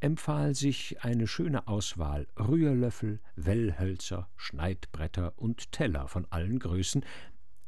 empfahl 0.00 0.54
sich 0.54 1.02
eine 1.04 1.26
schöne 1.26 1.68
Auswahl 1.68 2.26
Rührlöffel, 2.36 3.20
Wellhölzer, 3.36 4.28
Schneidbretter 4.36 5.32
und 5.36 5.70
Teller 5.72 6.08
von 6.08 6.26
allen 6.30 6.58
Größen, 6.58 7.04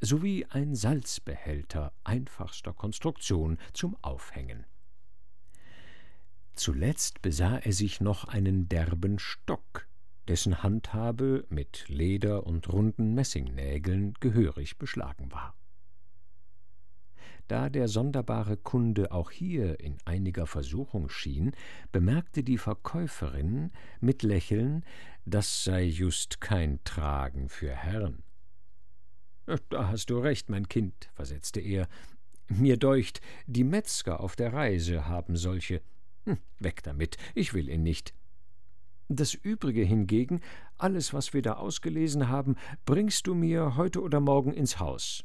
sowie 0.00 0.44
ein 0.46 0.74
Salzbehälter 0.74 1.92
einfachster 2.02 2.72
Konstruktion 2.72 3.58
zum 3.72 3.96
Aufhängen. 4.02 4.66
Zuletzt 6.54 7.22
besah 7.22 7.58
er 7.58 7.72
sich 7.72 8.00
noch 8.00 8.24
einen 8.24 8.68
derben 8.68 9.18
Stock, 9.18 9.86
dessen 10.28 10.62
Handhabe 10.62 11.44
mit 11.48 11.84
Leder 11.88 12.46
und 12.46 12.72
runden 12.72 13.14
Messingnägeln 13.14 14.14
gehörig 14.20 14.78
beschlagen 14.78 15.30
war. 15.32 15.54
Da 17.46 17.68
der 17.68 17.88
sonderbare 17.88 18.56
Kunde 18.56 19.12
auch 19.12 19.30
hier 19.30 19.78
in 19.78 19.98
einiger 20.06 20.46
Versuchung 20.46 21.10
schien, 21.10 21.52
bemerkte 21.92 22.42
die 22.42 22.56
Verkäuferin 22.56 23.70
mit 24.00 24.22
Lächeln, 24.22 24.82
das 25.26 25.62
sei 25.62 25.84
just 25.84 26.40
kein 26.40 26.82
Tragen 26.84 27.50
für 27.50 27.70
Herren. 27.70 28.22
Da 29.68 29.88
hast 29.88 30.08
du 30.08 30.18
recht, 30.18 30.48
mein 30.48 30.68
Kind, 30.68 31.10
versetzte 31.12 31.60
er. 31.60 31.86
Mir 32.48 32.78
deucht, 32.78 33.20
die 33.46 33.64
Metzger 33.64 34.20
auf 34.20 34.36
der 34.36 34.54
Reise 34.54 35.06
haben 35.06 35.36
solche. 35.36 35.82
Hm, 36.24 36.38
weg 36.58 36.82
damit, 36.82 37.18
ich 37.34 37.52
will 37.52 37.68
ihn 37.68 37.82
nicht. 37.82 38.14
Das 39.08 39.34
übrige 39.34 39.82
hingegen, 39.82 40.40
alles, 40.78 41.12
was 41.12 41.34
wir 41.34 41.42
da 41.42 41.54
ausgelesen 41.54 42.28
haben, 42.28 42.56
bringst 42.86 43.26
du 43.26 43.34
mir 43.34 43.76
heute 43.76 44.00
oder 44.00 44.20
morgen 44.20 44.52
ins 44.52 44.78
Haus. 44.78 45.24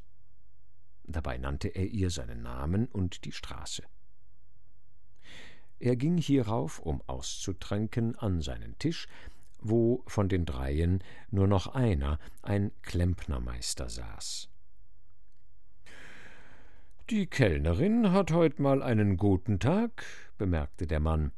Dabei 1.05 1.38
nannte 1.38 1.69
er 1.69 1.88
ihr 1.88 2.09
seinen 2.09 2.41
Namen 2.43 2.88
und 2.88 3.25
die 3.25 3.32
Straße. 3.32 3.84
Er 5.80 5.95
ging 5.95 6.17
hierauf, 6.17 6.80
um 6.80 7.01
auszutränken, 7.07 8.17
an 8.17 8.41
seinen 8.41 8.77
Tisch, 8.80 9.07
wo 9.61 10.03
von 10.07 10.27
den 10.27 10.45
dreien 10.45 11.01
nur 11.32 11.47
noch 11.47 11.67
einer, 11.67 12.19
ein 12.41 12.71
Klempnermeister, 12.82 13.89
saß. 13.89 14.49
Die 17.09 17.27
Kellnerin 17.27 18.11
hat 18.11 18.32
heut 18.32 18.59
mal 18.59 18.84
einen 18.84 19.17
guten 19.17 19.59
Tag, 19.59 20.05
bemerkte 20.38 20.86
der 20.86 20.99
Mann. 20.99 21.32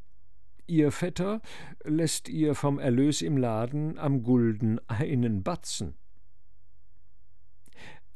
Ihr 0.71 0.93
Vetter 0.93 1.41
lässt 1.83 2.29
ihr 2.29 2.55
vom 2.55 2.79
Erlös 2.79 3.21
im 3.21 3.35
Laden 3.35 3.99
am 3.99 4.23
Gulden 4.23 4.79
einen 4.87 5.43
Batzen. 5.43 5.95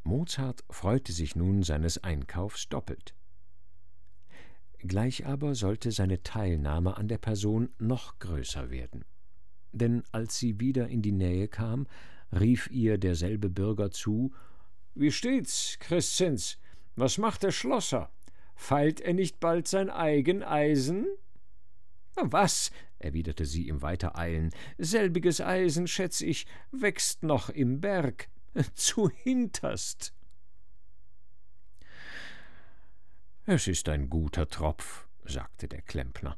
Mozart 0.04 0.64
freute 0.70 1.12
sich 1.12 1.36
nun 1.36 1.64
seines 1.64 2.02
Einkaufs 2.02 2.70
doppelt. 2.70 3.14
Gleich 4.80 5.26
aber 5.26 5.54
sollte 5.54 5.92
seine 5.92 6.24
Teilnahme 6.24 6.96
an 6.96 7.10
der 7.10 7.18
Person 7.18 7.74
noch 7.78 8.20
größer 8.20 8.70
werden. 8.70 9.04
Denn 9.74 10.04
als 10.14 10.38
sie 10.38 10.58
wieder 10.58 10.88
in 10.88 11.02
die 11.02 11.12
Nähe 11.12 11.50
kam, 11.50 11.88
rief 12.32 12.72
ihr 12.72 12.98
derselbe 12.98 13.50
Bürger 13.50 13.92
zu 13.92 14.34
Wie 14.94 15.12
steht's, 15.12 15.76
Christens? 15.82 16.58
Was 16.96 17.18
macht 17.18 17.44
der 17.44 17.52
Schlosser? 17.52 18.12
Feilt 18.56 19.02
er 19.02 19.14
nicht 19.14 19.42
bald 19.42 19.68
sein 19.68 19.90
eigen 19.90 20.42
Eisen? 20.42 21.06
Was? 22.16 22.72
erwiderte 22.98 23.46
sie 23.46 23.68
im 23.68 23.82
Weitereilen, 23.82 24.52
selbiges 24.78 25.42
Eisen, 25.42 25.88
schätz 25.88 26.22
ich, 26.22 26.48
wächst 26.72 27.24
noch 27.24 27.50
im 27.50 27.82
Berg, 27.82 28.30
zu 28.74 29.10
hinterst. 29.10 30.14
Es 33.46 33.68
ist 33.68 33.90
ein 33.90 34.10
guter 34.10 34.48
Tropf, 34.48 35.08
sagte 35.26 35.68
der 35.68 35.82
Klempner. 35.82 36.38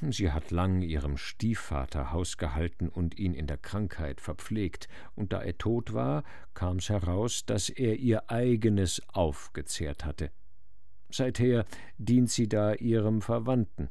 Sie 0.00 0.32
hat 0.32 0.50
lang 0.50 0.80
ihrem 0.80 1.18
Stiefvater 1.18 2.10
Haus 2.10 2.38
gehalten 2.38 2.88
und 2.88 3.18
ihn 3.18 3.34
in 3.34 3.46
der 3.46 3.58
Krankheit 3.58 4.22
verpflegt, 4.22 4.88
und 5.14 5.34
da 5.34 5.42
er 5.42 5.58
tot 5.58 5.92
war, 5.92 6.24
kam's 6.54 6.88
heraus, 6.88 7.44
dass 7.44 7.68
er 7.68 7.96
ihr 7.96 8.30
eigenes 8.30 9.02
aufgezehrt 9.08 10.06
hatte. 10.06 10.32
Seither 11.10 11.66
dient 11.98 12.30
sie 12.30 12.48
da 12.48 12.72
ihrem 12.72 13.20
Verwandten 13.20 13.90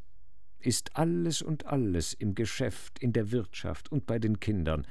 ist 0.60 0.96
alles 0.96 1.42
und 1.42 1.66
alles 1.66 2.14
im 2.14 2.36
Geschäft, 2.36 3.00
in 3.00 3.14
der 3.14 3.32
Wirtschaft 3.32 3.92
und 3.92 4.06
bei 4.06 4.20
den 4.20 4.40
Kindern. 4.40 4.86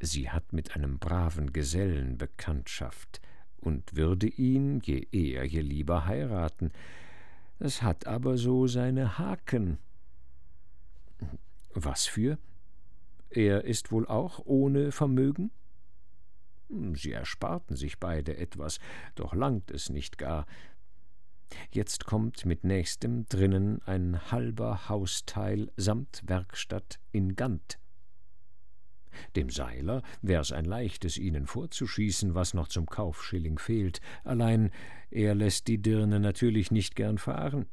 Sie 0.00 0.30
hat 0.30 0.52
mit 0.52 0.76
einem 0.76 0.98
braven 0.98 1.52
Gesellen 1.52 2.18
Bekanntschaft 2.18 3.20
und 3.56 3.96
würde 3.96 4.26
ihn, 4.26 4.80
je 4.80 5.06
eher, 5.10 5.44
je 5.44 5.60
lieber 5.60 6.06
heiraten. 6.06 6.72
Es 7.58 7.82
hat 7.82 8.06
aber 8.06 8.36
so 8.36 8.66
seine 8.66 9.18
Haken. 9.18 9.78
Was 11.72 12.06
für? 12.06 12.38
Er 13.30 13.64
ist 13.64 13.90
wohl 13.90 14.06
auch 14.06 14.40
ohne 14.44 14.92
Vermögen? 14.92 15.50
Sie 16.94 17.12
ersparten 17.12 17.76
sich 17.76 17.98
beide 17.98 18.36
etwas, 18.36 18.78
doch 19.14 19.34
langt 19.34 19.70
es 19.70 19.90
nicht 19.90 20.18
gar. 20.18 20.46
Jetzt 21.70 22.04
kommt 22.04 22.46
mit 22.46 22.64
nächstem 22.64 23.26
drinnen 23.28 23.80
ein 23.82 24.30
halber 24.30 24.88
Hausteil 24.88 25.70
samt 25.76 26.22
Werkstatt 26.26 26.98
in 27.12 27.36
Gant. 27.36 27.78
Dem 29.36 29.50
Seiler 29.50 30.02
wär's 30.22 30.52
ein 30.52 30.64
leichtes, 30.64 31.18
ihnen 31.18 31.46
vorzuschießen, 31.46 32.34
was 32.34 32.54
noch 32.54 32.68
zum 32.68 32.86
Kaufschilling 32.86 33.58
fehlt, 33.58 34.00
allein 34.24 34.70
er 35.10 35.34
lässt 35.34 35.68
die 35.68 35.80
Dirne 35.80 36.20
natürlich 36.20 36.70
nicht 36.70 36.96
gern 36.96 37.18
fahren. 37.18 37.66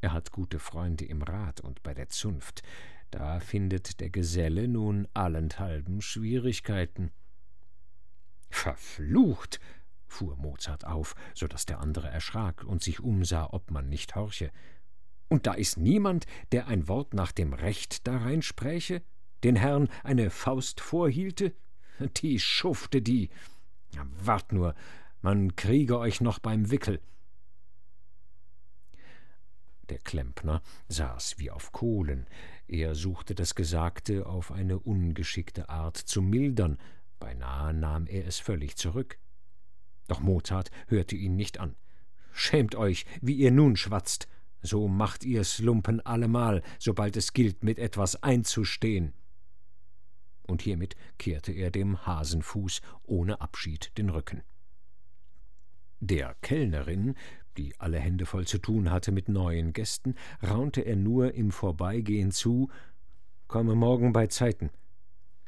Er 0.00 0.12
hat 0.12 0.30
gute 0.30 0.58
Freunde 0.58 1.04
im 1.04 1.22
Rat 1.22 1.60
und 1.60 1.82
bei 1.82 1.94
der 1.94 2.08
Zunft, 2.08 2.62
da 3.10 3.40
findet 3.40 4.00
der 4.00 4.10
Geselle 4.10 4.68
nun 4.68 5.08
allenthalben 5.14 6.00
Schwierigkeiten. 6.00 7.10
Verflucht! 8.50 9.60
Fuhr 10.06 10.36
Mozart 10.36 10.86
auf, 10.86 11.14
so 11.34 11.46
dass 11.46 11.66
der 11.66 11.80
andere 11.80 12.08
erschrak 12.08 12.64
und 12.64 12.82
sich 12.82 13.00
umsah, 13.00 13.48
ob 13.50 13.70
man 13.70 13.88
nicht 13.88 14.14
horche. 14.14 14.50
Und 15.28 15.46
da 15.46 15.54
ist 15.54 15.76
niemand, 15.76 16.26
der 16.52 16.68
ein 16.68 16.88
Wort 16.88 17.14
nach 17.14 17.32
dem 17.32 17.52
Recht 17.52 18.06
darein 18.06 18.42
spräche, 18.42 19.02
den 19.44 19.56
Herrn 19.56 19.88
eine 20.04 20.30
Faust 20.30 20.80
vorhielte? 20.80 21.54
Die 22.18 22.38
Schufte, 22.38 23.02
die. 23.02 23.30
Ja, 23.94 24.06
wart 24.20 24.52
nur, 24.52 24.74
man 25.22 25.56
kriege 25.56 25.98
euch 25.98 26.20
noch 26.20 26.38
beim 26.38 26.70
Wickel. 26.70 27.00
Der 29.88 29.98
Klempner 29.98 30.62
saß 30.88 31.38
wie 31.38 31.50
auf 31.50 31.72
Kohlen. 31.72 32.26
Er 32.66 32.94
suchte 32.94 33.34
das 33.34 33.54
Gesagte 33.54 34.26
auf 34.26 34.50
eine 34.50 34.78
ungeschickte 34.78 35.68
Art 35.68 35.96
zu 35.96 36.22
mildern, 36.22 36.78
beinahe 37.20 37.72
nahm 37.72 38.06
er 38.06 38.26
es 38.26 38.38
völlig 38.38 38.76
zurück. 38.76 39.18
Doch 40.08 40.20
Mozart 40.20 40.70
hörte 40.86 41.16
ihn 41.16 41.36
nicht 41.36 41.58
an. 41.58 41.76
Schämt 42.32 42.74
euch, 42.74 43.06
wie 43.20 43.34
ihr 43.34 43.50
nun 43.50 43.76
schwatzt. 43.76 44.28
So 44.62 44.88
macht 44.88 45.24
ihr's 45.24 45.58
Lumpen 45.58 46.00
allemal, 46.00 46.62
sobald 46.78 47.16
es 47.16 47.32
gilt, 47.32 47.62
mit 47.62 47.78
etwas 47.78 48.22
einzustehen. 48.22 49.12
Und 50.46 50.62
hiermit 50.62 50.96
kehrte 51.18 51.52
er 51.52 51.70
dem 51.70 52.06
Hasenfuß 52.06 52.80
ohne 53.04 53.40
Abschied 53.40 53.96
den 53.98 54.10
Rücken. 54.10 54.42
Der 56.00 56.36
Kellnerin, 56.42 57.14
die 57.56 57.78
alle 57.80 57.98
Hände 57.98 58.26
voll 58.26 58.46
zu 58.46 58.58
tun 58.58 58.90
hatte 58.90 59.12
mit 59.12 59.28
neuen 59.28 59.72
Gästen, 59.72 60.14
raunte 60.42 60.82
er 60.82 60.96
nur 60.96 61.34
im 61.34 61.50
Vorbeigehen 61.50 62.30
zu 62.30 62.70
Komme 63.48 63.76
morgen 63.76 64.12
bei 64.12 64.26
Zeiten. 64.26 64.70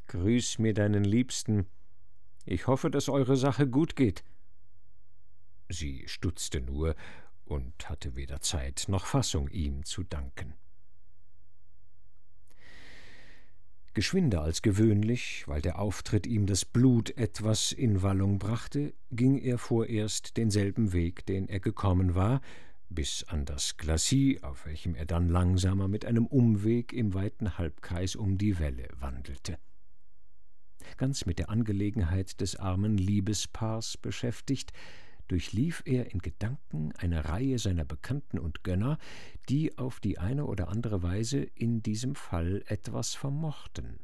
Grüß 0.07 0.61
mir 0.61 0.73
deinen 0.73 1.05
Liebsten. 1.05 1.67
Ich 2.47 2.67
hoffe, 2.67 2.91
dass 2.91 3.09
eure 3.09 3.37
Sache 3.37 3.69
gut 3.69 3.97
geht. 3.97 4.23
Sie 5.69 6.05
stutzte 6.07 6.61
nur 6.61 6.95
und 7.45 7.89
hatte 7.89 8.17
weder 8.17 8.41
Zeit 8.41 8.87
noch 8.89 9.07
Fassung, 9.07 9.49
ihm 9.49 9.85
zu 9.85 10.03
danken. 10.03 10.55
Geschwinder 13.95 14.43
als 14.43 14.63
gewöhnlich, 14.63 15.43
weil 15.49 15.61
der 15.61 15.79
Auftritt 15.79 16.27
ihm 16.27 16.47
das 16.47 16.65
Blut 16.65 17.11
etwas 17.17 17.73
in 17.73 18.03
Wallung 18.03 18.39
brachte, 18.39 18.95
ging 19.11 19.39
er 19.39 19.59
vorerst 19.59 20.37
denselben 20.37 20.93
Weg, 20.93 21.27
den 21.27 21.49
er 21.49 21.59
gekommen 21.59 22.15
war, 22.15 22.41
bis 22.91 23.25
an 23.25 23.45
das 23.45 23.77
Glacis, 23.77 24.43
auf 24.43 24.67
welchem 24.67 24.95
er 24.95 25.05
dann 25.05 25.29
langsamer 25.29 25.89
mit 25.89 26.05
einem 26.05 26.27
Umweg 26.27 26.93
im 26.93 27.13
weiten 27.13 27.59
Halbkreis 27.59 28.15
um 28.15 28.39
die 28.39 28.59
Welle 28.59 28.89
wandelte. 29.01 29.59
Ganz 30.97 31.27
mit 31.27 31.39
der 31.39 31.51
Angelegenheit 31.51 32.41
des 32.41 32.57
armen 32.57 32.97
Liebespaars 32.97 33.97
beschäftigt, 33.97 34.73
durchlief 35.29 35.83
er 35.85 36.13
in 36.13 36.19
Gedanken 36.19 36.93
eine 36.99 37.27
Reihe 37.27 37.59
seiner 37.59 37.85
Bekannten 37.85 38.39
und 38.39 38.65
Gönner, 38.65 38.99
die 39.49 39.79
auf 39.79 40.01
die 40.01 40.19
eine 40.19 40.47
oder 40.47 40.69
andere 40.69 41.03
Weise 41.03 41.39
in 41.39 41.83
diesem 41.83 42.15
Fall 42.15 42.65
etwas 42.67 43.15
vermochten. 43.15 44.01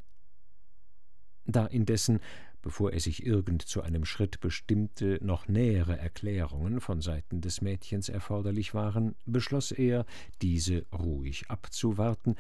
Da 1.47 1.67
indessen 1.67 2.21
bevor 2.65 2.95
er 2.95 3.01
sich 3.01 3.27
irgend 3.27 3.61
zu 3.61 3.83
einem 3.83 4.07
Schritt 4.07 4.41
bestimmte, 4.41 5.19
noch 5.21 5.49
nähere 5.49 5.99
Erklärungen 5.99 6.81
von 6.81 7.03
Seiten 7.03 7.43
des 7.43 7.61
Mädchens 7.61 8.09
erforderlich 8.09 8.73
waren, 8.73 9.15
beschloss 9.27 9.71
er, 9.71 10.07
diese 10.41 10.87
ruhig 10.91 11.51
abzuwarten, 11.51 12.37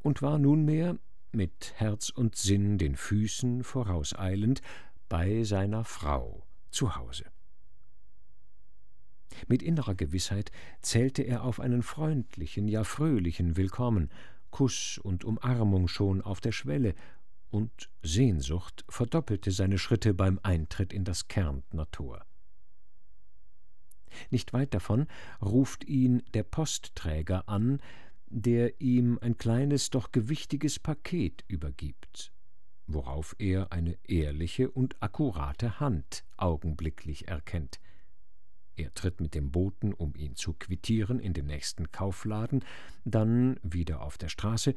und 0.00 0.22
war 0.22 0.38
nunmehr, 0.38 0.96
mit 1.30 1.74
Herz 1.76 2.08
und 2.08 2.36
Sinn 2.36 2.78
den 2.78 2.96
Füßen 2.96 3.64
vorauseilend, 3.64 4.62
bei 5.10 5.44
seiner 5.44 5.84
Frau 5.84 6.46
zu 6.70 6.96
Hause. 6.96 7.26
Mit 9.48 9.62
innerer 9.62 9.94
Gewissheit 9.94 10.50
zählte 10.80 11.22
er 11.22 11.44
auf 11.44 11.60
einen 11.60 11.82
freundlichen, 11.82 12.68
ja 12.68 12.84
fröhlichen 12.84 13.56
Willkommen, 13.56 14.10
Kuss 14.50 14.98
und 14.98 15.24
Umarmung 15.24 15.88
schon 15.88 16.20
auf 16.22 16.40
der 16.40 16.52
Schwelle, 16.52 16.94
und 17.50 17.90
Sehnsucht 18.02 18.84
verdoppelte 18.88 19.50
seine 19.50 19.78
Schritte 19.78 20.14
beim 20.14 20.40
Eintritt 20.42 20.92
in 20.92 21.04
das 21.04 21.28
Kärntner 21.28 21.90
Tor. 21.90 22.24
Nicht 24.30 24.52
weit 24.52 24.74
davon 24.74 25.06
ruft 25.40 25.84
ihn 25.84 26.22
der 26.34 26.42
Postträger 26.42 27.48
an, 27.48 27.80
der 28.26 28.80
ihm 28.80 29.18
ein 29.20 29.36
kleines, 29.36 29.90
doch 29.90 30.12
gewichtiges 30.12 30.78
Paket 30.78 31.44
übergibt, 31.48 32.32
worauf 32.86 33.36
er 33.38 33.72
eine 33.72 33.98
ehrliche 34.04 34.70
und 34.70 35.02
akkurate 35.02 35.80
Hand 35.80 36.24
augenblicklich 36.38 37.28
erkennt. 37.28 37.78
Er 38.82 38.92
tritt 38.94 39.20
mit 39.20 39.36
dem 39.36 39.52
Boten, 39.52 39.94
um 39.94 40.12
ihn 40.16 40.34
zu 40.34 40.54
quittieren, 40.54 41.20
in 41.20 41.34
den 41.34 41.46
nächsten 41.46 41.92
Kaufladen, 41.92 42.64
dann 43.04 43.60
wieder 43.62 44.02
auf 44.02 44.18
der 44.18 44.28
Straße, 44.28 44.74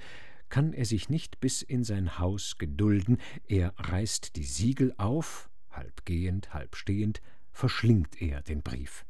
kann 0.48 0.74
er 0.74 0.86
sich 0.86 1.10
nicht 1.10 1.40
bis 1.40 1.64
in 1.64 1.84
sein 1.84 2.20
Haus 2.20 2.60
gedulden, 2.60 3.18
er 3.48 3.74
reißt 3.78 4.36
die 4.36 4.44
Siegel 4.44 4.94
auf, 4.98 5.50
halb 5.72 6.06
gehend, 6.06 6.54
halb 6.54 6.76
stehend, 6.76 7.20
verschlingt 7.52 8.22
er 8.22 8.44
den 8.44 8.62
Brief. 8.62 9.08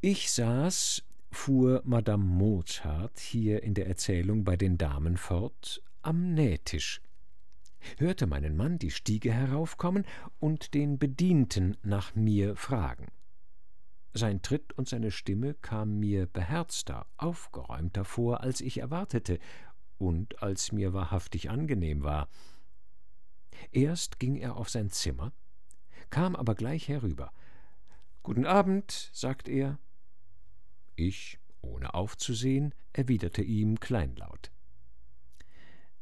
Ich 0.00 0.32
saß, 0.32 1.04
fuhr 1.30 1.80
Madame 1.84 2.24
Mozart 2.24 3.20
hier 3.20 3.62
in 3.62 3.74
der 3.74 3.86
Erzählung 3.86 4.42
bei 4.42 4.56
den 4.56 4.78
Damen 4.78 5.16
fort, 5.16 5.80
am 6.02 6.34
Nähtisch, 6.34 7.00
hörte 7.98 8.26
meinen 8.26 8.56
Mann 8.56 8.78
die 8.78 8.90
Stiege 8.90 9.32
heraufkommen 9.32 10.04
und 10.38 10.74
den 10.74 10.98
Bedienten 10.98 11.76
nach 11.82 12.14
mir 12.14 12.56
fragen. 12.56 13.06
Sein 14.14 14.40
Tritt 14.40 14.72
und 14.72 14.88
seine 14.88 15.10
Stimme 15.10 15.54
kam 15.54 15.98
mir 15.98 16.26
beherzter, 16.26 17.06
aufgeräumter 17.18 18.04
vor, 18.04 18.40
als 18.40 18.60
ich 18.60 18.78
erwartete 18.78 19.38
und 19.98 20.42
als 20.42 20.72
mir 20.72 20.94
wahrhaftig 20.94 21.50
angenehm 21.50 22.02
war. 22.02 22.28
Erst 23.72 24.18
ging 24.18 24.36
er 24.36 24.56
auf 24.56 24.70
sein 24.70 24.90
Zimmer, 24.90 25.32
kam 26.10 26.34
aber 26.34 26.54
gleich 26.54 26.88
herüber. 26.88 27.32
Guten 28.22 28.46
Abend, 28.46 29.10
sagt 29.12 29.48
er. 29.48 29.78
Ich, 30.94 31.38
ohne 31.60 31.94
aufzusehen, 31.94 32.74
erwiderte 32.92 33.42
ihm 33.42 33.78
kleinlaut. 33.80 34.50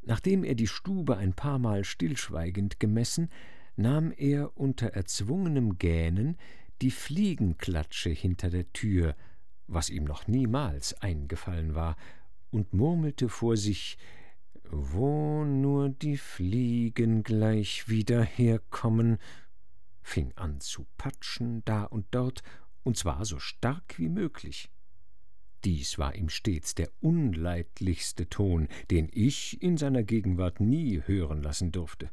Nachdem 0.07 0.45
er 0.45 0.55
die 0.55 0.67
Stube 0.67 1.17
ein 1.17 1.33
paarmal 1.33 1.85
stillschweigend 1.85 2.79
gemessen, 2.79 3.31
nahm 3.77 4.13
er 4.13 4.57
unter 4.57 4.89
erzwungenem 4.89 5.79
Gähnen 5.79 6.37
die 6.83 6.91
Fliegenklatsche 6.91 8.11
hinter 8.11 8.51
der 8.51 8.73
Tür, 8.73 9.17
was 9.67 9.91
ihm 9.91 10.05
noch 10.05 10.27
niemals 10.27 10.95
eingefallen 11.01 11.75
war, 11.75 11.97
und 12.51 12.73
murmelte 12.73 13.29
vor 13.29 13.57
sich 13.57 13.99
Wo 14.71 15.45
nur 15.45 15.89
die 15.89 16.17
Fliegen 16.17 17.23
gleich 17.23 17.89
wieder 17.89 18.23
herkommen, 18.23 19.19
fing 20.03 20.33
an 20.37 20.61
zu 20.61 20.87
patschen 20.97 21.65
da 21.65 21.85
und 21.85 22.07
dort, 22.11 22.43
und 22.83 22.97
zwar 22.97 23.25
so 23.25 23.39
stark 23.39 23.99
wie 23.99 24.09
möglich. 24.09 24.71
Dies 25.65 25.99
war 25.99 26.15
ihm 26.15 26.29
stets 26.29 26.75
der 26.75 26.91
unleidlichste 27.01 28.29
Ton, 28.29 28.69
den 28.91 29.09
ich 29.11 29.63
in 29.63 29.79
seiner 29.79 30.03
Gegenwart 30.03 30.61
nie 30.61 31.03
hören 31.07 31.43
lassen 31.43 31.73
durfte. 31.73 32.11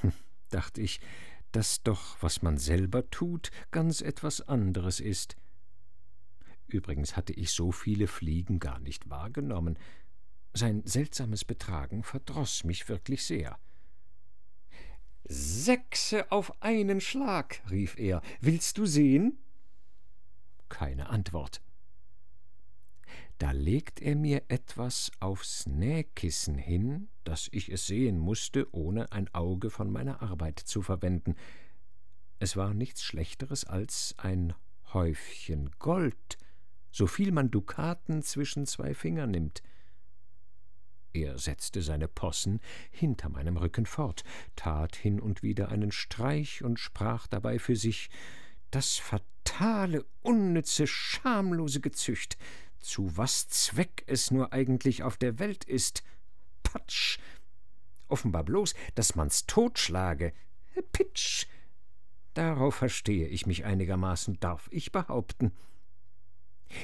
Hm, 0.00 0.12
dachte 0.48 0.80
ich, 0.80 1.00
dass 1.52 1.82
doch, 1.82 2.16
was 2.22 2.42
man 2.42 2.56
selber 2.56 3.10
tut, 3.10 3.50
ganz 3.70 4.00
etwas 4.00 4.40
anderes 4.40 5.00
ist. 5.00 5.36
Übrigens 6.66 7.16
hatte 7.16 7.32
ich 7.32 7.50
so 7.50 7.72
viele 7.72 8.06
Fliegen 8.06 8.58
gar 8.58 8.78
nicht 8.78 9.10
wahrgenommen. 9.10 9.78
Sein 10.54 10.82
seltsames 10.86 11.44
Betragen 11.44 12.02
verdroß 12.02 12.64
mich 12.64 12.88
wirklich 12.88 13.24
sehr. 13.24 13.58
Sechse 15.24 16.30
auf 16.32 16.62
einen 16.62 17.00
Schlag, 17.00 17.62
rief 17.70 17.98
er. 17.98 18.22
Willst 18.40 18.78
du 18.78 18.86
sehen? 18.86 19.38
Keine 20.68 21.08
Antwort. 21.10 21.60
Da 23.40 23.52
legt 23.52 24.02
er 24.02 24.16
mir 24.16 24.42
etwas 24.48 25.10
aufs 25.18 25.66
Nähkissen 25.66 26.58
hin, 26.58 27.08
dass 27.24 27.48
ich 27.52 27.72
es 27.72 27.86
sehen 27.86 28.18
musste, 28.18 28.68
ohne 28.74 29.12
ein 29.12 29.34
Auge 29.34 29.70
von 29.70 29.90
meiner 29.90 30.20
Arbeit 30.20 30.58
zu 30.58 30.82
verwenden. 30.82 31.36
Es 32.38 32.58
war 32.58 32.74
nichts 32.74 33.02
Schlechteres 33.02 33.64
als 33.64 34.14
ein 34.18 34.52
Häufchen 34.92 35.70
Gold, 35.78 36.36
so 36.90 37.06
viel 37.06 37.32
man 37.32 37.50
Dukaten 37.50 38.22
zwischen 38.22 38.66
zwei 38.66 38.92
Finger 38.92 39.26
nimmt. 39.26 39.62
Er 41.14 41.38
setzte 41.38 41.80
seine 41.80 42.08
Possen 42.08 42.60
hinter 42.90 43.30
meinem 43.30 43.56
Rücken 43.56 43.86
fort, 43.86 44.22
tat 44.54 44.96
hin 44.96 45.18
und 45.18 45.42
wieder 45.42 45.70
einen 45.70 45.92
Streich 45.92 46.62
und 46.62 46.78
sprach 46.78 47.26
dabei 47.26 47.58
für 47.58 47.74
sich 47.74 48.10
Das 48.70 48.96
fatale, 48.96 50.04
unnütze, 50.20 50.86
schamlose 50.86 51.80
Gezücht, 51.80 52.36
zu 52.80 53.16
was 53.16 53.48
Zweck 53.48 54.04
es 54.06 54.30
nur 54.30 54.52
eigentlich 54.52 55.02
auf 55.02 55.16
der 55.16 55.38
Welt 55.38 55.64
ist. 55.64 56.02
Patsch! 56.62 57.18
Offenbar 58.08 58.44
bloß, 58.44 58.74
dass 58.94 59.14
man's 59.14 59.46
totschlage. 59.46 60.32
Pitsch! 60.92 61.46
Darauf 62.34 62.76
verstehe 62.76 63.26
ich 63.28 63.46
mich 63.46 63.64
einigermaßen, 63.64 64.38
darf 64.40 64.68
ich 64.70 64.92
behaupten. 64.92 65.52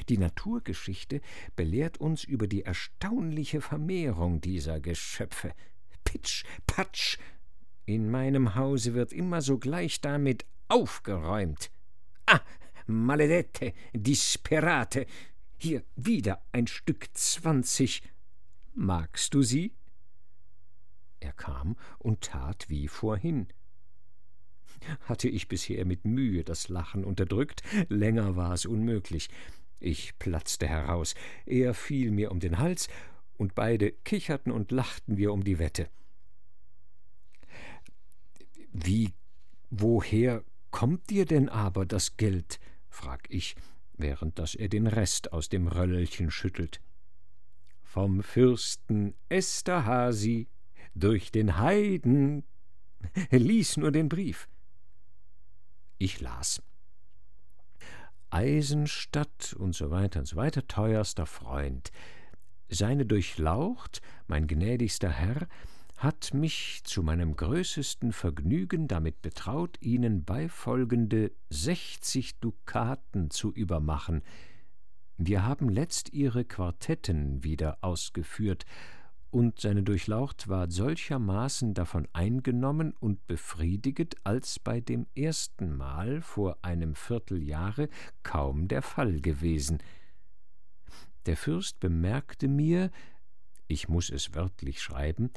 Die 0.09 0.19
Naturgeschichte 0.19 1.21
belehrt 1.55 1.99
uns 1.99 2.25
über 2.25 2.49
die 2.49 2.63
erstaunliche 2.63 3.61
Vermehrung 3.61 4.41
dieser 4.41 4.81
Geschöpfe. 4.81 5.53
Pitsch, 6.05 6.45
patsch! 6.67 7.19
In 7.85 8.11
meinem 8.11 8.57
Hause 8.57 8.95
wird 8.95 9.13
immer 9.13 9.43
sogleich 9.43 10.01
damit 10.01 10.45
aufgeräumt. 10.67 11.71
Ah, 12.27 12.41
maledette, 12.87 13.73
disperate, 13.93 15.07
hier 15.59 15.85
wieder 15.97 16.43
ein 16.53 16.67
Stück 16.67 17.09
zwanzig. 17.15 18.03
Magst 18.75 19.35
du 19.35 19.43
sie? 19.43 19.75
Er 21.21 21.33
kam 21.33 21.77
und 21.99 22.21
tat 22.21 22.69
wie 22.69 22.89
vorhin. 22.89 23.49
Hatte 25.03 25.29
ich 25.29 25.49
bisher 25.49 25.85
mit 25.85 26.05
Mühe 26.05 26.45
das 26.45 26.69
Lachen 26.69 27.05
unterdrückt, 27.05 27.63
länger 27.89 28.37
war 28.37 28.53
es 28.53 28.67
unmöglich. 28.67 29.31
Ich 29.81 30.19
platzte 30.19 30.67
heraus, 30.67 31.15
er 31.45 31.75
fiel 31.75 32.11
mir 32.11 32.31
um 32.31 32.41
den 32.41 32.59
Hals, 32.59 32.89
und 33.39 33.55
beide 33.55 33.93
kicherten 33.93 34.51
und 34.51 34.71
lachten 34.71 35.17
wir 35.17 35.33
um 35.33 35.45
die 35.45 35.59
Wette. 35.59 35.91
Wie, 38.73 39.13
woher 39.71 40.45
kommt 40.71 41.11
dir 41.11 41.25
denn 41.25 41.49
aber 41.49 41.87
das 41.87 42.17
Geld? 42.17 42.59
frag 42.89 43.27
ich 43.29 43.57
während 43.99 44.39
dass 44.39 44.55
er 44.55 44.69
den 44.69 44.87
Rest 44.87 45.33
aus 45.33 45.49
dem 45.49 45.69
Röllchen 45.69 46.31
schüttelt. 46.31 46.81
Vom 47.83 48.23
Fürsten 48.23 49.15
Esterhasi 49.29 50.49
durch 50.95 51.31
den 51.31 51.59
Heiden. 51.59 52.45
Lies 53.31 53.77
nur 53.77 53.93
den 53.93 54.09
Brief. 54.09 54.49
Ich 55.99 56.21
las. 56.21 56.63
Eisenstadt 58.31 59.55
und 59.59 59.75
so 59.75 59.91
weiter 59.91 60.21
und 60.21 60.27
so 60.27 60.37
weiter, 60.37 60.67
teuerster 60.67 61.27
Freund. 61.27 61.91
Seine 62.69 63.07
Durchlaucht, 63.07 64.03
mein 64.27 64.47
gnädigster 64.47 65.11
Herr, 65.11 65.47
hat 65.97 66.35
mich 66.35 66.83
zu 66.85 67.03
meinem 67.03 67.37
größesten 67.37 68.13
Vergnügen 68.13 68.87
damit 68.87 69.23
betraut, 69.23 69.79
Ihnen 69.81 70.25
beifolgende 70.25 71.33
sechzig 71.49 72.39
Dukaten 72.41 73.31
zu 73.31 73.53
übermachen. 73.53 74.23
Wir 75.17 75.45
haben 75.45 75.71
letzt 75.71 76.13
Ihre 76.13 76.45
Quartetten 76.45 77.43
wieder 77.43 77.79
ausgeführt, 77.81 78.67
und 79.31 79.61
seine 79.61 79.83
Durchlaucht 79.83 80.49
war 80.49 80.71
solchermaßen 80.71 81.75
davon 81.75 82.09
eingenommen 82.13 82.95
und 83.01 83.27
befriediget, 83.27 84.15
als 84.25 84.59
bei 84.59 84.81
dem 84.81 85.07
ersten 85.15 85.77
Mal 85.77 86.23
vor 86.23 86.59
einem 86.63 86.95
Vierteljahre 86.95 87.89
kaum 88.23 88.69
der 88.69 88.83
Fall 88.83 89.21
gewesen. 89.21 89.79
Der 91.27 91.37
Fürst 91.37 91.81
bemerkte 91.81 92.49
mir, 92.49 92.91
ich 93.67 93.89
muss 93.89 94.11
es 94.11 94.35
wörtlich 94.35 94.81
schreiben, 94.81 95.31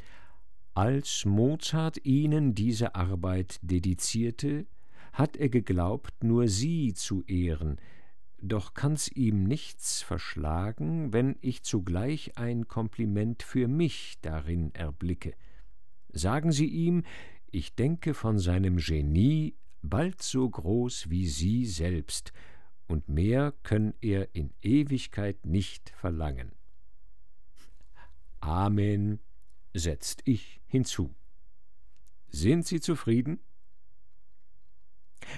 als 0.80 1.26
Mozart 1.26 2.06
ihnen 2.06 2.56
diese 2.56 2.96
Arbeit 2.96 3.60
dedizierte, 3.62 4.66
hat 5.12 5.36
er 5.36 5.50
geglaubt, 5.50 6.24
nur 6.24 6.48
sie 6.48 6.94
zu 6.94 7.22
ehren, 7.26 7.82
doch 8.42 8.74
kann's 8.74 9.10
ihm 9.10 9.44
nichts 9.44 10.02
verschlagen, 10.02 11.12
wenn 11.12 11.36
ich 11.42 11.64
zugleich 11.64 12.38
ein 12.38 12.70
Kompliment 12.70 13.44
für 13.44 13.68
mich 13.68 14.20
darin 14.22 14.74
erblicke. 14.74 15.34
Sagen 16.14 16.54
Sie 16.54 16.68
ihm, 16.68 17.04
ich 17.52 17.76
denke 17.76 18.14
von 18.14 18.40
seinem 18.40 18.78
Genie 18.78 19.56
bald 19.82 20.22
so 20.22 20.50
groß 20.50 21.10
wie 21.10 21.28
Sie 21.28 21.66
selbst, 21.66 22.32
und 22.88 23.10
mehr 23.10 23.54
könn 23.64 23.96
er 24.00 24.34
in 24.34 24.54
Ewigkeit 24.62 25.46
nicht 25.46 25.90
verlangen. 25.90 26.54
Amen, 28.40 29.20
setzt 29.74 30.22
ich 30.26 30.62
hinzu. 30.66 31.14
Sind 32.30 32.66
Sie 32.66 32.80
zufrieden? 32.80 33.40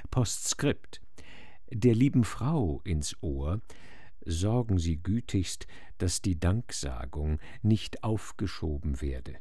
Postskript 0.10 1.02
der 1.74 1.96
lieben 1.96 2.24
Frau 2.24 2.82
ins 2.84 3.16
Ohr, 3.22 3.62
sorgen 4.26 4.78
Sie 4.78 4.98
gütigst, 4.98 5.68
dass 5.98 6.22
die 6.22 6.40
Danksagung 6.40 7.40
nicht 7.62 8.04
aufgeschoben 8.04 9.02
werde. 9.02 9.38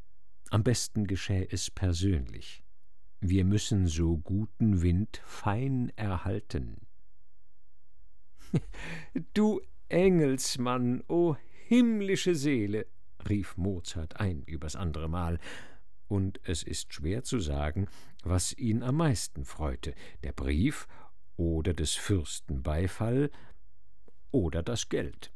Am 0.50 0.62
besten 0.62 1.06
geschäh 1.06 1.46
es 1.50 1.70
persönlich. 1.70 2.62
Wir 3.20 3.44
müssen 3.44 3.86
so 3.86 4.16
guten 4.16 4.80
Wind 4.80 5.20
fein 5.26 5.92
erhalten. 5.96 6.86
du 9.34 9.60
Engelsmann, 9.88 11.02
o 11.08 11.36
himmlische 11.66 12.34
Seele, 12.34 12.86
rief 13.28 13.56
Mozart 13.56 14.18
ein 14.18 14.42
übers 14.42 14.76
andere 14.76 15.08
Mal, 15.08 15.38
und 16.08 16.40
es 16.42 16.64
ist 16.64 16.92
schwer 16.92 17.22
zu 17.22 17.38
sagen, 17.38 17.86
was 18.24 18.52
ihn 18.52 18.82
am 18.82 18.96
meisten 18.96 19.44
freute, 19.44 19.94
der 20.24 20.32
Brief 20.32 20.88
oder 21.36 21.72
des 21.72 21.94
Fürsten 21.94 22.64
Beifall 22.64 23.30
oder 24.32 24.64
das 24.64 24.88
Geld. 24.88 25.32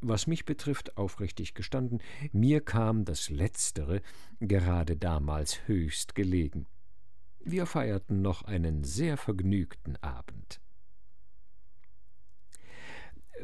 Was 0.00 0.28
mich 0.28 0.44
betrifft, 0.44 0.96
aufrichtig 0.96 1.54
gestanden, 1.54 2.00
mir 2.32 2.60
kam 2.60 3.04
das 3.04 3.30
Letztere 3.30 4.00
gerade 4.38 4.96
damals 4.96 5.66
höchst 5.66 6.14
gelegen. 6.14 6.66
Wir 7.40 7.66
feierten 7.66 8.22
noch 8.22 8.42
einen 8.42 8.84
sehr 8.84 9.16
vergnügten 9.16 9.96
Abend. 10.02 10.61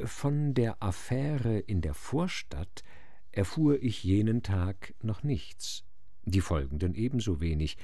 Von 0.05 0.55
der 0.55 0.83
Affäre 0.83 1.59
in 1.59 1.81
der 1.81 1.95
Vorstadt 1.95 2.85
erfuhr 3.33 3.83
ich 3.83 4.05
jenen 4.05 4.43
Tag 4.43 4.95
noch 5.03 5.23
nichts, 5.23 5.85
die 6.25 6.41
folgenden 6.41 6.95
ebenso 6.95 7.41
wenig. 7.41 7.77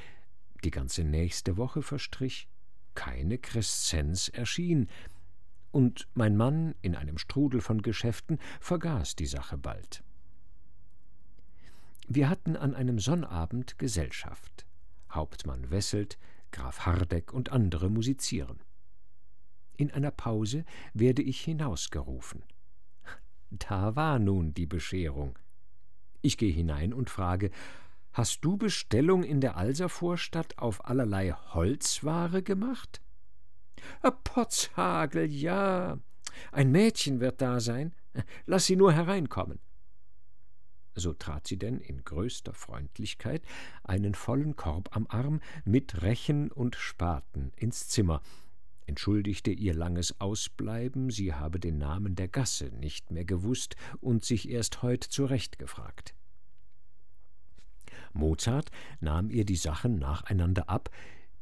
Die 0.62 0.70
ganze 0.70 1.04
nächste 1.04 1.56
Woche 1.56 1.82
verstrich, 1.82 2.48
keine 2.94 3.38
Crescenz 3.38 4.28
erschien, 4.28 4.88
und 5.72 6.06
mein 6.14 6.36
Mann 6.36 6.76
in 6.82 6.94
einem 6.94 7.18
Strudel 7.18 7.60
von 7.60 7.82
Geschäften 7.82 8.38
vergaß 8.60 9.16
die 9.16 9.26
Sache 9.26 9.58
bald. 9.58 10.04
Wir 12.06 12.28
hatten 12.28 12.56
an 12.56 12.74
einem 12.74 13.00
Sonnabend 13.00 13.76
Gesellschaft. 13.78 14.66
Hauptmann 15.10 15.70
Wesselt, 15.70 16.16
Graf 16.52 16.86
Hardeck 16.86 17.32
und 17.32 17.50
andere 17.50 17.90
musizieren. 17.90 18.60
In 19.76 19.90
einer 19.90 20.10
Pause 20.10 20.64
werde 20.92 21.22
ich 21.22 21.40
hinausgerufen. 21.40 22.42
Da 23.50 23.96
war 23.96 24.18
nun 24.18 24.54
die 24.54 24.66
Bescherung. 24.66 25.38
Ich 26.22 26.38
gehe 26.38 26.52
hinein 26.52 26.92
und 26.92 27.10
frage, 27.10 27.50
Hast 28.12 28.44
du 28.44 28.56
Bestellung 28.56 29.24
in 29.24 29.40
der 29.40 29.56
Alservorstadt 29.56 30.56
auf 30.58 30.84
allerlei 30.84 31.32
Holzware 31.32 32.44
gemacht? 32.44 33.00
Potzhagel, 34.22 35.32
ja. 35.32 35.98
Ein 36.52 36.70
Mädchen 36.70 37.18
wird 37.18 37.40
da 37.40 37.58
sein. 37.58 37.92
Lass 38.46 38.66
sie 38.66 38.76
nur 38.76 38.92
hereinkommen. 38.92 39.58
So 40.94 41.12
trat 41.12 41.48
sie 41.48 41.56
denn 41.56 41.80
in 41.80 42.04
größter 42.04 42.54
Freundlichkeit, 42.54 43.42
einen 43.82 44.14
vollen 44.14 44.54
Korb 44.54 44.94
am 44.94 45.08
Arm, 45.08 45.40
mit 45.64 46.02
Rechen 46.02 46.52
und 46.52 46.76
Spaten 46.76 47.52
ins 47.56 47.88
Zimmer, 47.88 48.22
entschuldigte 48.86 49.50
ihr 49.50 49.74
langes 49.74 50.20
Ausbleiben, 50.20 51.10
sie 51.10 51.34
habe 51.34 51.60
den 51.60 51.78
Namen 51.78 52.14
der 52.14 52.28
Gasse 52.28 52.66
nicht 52.66 53.10
mehr 53.10 53.24
gewusst 53.24 53.76
und 54.00 54.24
sich 54.24 54.48
erst 54.48 54.82
heut 54.82 55.04
zurecht 55.04 55.58
gefragt. 55.58 56.14
Mozart 58.12 58.70
nahm 59.00 59.30
ihr 59.30 59.44
die 59.44 59.56
Sachen 59.56 59.98
nacheinander 59.98 60.68
ab, 60.68 60.90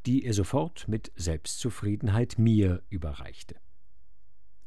die 0.06 0.24
er 0.24 0.34
sofort 0.34 0.88
mit 0.88 1.12
Selbstzufriedenheit 1.16 2.38
mir 2.38 2.82
überreichte. 2.88 3.56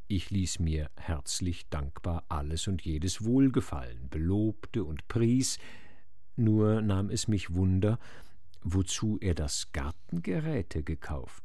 Ich 0.08 0.30
ließ 0.30 0.60
mir 0.60 0.92
herzlich 0.98 1.68
dankbar 1.70 2.26
alles 2.30 2.68
und 2.68 2.84
jedes 2.84 3.26
wohlgefallen, 3.26 4.08
belobte 4.10 4.84
und 4.84 5.08
pries, 5.08 5.58
nur 6.36 6.82
nahm 6.82 7.10
es 7.10 7.28
mich 7.28 7.56
Wunder, 7.56 7.98
wozu 8.62 9.18
er 9.20 9.36
das 9.36 9.72
Gartengeräte 9.72 10.84
gekauft. 10.84 11.45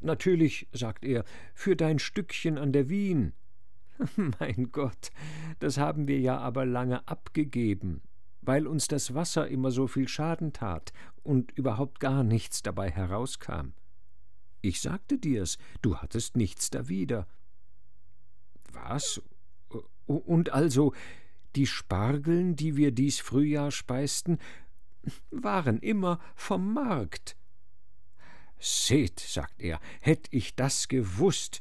Natürlich, 0.00 0.68
sagt 0.72 1.04
er, 1.04 1.24
für 1.54 1.76
dein 1.76 1.98
Stückchen 1.98 2.58
an 2.58 2.72
der 2.72 2.88
Wien. 2.88 3.32
Mein 4.38 4.70
Gott, 4.72 5.10
das 5.58 5.78
haben 5.78 6.08
wir 6.08 6.20
ja 6.20 6.38
aber 6.38 6.64
lange 6.64 7.06
abgegeben, 7.08 8.00
weil 8.42 8.66
uns 8.66 8.88
das 8.88 9.14
Wasser 9.14 9.48
immer 9.48 9.70
so 9.70 9.86
viel 9.86 10.08
Schaden 10.08 10.52
tat 10.52 10.92
und 11.22 11.52
überhaupt 11.52 12.00
gar 12.00 12.22
nichts 12.22 12.62
dabei 12.62 12.90
herauskam. 12.90 13.72
Ich 14.60 14.80
sagte 14.80 15.18
dir's, 15.18 15.58
du 15.82 15.96
hattest 15.96 16.36
nichts 16.36 16.70
dawider. 16.70 17.26
Was? 18.72 19.22
Und 20.06 20.50
also, 20.52 20.94
die 21.54 21.66
Spargeln, 21.66 22.56
die 22.56 22.76
wir 22.76 22.92
dies 22.92 23.20
Frühjahr 23.20 23.70
speisten, 23.70 24.38
waren 25.30 25.78
immer 25.78 26.18
vom 26.34 26.72
Markt. 26.72 27.37
Seht, 28.58 29.20
sagt 29.20 29.60
er, 29.60 29.80
hätt 30.00 30.28
ich 30.30 30.56
das 30.56 30.88
gewusst, 30.88 31.60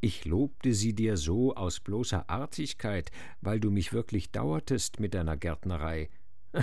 ich 0.00 0.24
lobte 0.24 0.74
sie 0.74 0.94
dir 0.94 1.16
so 1.16 1.56
aus 1.56 1.80
bloßer 1.80 2.30
Artigkeit, 2.30 3.10
weil 3.40 3.58
du 3.58 3.70
mich 3.70 3.92
wirklich 3.92 4.30
dauertest 4.30 5.00
mit 5.00 5.14
deiner 5.14 5.36
Gärtnerei. 5.36 6.08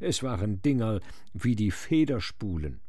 Es 0.00 0.22
waren 0.22 0.60
Dingerl 0.60 1.00
wie 1.32 1.56
die 1.56 1.70
Federspulen. 1.70 2.82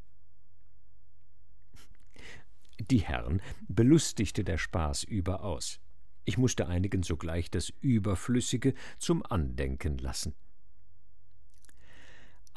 Die 2.77 2.99
Herren 2.99 3.41
belustigte 3.69 4.43
der 4.43 4.57
Spaß 4.57 5.05
überaus. 5.05 5.79
Ich 6.25 6.37
musste 6.37 6.67
einigen 6.67 7.01
sogleich 7.01 7.49
das 7.49 7.69
Überflüssige 7.79 8.73
zum 8.99 9.25
Andenken 9.25 9.97
lassen. 9.97 10.35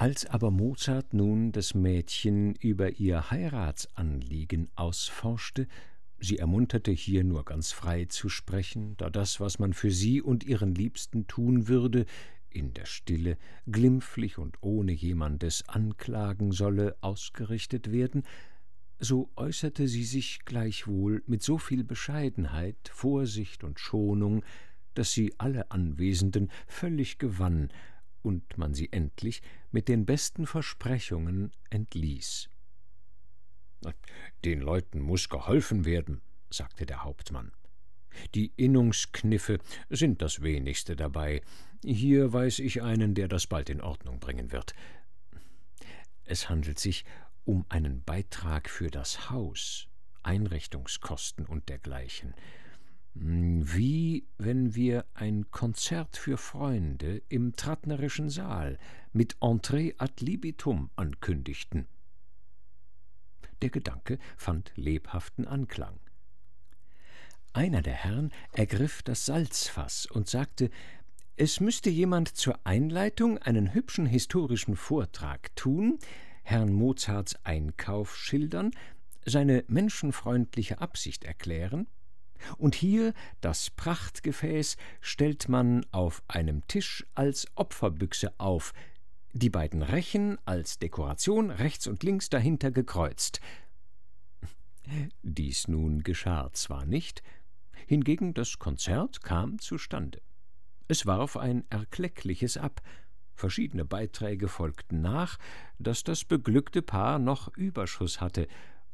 Als 0.02 0.26
aber 0.26 0.50
Mozart 0.50 1.14
nun 1.14 1.52
das 1.52 1.74
Mädchen 1.74 2.56
über 2.56 2.98
ihr 2.98 3.30
Heiratsanliegen 3.30 4.68
ausforschte, 4.74 5.68
Sie 6.18 6.38
ermunterte 6.38 6.90
hier 6.90 7.22
nur 7.22 7.44
ganz 7.44 7.70
frei 7.70 8.06
zu 8.06 8.28
sprechen, 8.28 8.96
da 8.96 9.10
das, 9.10 9.38
was 9.38 9.60
man 9.60 9.72
für 9.72 9.92
sie 9.92 10.20
und 10.20 10.42
ihren 10.42 10.74
Liebsten 10.74 11.28
tun 11.28 11.68
würde, 11.68 12.06
in 12.50 12.74
der 12.74 12.86
Stille, 12.86 13.38
glimpflich 13.70 14.38
und 14.38 14.56
ohne 14.60 14.90
jemandes 14.90 15.68
Anklagen 15.68 16.50
solle 16.50 16.96
ausgerichtet 17.00 17.92
werden, 17.92 18.24
so 18.98 19.30
äußerte 19.36 19.86
sie 19.86 20.04
sich 20.04 20.40
gleichwohl 20.44 21.22
mit 21.28 21.44
so 21.44 21.58
viel 21.58 21.84
Bescheidenheit, 21.84 22.90
Vorsicht 22.92 23.62
und 23.62 23.78
Schonung, 23.78 24.44
dass 24.94 25.12
sie 25.12 25.32
alle 25.38 25.70
Anwesenden 25.70 26.50
völlig 26.66 27.18
gewann 27.18 27.68
und 28.22 28.56
man 28.56 28.74
sie 28.74 28.92
endlich 28.92 29.42
mit 29.70 29.88
den 29.88 30.06
besten 30.06 30.46
Versprechungen 30.46 31.52
entließ. 31.70 32.48
Den 34.44 34.60
Leuten 34.60 35.00
muss 35.00 35.28
geholfen 35.28 35.84
werden, 35.84 36.20
sagte 36.50 36.86
der 36.86 37.04
Hauptmann. 37.04 37.52
Die 38.34 38.52
Innungskniffe 38.56 39.58
sind 39.88 40.22
das 40.22 40.42
wenigste 40.42 40.96
dabei. 40.96 41.42
Hier 41.84 42.32
weiß 42.32 42.58
ich 42.60 42.82
einen, 42.82 43.14
der 43.14 43.28
das 43.28 43.46
bald 43.46 43.70
in 43.70 43.80
Ordnung 43.80 44.20
bringen 44.20 44.52
wird. 44.52 44.74
Es 46.24 46.48
handelt 46.48 46.78
sich 46.78 47.04
um 47.44 47.64
einen 47.68 48.02
Beitrag 48.04 48.68
für 48.68 48.90
das 48.90 49.30
Haus, 49.30 49.88
Einrichtungskosten 50.22 51.46
und 51.46 51.68
dergleichen. 51.68 52.34
Wie 53.14 54.26
wenn 54.38 54.74
wir 54.74 55.04
ein 55.12 55.50
Konzert 55.50 56.16
für 56.16 56.38
Freunde 56.38 57.22
im 57.28 57.54
Trattnerischen 57.54 58.30
Saal 58.30 58.78
mit 59.12 59.36
Entree 59.40 59.92
ad 59.98 60.24
libitum 60.24 60.90
ankündigten. 60.96 61.86
Der 63.60 63.68
Gedanke 63.70 64.18
fand 64.36 64.72
lebhaften 64.76 65.46
Anklang. 65.46 66.00
Einer 67.52 67.82
der 67.82 67.92
Herren 67.92 68.32
ergriff 68.52 69.02
das 69.02 69.26
Salzfass 69.26 70.06
und 70.06 70.26
sagte, 70.26 70.70
es 71.36 71.60
müsste 71.60 71.90
jemand 71.90 72.28
zur 72.28 72.66
Einleitung 72.66 73.36
einen 73.38 73.74
hübschen 73.74 74.06
historischen 74.06 74.74
Vortrag 74.74 75.54
tun, 75.54 75.98
Herrn 76.44 76.72
Mozarts 76.72 77.36
Einkauf 77.44 78.16
schildern, 78.16 78.70
seine 79.26 79.64
menschenfreundliche 79.68 80.80
Absicht 80.80 81.24
erklären, 81.24 81.86
und 82.58 82.74
hier 82.74 83.12
das 83.40 83.70
Prachtgefäß 83.70 84.76
stellt 85.00 85.48
man 85.48 85.84
auf 85.90 86.22
einem 86.28 86.66
Tisch 86.68 87.06
als 87.14 87.46
Opferbüchse 87.54 88.32
auf, 88.38 88.72
die 89.32 89.50
beiden 89.50 89.82
Rechen 89.82 90.38
als 90.44 90.78
Dekoration 90.78 91.50
rechts 91.50 91.86
und 91.86 92.02
links 92.02 92.28
dahinter 92.28 92.70
gekreuzt. 92.70 93.40
Dies 95.22 95.68
nun 95.68 96.02
geschah 96.02 96.50
zwar 96.52 96.84
nicht, 96.84 97.22
hingegen 97.86 98.34
das 98.34 98.58
Konzert 98.58 99.22
kam 99.22 99.58
zustande. 99.58 100.20
Es 100.88 101.06
warf 101.06 101.36
ein 101.36 101.64
Erkleckliches 101.70 102.56
ab, 102.56 102.82
verschiedene 103.34 103.84
Beiträge 103.84 104.48
folgten 104.48 105.00
nach, 105.00 105.38
dass 105.78 106.04
das 106.04 106.24
beglückte 106.24 106.82
Paar 106.82 107.18
noch 107.18 107.48
Überschuss 107.56 108.20
hatte, 108.20 108.48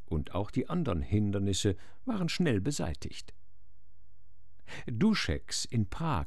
und 0.06 0.34
auch 0.34 0.50
die 0.50 0.68
andern 0.68 1.02
Hindernisse 1.02 1.76
waren 2.06 2.28
schnell 2.28 2.60
beseitigt. 2.60 3.34
Duscheks 4.86 5.64
in 5.64 5.86
Prag, 5.86 6.26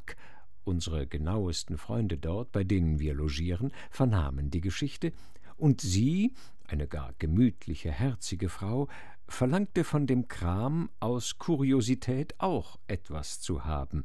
unsere 0.64 1.06
genauesten 1.06 1.78
Freunde 1.78 2.18
dort, 2.18 2.52
bei 2.52 2.64
denen 2.64 2.98
wir 2.98 3.14
logieren, 3.14 3.72
vernahmen 3.90 4.50
die 4.50 4.60
Geschichte, 4.60 5.12
und 5.56 5.80
sie, 5.80 6.34
eine 6.66 6.88
gar 6.88 7.12
gemütliche, 7.18 7.90
herzige 7.90 8.48
Frau, 8.48 8.88
verlangte 9.28 9.84
von 9.84 10.06
dem 10.06 10.28
Kram 10.28 10.90
aus 11.00 11.38
Kuriosität 11.38 12.34
auch 12.38 12.78
etwas 12.86 13.40
zu 13.40 13.64
haben. 13.64 14.04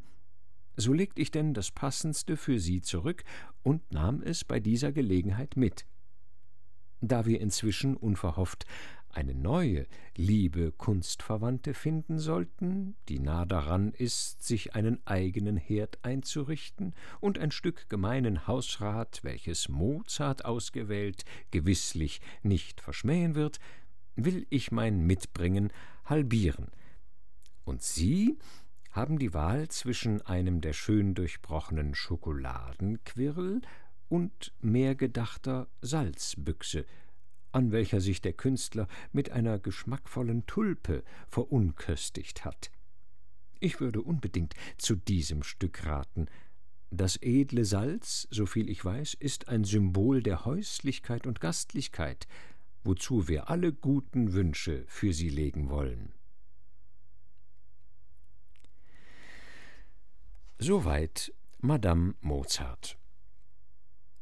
So 0.75 0.93
legt 0.93 1.17
ich 1.17 1.31
denn 1.31 1.53
das 1.53 1.71
Passendste 1.71 2.37
für 2.37 2.59
sie 2.59 2.81
zurück 2.81 3.23
und 3.63 3.91
nahm 3.91 4.21
es 4.21 4.43
bei 4.43 4.59
dieser 4.59 4.91
Gelegenheit 4.91 5.57
mit. 5.57 5.85
Da 7.01 7.25
wir 7.25 7.41
inzwischen 7.41 7.97
unverhofft 7.97 8.65
eine 9.17 9.33
neue, 9.33 9.87
liebe 10.15 10.71
Kunstverwandte 10.71 11.73
finden 11.73 12.19
sollten, 12.19 12.95
die 13.09 13.17
nah 13.17 13.45
daran 13.45 13.91
ist, 13.91 14.43
sich 14.43 14.75
einen 14.75 15.05
eigenen 15.07 15.57
Herd 15.57 15.97
einzurichten 16.03 16.93
und 17.19 17.39
ein 17.39 17.49
Stück 17.49 17.89
gemeinen 17.89 18.45
Hausrat, 18.45 19.23
welches 19.23 19.69
Mozart 19.69 20.45
ausgewählt, 20.45 21.25
gewisslich 21.49 22.21
nicht 22.43 22.79
verschmähen 22.79 23.33
wird, 23.33 23.59
will 24.15 24.45
ich 24.51 24.71
mein 24.71 24.99
Mitbringen 24.99 25.73
halbieren. 26.05 26.67
Und 27.65 27.81
Sie 27.81 28.37
haben 28.91 29.17
die 29.17 29.33
Wahl 29.33 29.67
zwischen 29.69 30.21
einem 30.21 30.61
der 30.61 30.73
schön 30.73 31.15
durchbrochenen 31.15 31.95
Schokoladenquirl 31.95 33.61
und 34.09 34.53
mehrgedachter 34.61 35.67
Salzbüchse, 35.81 36.85
an 37.51 37.71
welcher 37.71 38.01
sich 38.01 38.21
der 38.21 38.33
Künstler 38.33 38.87
mit 39.11 39.31
einer 39.31 39.59
geschmackvollen 39.59 40.45
Tulpe 40.45 41.03
verunköstigt 41.27 42.45
hat. 42.45 42.71
Ich 43.59 43.79
würde 43.79 44.01
unbedingt 44.01 44.53
zu 44.77 44.95
diesem 44.95 45.43
Stück 45.43 45.85
raten. 45.85 46.27
Das 46.89 47.17
edle 47.21 47.65
Salz, 47.65 48.27
soviel 48.31 48.69
ich 48.69 48.83
weiß, 48.83 49.15
ist 49.15 49.49
ein 49.49 49.63
Symbol 49.63 50.21
der 50.21 50.45
Häuslichkeit 50.45 51.27
und 51.27 51.41
Gastlichkeit, 51.41 52.27
wozu 52.83 53.27
wir 53.27 53.49
alle 53.49 53.73
guten 53.73 54.33
Wünsche 54.33 54.85
für 54.87 55.13
sie 55.13 55.29
legen 55.29 55.69
wollen. 55.69 56.13
Soweit 60.59 61.33
Madame 61.59 62.15
Mozart. 62.21 62.97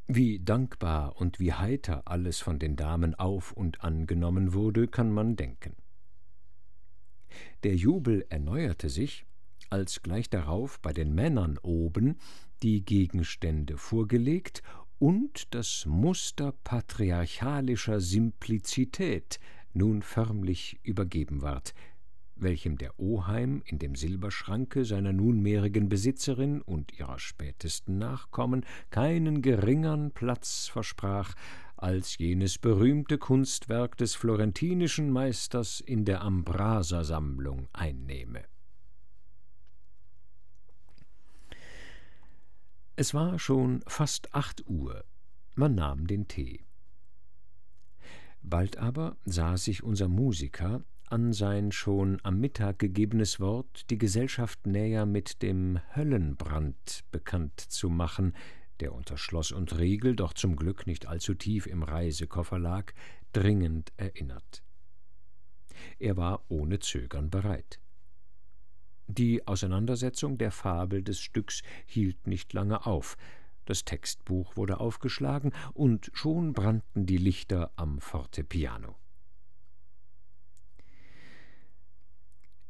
Wie 0.08 0.40
dankbar 0.40 1.16
und 1.20 1.40
wie 1.40 1.54
heiter 1.54 2.04
alles 2.06 2.40
von 2.40 2.60
den 2.60 2.76
Damen 2.76 3.16
auf 3.16 3.54
und 3.54 3.84
angenommen 3.84 4.54
wurde, 4.54 4.88
kann 4.88 5.12
man 5.12 5.36
denken. 5.36 5.76
Der 7.64 7.76
Jubel 7.76 8.24
erneuerte 8.30 8.90
sich, 8.90 9.26
als 9.72 10.04
gleich 10.04 10.30
darauf 10.30 10.80
bei 10.80 10.94
den 10.94 11.16
Männern 11.16 11.58
oben 11.58 12.20
die 12.62 12.86
Gegenstände 12.86 13.78
vorgelegt 13.78 14.62
und 15.00 15.54
das 15.56 15.88
Muster 15.88 16.54
patriarchalischer 16.64 18.00
Simplizität 18.00 19.40
nun 19.74 20.04
förmlich 20.04 20.80
übergeben 20.84 21.42
ward, 21.42 21.74
welchem 22.36 22.78
der 22.78 23.00
Oheim 23.00 23.62
in 23.66 23.80
dem 23.80 23.96
Silberschranke 23.96 24.86
seiner 24.86 25.14
nunmehrigen 25.14 25.90
Besitzerin 25.90 26.62
und 26.62 26.98
ihrer 27.00 27.20
spätesten 27.20 27.98
Nachkommen 27.98 28.66
keinen 28.90 29.42
geringern 29.42 30.12
Platz 30.12 30.68
versprach 30.68 31.34
als 31.78 32.18
jenes 32.18 32.58
berühmte 32.58 33.18
Kunstwerk 33.18 33.98
des 33.98 34.16
florentinischen 34.16 35.10
Meisters 35.10 35.80
in 35.80 36.06
der 36.06 36.22
Ambraser-Sammlung 36.22 37.68
einnehme. 37.74 38.44
Es 42.96 43.14
war 43.14 43.40
schon 43.40 43.84
fast 43.88 44.34
acht 44.34 44.66
Uhr. 44.68 45.04
Man 45.56 45.76
nahm 45.76 46.08
den 46.08 46.28
Tee. 46.28 46.66
Bald 48.42 48.78
aber 48.78 49.18
sah 49.26 49.58
sich 49.58 49.84
unser 49.84 50.08
Musiker 50.08 50.84
an 51.12 51.34
sein 51.34 51.72
schon 51.72 52.20
am 52.24 52.40
Mittag 52.40 52.80
gegebenes 52.80 53.40
Wort, 53.40 53.90
die 53.90 53.98
Gesellschaft 53.98 54.66
näher 54.66 55.06
mit 55.06 55.42
dem 55.42 55.80
Höllenbrand 55.96 57.04
bekannt 57.12 57.60
zu 57.60 57.90
machen, 57.90 58.34
der 58.80 58.94
unter 58.94 59.18
Schloss 59.18 59.52
und 59.52 59.78
Riegel, 59.78 60.16
doch 60.16 60.34
zum 60.34 60.56
Glück 60.56 60.88
nicht 60.88 61.08
allzu 61.08 61.34
tief 61.34 61.68
im 61.68 61.84
Reisekoffer 61.84 62.60
lag, 62.60 62.92
dringend 63.34 63.94
erinnert. 63.98 64.64
Er 66.00 66.18
war 66.18 66.44
ohne 66.50 66.80
Zögern 66.80 67.30
bereit. 67.30 67.80
Die 69.08 69.48
Auseinandersetzung 69.48 70.38
der 70.38 70.52
Fabel 70.52 71.04
des 71.04 71.20
Stücks 71.20 71.62
hielt 71.86 72.28
nicht 72.28 72.54
lange 72.54 72.86
auf, 72.86 73.18
das 73.66 73.84
Textbuch 73.84 74.56
wurde 74.58 74.80
aufgeschlagen, 74.80 75.52
und 75.74 76.12
schon 76.14 76.54
brannten 76.54 77.06
die 77.06 77.18
Lichter 77.18 77.72
am 77.76 78.00
Fortepiano. 78.00 78.96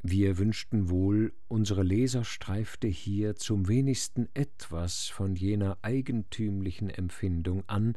Wir 0.02 0.38
wünschten 0.38 0.88
wohl, 0.88 1.32
unsere 1.48 1.82
Leser 1.82 2.24
streifte 2.24 2.86
hier 2.86 3.34
zum 3.36 3.66
wenigsten 3.66 4.28
etwas 4.34 5.08
von 5.08 5.34
jener 5.34 5.78
eigentümlichen 5.82 6.90
Empfindung 6.90 7.64
an, 7.66 7.96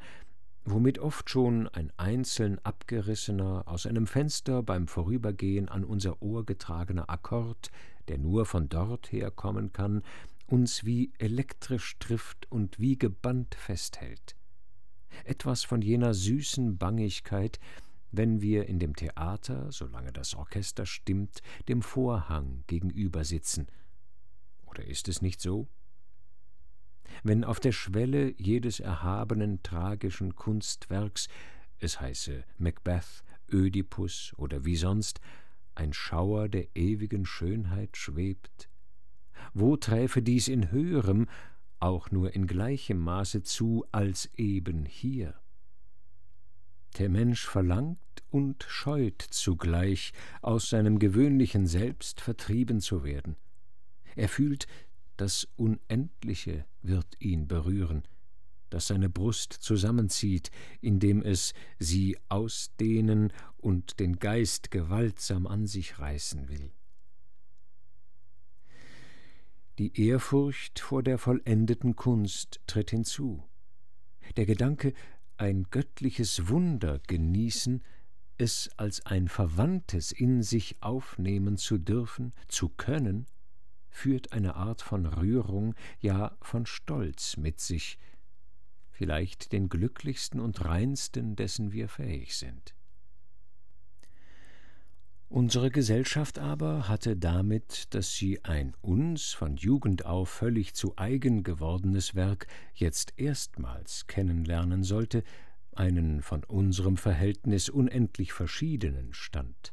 womit 0.65 0.99
oft 0.99 1.29
schon 1.29 1.67
ein 1.67 1.91
einzeln 1.97 2.59
abgerissener, 2.63 3.63
aus 3.67 3.85
einem 3.85 4.07
Fenster 4.07 4.63
beim 4.63 4.87
Vorübergehen 4.87 5.69
an 5.69 5.83
unser 5.83 6.21
Ohr 6.21 6.45
getragener 6.45 7.09
Akkord, 7.09 7.69
der 8.07 8.17
nur 8.17 8.45
von 8.45 8.69
dort 8.69 9.11
herkommen 9.11 9.71
kann, 9.71 10.03
uns 10.47 10.85
wie 10.85 11.11
elektrisch 11.19 11.97
trifft 11.99 12.51
und 12.51 12.79
wie 12.79 12.97
gebannt 12.97 13.55
festhält. 13.55 14.35
Etwas 15.25 15.63
von 15.63 15.81
jener 15.81 16.13
süßen 16.13 16.77
Bangigkeit, 16.77 17.59
wenn 18.11 18.41
wir 18.41 18.67
in 18.67 18.79
dem 18.79 18.95
Theater, 18.95 19.71
solange 19.71 20.11
das 20.11 20.35
Orchester 20.35 20.85
stimmt, 20.85 21.41
dem 21.67 21.81
Vorhang 21.81 22.63
gegenüber 22.67 23.23
sitzen. 23.23 23.67
Oder 24.65 24.85
ist 24.85 25.07
es 25.07 25.21
nicht 25.21 25.41
so? 25.41 25.67
Wenn 27.23 27.43
auf 27.43 27.59
der 27.59 27.71
Schwelle 27.71 28.33
jedes 28.37 28.79
erhabenen 28.79 29.61
tragischen 29.63 30.35
Kunstwerks, 30.35 31.27
es 31.79 31.99
heiße 31.99 32.43
Macbeth, 32.57 33.23
Ödipus 33.51 34.33
oder 34.37 34.65
wie 34.65 34.75
sonst, 34.75 35.19
ein 35.75 35.93
Schauer 35.93 36.49
der 36.49 36.75
ewigen 36.75 37.25
Schönheit 37.25 37.97
schwebt, 37.97 38.69
wo 39.53 39.77
träfe 39.77 40.21
dies 40.21 40.47
in 40.47 40.71
höherem, 40.71 41.27
auch 41.79 42.11
nur 42.11 42.33
in 42.35 42.45
gleichem 42.45 42.99
Maße 42.99 43.43
zu 43.43 43.85
als 43.91 44.29
eben 44.35 44.85
hier? 44.85 45.38
Der 46.97 47.09
Mensch 47.09 47.45
verlangt 47.45 47.99
und 48.29 48.63
scheut 48.67 49.21
zugleich, 49.21 50.13
aus 50.41 50.69
seinem 50.69 50.99
gewöhnlichen 50.99 51.67
Selbst 51.67 52.21
vertrieben 52.21 52.81
zu 52.81 53.03
werden. 53.03 53.35
Er 54.15 54.29
fühlt, 54.29 54.67
das 55.17 55.47
Unendliche 55.55 56.65
wird 56.81 57.07
ihn 57.19 57.47
berühren, 57.47 58.03
das 58.69 58.87
seine 58.87 59.09
Brust 59.09 59.53
zusammenzieht, 59.53 60.51
indem 60.81 61.21
es 61.21 61.53
sie 61.77 62.17
ausdehnen 62.29 63.33
und 63.57 63.99
den 63.99 64.19
Geist 64.19 64.71
gewaltsam 64.71 65.47
an 65.47 65.67
sich 65.67 65.99
reißen 65.99 66.49
will. 66.49 66.71
Die 69.77 70.07
Ehrfurcht 70.07 70.79
vor 70.79 71.03
der 71.03 71.17
vollendeten 71.17 71.95
Kunst 71.95 72.59
tritt 72.67 72.91
hinzu. 72.91 73.43
Der 74.35 74.45
Gedanke, 74.45 74.93
ein 75.39 75.63
göttliches 75.71 76.49
Wunder 76.49 76.99
genießen, 77.07 77.83
es 78.37 78.69
als 78.77 79.05
ein 79.05 79.27
Verwandtes 79.27 80.11
in 80.11 80.43
sich 80.43 80.81
aufnehmen 80.81 81.57
zu 81.57 81.77
dürfen, 81.77 82.33
zu 82.47 82.69
können, 82.69 83.25
führt 83.89 84.33
eine 84.33 84.55
Art 84.55 84.81
von 84.81 85.05
Rührung, 85.05 85.75
ja 85.99 86.37
von 86.41 86.65
Stolz 86.65 87.37
mit 87.37 87.59
sich, 87.59 87.97
vielleicht 88.91 89.51
den 89.51 89.69
glücklichsten 89.69 90.39
und 90.39 90.63
reinsten, 90.63 91.35
dessen 91.35 91.71
wir 91.71 91.89
fähig 91.89 92.35
sind. 92.35 92.75
Unsere 95.31 95.69
Gesellschaft 95.69 96.39
aber 96.39 96.87
hatte 96.87 97.15
damit, 97.15 97.93
dass 97.93 98.15
sie 98.15 98.43
ein 98.43 98.73
uns 98.81 99.31
von 99.31 99.57
Jugend 99.57 100.03
auf 100.03 100.27
völlig 100.27 100.73
zu 100.73 100.93
eigen 100.97 101.43
gewordenes 101.43 102.15
Werk 102.15 102.47
jetzt 102.73 103.13
erstmals 103.15 104.07
kennenlernen 104.07 104.83
sollte, 104.83 105.23
einen 105.75 106.23
von 106.23 106.43
unserem 106.43 106.97
Verhältnis 106.97 107.69
unendlich 107.69 108.33
verschiedenen 108.33 109.13
Stand. 109.13 109.71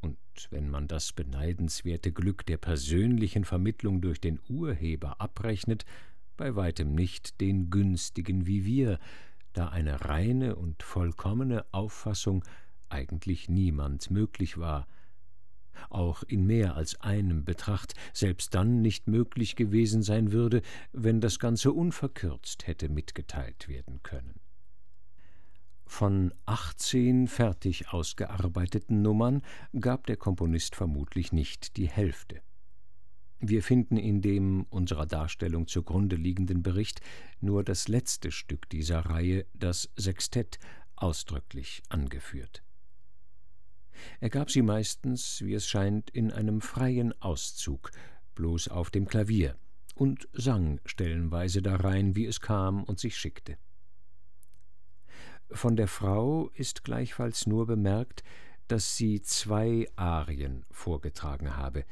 Und 0.00 0.18
wenn 0.50 0.68
man 0.68 0.88
das 0.88 1.12
beneidenswerte 1.12 2.10
Glück 2.10 2.44
der 2.46 2.58
persönlichen 2.58 3.44
Vermittlung 3.44 4.00
durch 4.00 4.20
den 4.20 4.40
Urheber 4.48 5.20
abrechnet, 5.20 5.84
bei 6.36 6.56
weitem 6.56 6.96
nicht 6.96 7.40
den 7.40 7.70
günstigen 7.70 8.48
wie 8.48 8.64
wir, 8.64 8.98
da 9.52 9.68
eine 9.68 10.04
reine 10.04 10.56
und 10.56 10.82
vollkommene 10.82 11.64
Auffassung 11.70 12.44
eigentlich 12.90 13.48
niemand 13.48 14.10
möglich 14.10 14.58
war, 14.58 14.86
auch 15.88 16.22
in 16.22 16.46
mehr 16.46 16.76
als 16.76 17.00
einem 17.00 17.44
Betracht 17.44 17.94
selbst 18.12 18.54
dann 18.54 18.82
nicht 18.82 19.08
möglich 19.08 19.56
gewesen 19.56 20.02
sein 20.02 20.32
würde, 20.32 20.62
wenn 20.92 21.20
das 21.20 21.38
Ganze 21.38 21.72
unverkürzt 21.72 22.66
hätte 22.66 22.88
mitgeteilt 22.88 23.68
werden 23.68 24.02
können. 24.02 24.40
Von 25.86 26.32
achtzehn 26.46 27.26
fertig 27.26 27.88
ausgearbeiteten 27.88 29.02
Nummern 29.02 29.42
gab 29.78 30.06
der 30.06 30.16
Komponist 30.16 30.76
vermutlich 30.76 31.32
nicht 31.32 31.76
die 31.76 31.88
Hälfte. 31.88 32.42
Wir 33.40 33.62
finden 33.62 33.96
in 33.96 34.20
dem 34.20 34.66
unserer 34.70 35.06
Darstellung 35.06 35.66
zugrunde 35.66 36.14
liegenden 36.14 36.62
Bericht 36.62 37.00
nur 37.40 37.64
das 37.64 37.88
letzte 37.88 38.30
Stück 38.30 38.68
dieser 38.68 39.00
Reihe, 39.00 39.46
das 39.54 39.90
Sextett, 39.96 40.58
ausdrücklich 40.94 41.82
angeführt. 41.88 42.62
Er 44.20 44.30
gab 44.30 44.50
sie 44.50 44.62
meistens, 44.62 45.42
wie 45.42 45.54
es 45.54 45.66
scheint, 45.66 46.10
in 46.10 46.30
einem 46.32 46.60
freien 46.60 47.12
Auszug, 47.20 47.90
bloß 48.34 48.68
auf 48.68 48.90
dem 48.90 49.06
Klavier, 49.06 49.56
und 49.94 50.28
sang 50.32 50.80
stellenweise 50.84 51.62
darein, 51.62 52.16
wie 52.16 52.26
es 52.26 52.40
kam 52.40 52.84
und 52.84 52.98
sich 52.98 53.16
schickte. 53.16 53.56
Von 55.52 55.76
der 55.76 55.88
Frau 55.88 56.50
ist 56.54 56.84
gleichfalls 56.84 57.46
nur 57.46 57.66
bemerkt, 57.66 58.22
dass 58.68 58.96
sie 58.96 59.20
zwei 59.20 59.88
Arien 59.96 60.64
vorgetragen 60.70 61.56
habe. 61.56 61.84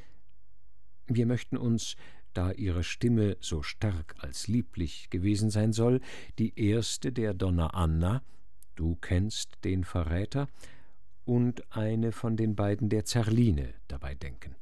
Wir 1.07 1.27
möchten 1.27 1.57
uns, 1.57 1.97
da 2.35 2.53
ihre 2.53 2.85
Stimme 2.85 3.37
so 3.41 3.63
stark 3.63 4.15
als 4.19 4.47
lieblich 4.47 5.11
gewesen 5.11 5.51
sein 5.51 5.73
soll, 5.73 6.01
die 6.39 6.59
erste 6.59 7.11
der 7.11 7.35
Donna 7.35 7.69
Anna, 7.69 8.23
du 8.77 8.95
kennst 8.95 9.59
den 9.65 9.83
Verräter, 9.83 10.49
und 11.29 11.77
eine 11.77 12.11
von 12.11 12.39
den 12.39 12.57
beiden 12.57 12.89
der 12.89 13.05
Zerline 13.05 13.75
dabei 13.87 14.15
denken. 14.15 14.57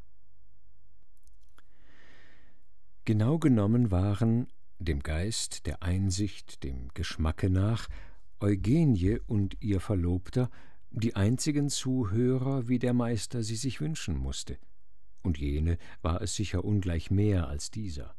Genau 3.05 3.39
genommen 3.39 3.93
waren, 3.93 4.49
dem 4.81 5.01
Geist, 5.01 5.67
der 5.67 5.85
Einsicht, 5.85 6.64
dem 6.64 6.89
Geschmacke 6.93 7.51
nach, 7.51 7.87
Eugenie 8.41 9.21
und 9.29 9.57
ihr 9.62 9.79
Verlobter 9.79 10.51
die 10.91 11.14
einzigen 11.14 11.69
Zuhörer, 11.69 12.67
wie 12.67 12.81
der 12.81 12.95
Meister 12.95 13.45
sie 13.45 13.55
sich 13.55 13.81
wünschen 13.81 14.19
musste, 14.19 14.59
und 15.23 15.39
jene 15.39 15.79
war 16.03 16.21
es 16.21 16.35
sicher 16.35 16.64
ungleich 16.64 17.12
mehr 17.12 17.47
als 17.47 17.71
dieser. 17.71 18.17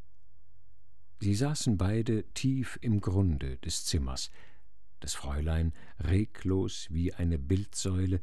Sie 1.20 1.36
saßen 1.36 1.78
beide 1.78 2.24
tief 2.34 2.80
im 2.82 3.02
Grunde 3.02 3.58
des 3.58 3.84
Zimmers, 3.84 4.32
das 5.00 5.14
Fräulein 5.14 5.74
reglos 6.00 6.88
wie 6.89 7.14
eine 7.14 7.38
Bildsäule 7.38 8.20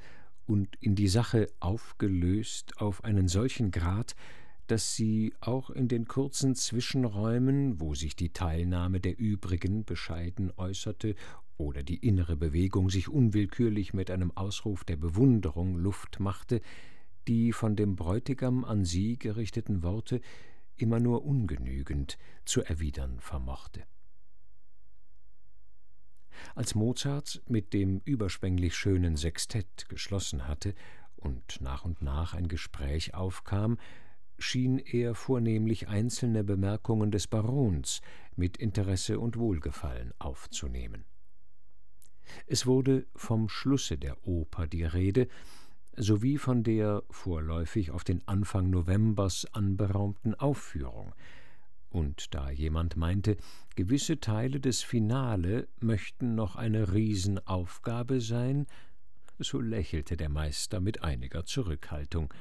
und 0.46 0.76
in 0.80 0.94
die 0.94 1.08
Sache 1.08 1.48
aufgelöst 1.60 2.80
auf 2.80 3.04
einen 3.04 3.28
solchen 3.28 3.70
Grad, 3.70 4.14
dass 4.66 4.94
sie 4.94 5.34
auch 5.40 5.70
in 5.70 5.88
den 5.88 6.06
kurzen 6.06 6.54
Zwischenräumen, 6.54 7.80
wo 7.80 7.94
sich 7.94 8.16
die 8.16 8.32
Teilnahme 8.32 9.00
der 9.00 9.18
übrigen 9.18 9.84
bescheiden 9.84 10.52
äußerte 10.56 11.14
oder 11.56 11.82
die 11.82 12.06
innere 12.06 12.36
Bewegung 12.36 12.90
sich 12.90 13.08
unwillkürlich 13.08 13.94
mit 13.94 14.10
einem 14.10 14.30
Ausruf 14.36 14.84
der 14.84 14.96
Bewunderung 14.96 15.76
Luft 15.76 16.18
machte, 16.18 16.60
die 17.28 17.52
von 17.52 17.76
dem 17.76 17.96
Bräutigam 17.96 18.64
an 18.64 18.84
sie 18.84 19.18
gerichteten 19.18 19.82
Worte 19.82 20.20
immer 20.76 20.98
nur 20.98 21.24
ungenügend 21.24 22.18
zu 22.44 22.62
erwidern 22.62 23.20
vermochte. 23.20 23.84
Als 26.54 26.74
Mozart 26.74 27.42
mit 27.48 27.72
dem 27.72 28.00
überschwänglich 28.04 28.74
schönen 28.74 29.16
Sextett 29.16 29.88
geschlossen 29.88 30.48
hatte 30.48 30.74
und 31.16 31.60
nach 31.60 31.84
und 31.84 32.02
nach 32.02 32.34
ein 32.34 32.48
Gespräch 32.48 33.14
aufkam, 33.14 33.78
schien 34.38 34.78
er 34.78 35.14
vornehmlich 35.14 35.88
einzelne 35.88 36.44
Bemerkungen 36.44 37.10
des 37.10 37.26
Barons 37.26 38.00
mit 38.36 38.56
Interesse 38.56 39.18
und 39.18 39.36
Wohlgefallen 39.36 40.12
aufzunehmen. 40.18 41.04
Es 42.46 42.66
wurde 42.66 43.06
vom 43.14 43.48
Schlusse 43.48 43.96
der 43.98 44.26
Oper 44.26 44.66
die 44.66 44.84
Rede, 44.84 45.28
sowie 45.96 46.38
von 46.38 46.62
der 46.64 47.02
vorläufig 47.10 47.90
auf 47.90 48.02
den 48.04 48.26
Anfang 48.26 48.70
Novembers 48.70 49.46
anberaumten 49.52 50.34
Aufführung, 50.34 51.14
und 51.94 52.34
da 52.34 52.50
jemand 52.50 52.96
meinte, 52.96 53.36
gewisse 53.76 54.18
Teile 54.18 54.58
des 54.58 54.82
Finale 54.82 55.68
möchten 55.80 56.34
noch 56.34 56.56
eine 56.56 56.92
Riesenaufgabe 56.92 58.20
sein, 58.20 58.66
so 59.38 59.60
lächelte 59.60 60.16
der 60.16 60.28
Meister 60.28 60.80
mit 60.80 61.04
einiger 61.04 61.44
Zurückhaltung. 61.44 62.34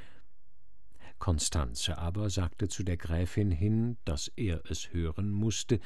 Constanze 1.20 2.00
aber 2.00 2.32
sagte 2.32 2.68
zu 2.68 2.84
der 2.84 2.98
Gräfin 2.98 3.52
hin, 3.52 3.98
dass 4.06 4.28
er 4.36 4.64
es 4.72 4.92
hören 4.92 5.30
musste, 5.30 5.80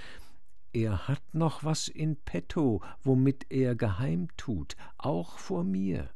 er 0.72 1.09
hat 1.09 1.34
noch 1.34 1.65
was 1.65 1.89
in 1.89 2.15
petto, 2.15 2.82
womit 3.03 3.47
er 3.49 3.76
geheim 3.76 4.30
tut, 4.38 4.78
auch 4.97 5.38
vor 5.39 5.65
mir. 5.65 6.09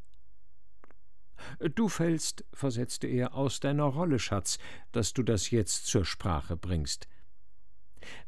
Du 1.75 1.89
fällst, 1.89 2.45
versetzte 2.53 3.07
er, 3.07 3.33
aus 3.35 3.59
deiner 3.59 3.85
Rolle, 3.85 4.19
Schatz, 4.19 4.57
dass 4.93 5.11
du 5.11 5.23
das 5.23 5.51
jetzt 5.51 5.87
zur 5.87 6.05
Sprache 6.05 6.55
bringst 6.55 7.07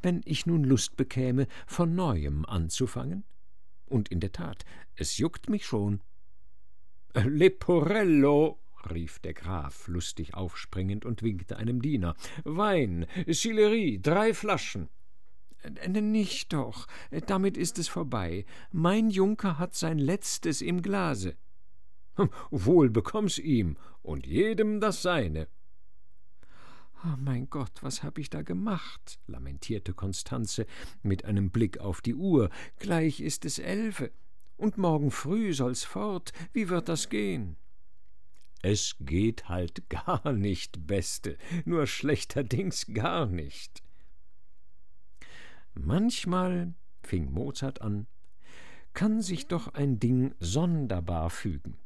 wenn 0.01 0.21
ich 0.26 0.45
nun 0.45 0.63
Lust 0.63 0.95
bekäme, 0.97 1.47
von 1.67 1.95
neuem 1.95 2.45
anzufangen? 2.45 3.24
Und 3.86 4.09
in 4.09 4.19
der 4.19 4.32
Tat, 4.32 4.65
es 4.95 5.17
juckt 5.17 5.49
mich 5.49 5.65
schon. 5.65 6.01
Leporello, 7.13 8.59
rief 8.89 9.19
der 9.19 9.34
Graf 9.34 9.88
lustig 9.88 10.34
aufspringend 10.34 11.05
und 11.05 11.21
winkte 11.21 11.57
einem 11.57 11.82
Diener. 11.82 12.15
Wein, 12.43 13.05
Sillerie, 13.28 13.99
drei 14.01 14.34
Flaschen. 14.34 14.89
Nicht 15.88 16.51
doch, 16.51 16.88
damit 17.28 17.55
ist 17.55 17.80
es 17.80 17.88
vorbei. 17.88 18.45
Mein 18.71 19.09
Junker 19.09 19.59
hat 19.59 19.76
sein 19.76 19.97
letztes 19.97 20.61
im 20.61 20.82
Glase. 20.82 21.38
Wohl 22.51 22.89
bekomm's 22.89 23.39
ihm 23.39 23.78
und 24.01 24.28
jedem 24.28 24.82
das 24.82 25.01
seine. 25.01 25.47
Oh 27.06 27.18
mein 27.18 27.49
Gott, 27.49 27.72
was 27.82 28.01
hab 28.01 28.18
ich 28.18 28.30
da 28.30 28.43
gemacht? 28.43 29.20
lamentierte 29.28 29.93
Konstanze 29.93 30.66
mit 31.01 31.26
einem 31.26 31.49
Blick 31.51 31.80
auf 31.80 31.99
die 31.99 32.16
Uhr. 32.16 32.49
Gleich 32.80 33.20
ist 33.20 33.43
es 33.43 33.60
elfe. 33.60 34.12
Und 34.56 34.78
morgen 34.78 35.12
früh 35.12 35.54
soll's 35.54 35.84
fort. 35.84 36.32
Wie 36.54 36.70
wird 36.70 36.88
das 36.88 37.10
gehen? 37.10 37.58
Es 38.62 38.95
geht 39.01 39.49
halt 39.49 39.89
gar 39.89 40.32
nicht, 40.32 40.88
Beste, 40.88 41.38
nur 41.66 41.88
schlechterdings 41.88 42.88
gar 42.93 43.26
nicht. 43.26 43.84
Manchmal, 45.74 46.74
fing 47.01 47.32
Mozart 47.32 47.82
an, 47.82 48.08
kann 48.93 49.22
sich 49.22 49.47
doch 49.47 49.74
ein 49.74 49.99
Ding 49.99 50.34
sonderbar 50.39 51.30
fügen. 51.30 51.78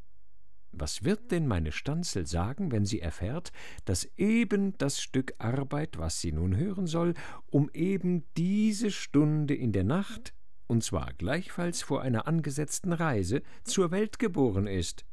Was 0.79 1.03
wird 1.03 1.31
denn 1.31 1.47
meine 1.47 1.71
Stanzel 1.71 2.27
sagen, 2.27 2.71
wenn 2.71 2.85
sie 2.85 3.01
erfährt, 3.01 3.51
dass 3.85 4.05
eben 4.17 4.77
das 4.77 5.01
Stück 5.01 5.33
Arbeit, 5.39 5.97
was 5.97 6.21
sie 6.21 6.31
nun 6.31 6.55
hören 6.55 6.85
soll, 6.85 7.15
um 7.49 7.69
eben 7.73 8.25
diese 8.35 8.91
Stunde 8.91 9.55
in 9.55 9.71
der 9.71 9.83
Nacht, 9.83 10.33
und 10.67 10.83
zwar 10.83 11.13
gleichfalls 11.13 11.81
vor 11.81 12.01
einer 12.01 12.27
angesetzten 12.27 12.93
Reise, 12.93 13.41
zur 13.63 13.89
Welt 13.89 14.19
geboren 14.19 14.67
ist? 14.67 15.05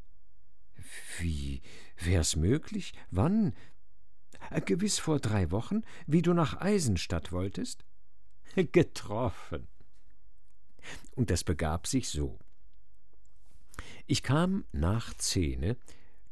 Wie 1.19 1.63
wär's 1.97 2.37
möglich? 2.37 2.93
Wann? 3.11 3.55
Äh, 4.51 4.61
gewiss 4.61 4.99
vor 4.99 5.19
drei 5.19 5.51
Wochen, 5.51 5.83
wie 6.07 6.21
du 6.21 6.35
nach 6.35 6.61
Eisenstadt 6.61 7.33
wolltest? 7.33 7.85
Getroffen. 8.73 9.69
Und 11.13 11.31
das 11.31 11.43
begab 11.43 11.87
sich 11.87 12.11
so. 12.11 12.39
Ich 14.07 14.23
kam 14.23 14.65
nach 14.73 15.15
Zehne, 15.15 15.77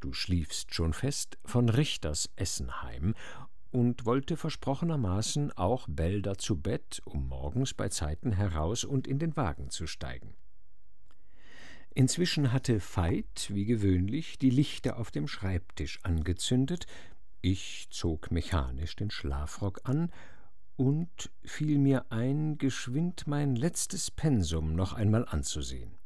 du 0.01 0.12
schliefst 0.12 0.74
schon 0.74 0.93
fest, 0.93 1.38
von 1.45 1.68
Richters 1.68 2.30
Essenheim 2.36 3.14
und 3.70 4.05
wollte 4.05 4.36
versprochenermaßen 4.36 5.53
auch 5.53 5.86
Belda 5.88 6.36
zu 6.36 6.61
Bett, 6.61 7.01
um 7.05 7.28
morgens 7.28 7.74
bei 7.74 7.88
Zeiten 7.88 8.32
heraus 8.32 8.84
und 8.84 9.07
in 9.07 9.18
den 9.18 9.36
Wagen 9.36 9.70
zu 9.70 9.86
steigen. 9.86 10.34
Inzwischen 11.95 12.53
hatte 12.53 12.80
Veit, 12.80 13.51
wie 13.51 13.64
gewöhnlich, 13.64 14.38
die 14.38 14.51
Lichter 14.51 14.99
auf 14.99 15.11
dem 15.11 15.28
Schreibtisch 15.28 16.01
angezündet, 16.03 16.86
ich 17.40 17.88
zog 17.90 18.30
mechanisch 18.30 18.95
den 18.95 19.11
Schlafrock 19.11 19.80
an 19.84 20.12
und 20.76 21.30
fiel 21.43 21.78
mir 21.78 22.07
ein, 22.11 22.57
geschwind 22.57 23.26
mein 23.26 23.57
letztes 23.57 24.11
Pensum 24.11 24.74
noch 24.74 24.93
einmal 24.93 25.26
anzusehen. 25.28 25.99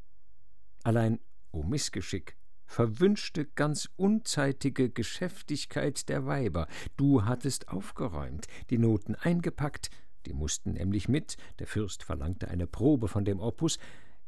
Allein, 0.87 1.19
o 1.51 1.63
Missgeschick, 1.63 2.37
verwünschte 2.65 3.43
ganz 3.43 3.89
unzeitige 3.97 4.89
Geschäftigkeit 4.89 6.07
der 6.07 6.25
Weiber. 6.25 6.69
Du 6.95 7.25
hattest 7.25 7.67
aufgeräumt, 7.67 8.47
die 8.69 8.77
Noten 8.77 9.15
eingepackt, 9.15 9.89
die 10.25 10.31
mussten 10.31 10.75
nämlich 10.75 11.09
mit, 11.09 11.35
der 11.59 11.67
Fürst 11.67 12.03
verlangte 12.03 12.47
eine 12.47 12.67
Probe 12.67 13.09
von 13.09 13.25
dem 13.25 13.41
Opus. 13.41 13.79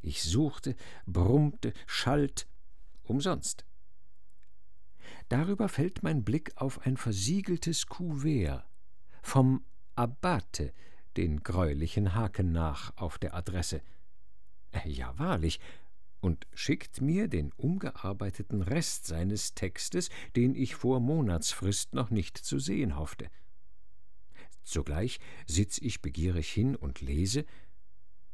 Ich 0.02 0.22
suchte, 0.22 0.76
brummte, 1.06 1.72
schalt, 1.86 2.46
umsonst. 3.04 3.64
Darüber 5.30 5.70
fällt 5.70 6.02
mein 6.02 6.24
Blick 6.24 6.52
auf 6.56 6.84
ein 6.84 6.98
versiegeltes 6.98 7.86
Kuvert 7.86 8.66
vom 9.22 9.64
Abbate, 9.94 10.74
den 11.16 11.42
greulichen 11.42 12.14
Haken 12.14 12.52
nach 12.52 12.94
auf 12.98 13.16
der 13.16 13.32
Adresse. 13.32 13.80
Äh, 14.72 14.88
ja, 14.88 15.18
wahrlich, 15.18 15.58
und 16.20 16.46
schickt 16.54 17.00
mir 17.00 17.28
den 17.28 17.52
umgearbeiteten 17.56 18.62
Rest 18.62 19.06
seines 19.06 19.54
Textes, 19.54 20.10
den 20.36 20.54
ich 20.54 20.74
vor 20.74 21.00
Monatsfrist 21.00 21.94
noch 21.94 22.10
nicht 22.10 22.36
zu 22.38 22.58
sehen 22.58 22.96
hoffte. 22.96 23.30
Sogleich 24.62 25.18
sitz 25.46 25.78
ich 25.78 26.02
begierig 26.02 26.50
hin 26.50 26.76
und 26.76 27.00
lese 27.00 27.44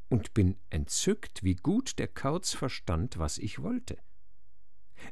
und 0.08 0.34
bin 0.34 0.56
entzückt, 0.70 1.42
wie 1.42 1.56
gut 1.56 1.98
der 1.98 2.08
Kauz 2.08 2.52
verstand, 2.52 3.18
was 3.18 3.38
ich 3.38 3.62
wollte. 3.62 3.98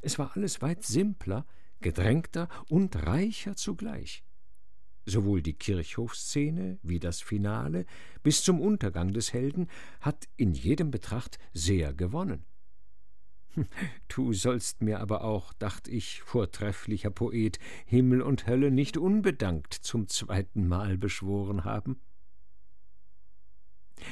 Es 0.01 0.19
war 0.19 0.35
alles 0.35 0.61
weit 0.61 0.83
simpler, 0.83 1.45
gedrängter 1.81 2.49
und 2.69 2.95
reicher 3.05 3.55
zugleich. 3.55 4.23
Sowohl 5.05 5.41
die 5.41 5.53
Kirchhofszene 5.53 6.79
wie 6.81 6.99
das 6.99 7.21
Finale 7.21 7.85
bis 8.23 8.43
zum 8.43 8.59
Untergang 8.59 9.13
des 9.13 9.33
Helden 9.33 9.69
hat 10.01 10.27
in 10.35 10.53
jedem 10.53 10.89
Betracht 10.89 11.37
sehr 11.53 11.93
gewonnen. 11.93 12.45
Du 14.07 14.33
sollst 14.33 14.81
mir 14.81 14.99
aber 14.99 15.23
auch, 15.23 15.53
dacht 15.53 15.87
ich, 15.87 16.21
vortrefflicher 16.21 17.09
Poet, 17.09 17.59
Himmel 17.85 18.21
und 18.21 18.47
Hölle 18.47 18.71
nicht 18.71 18.97
unbedankt 18.97 19.73
zum 19.73 20.07
zweiten 20.07 20.67
Mal 20.67 20.97
beschworen 20.97 21.63
haben. 21.63 21.99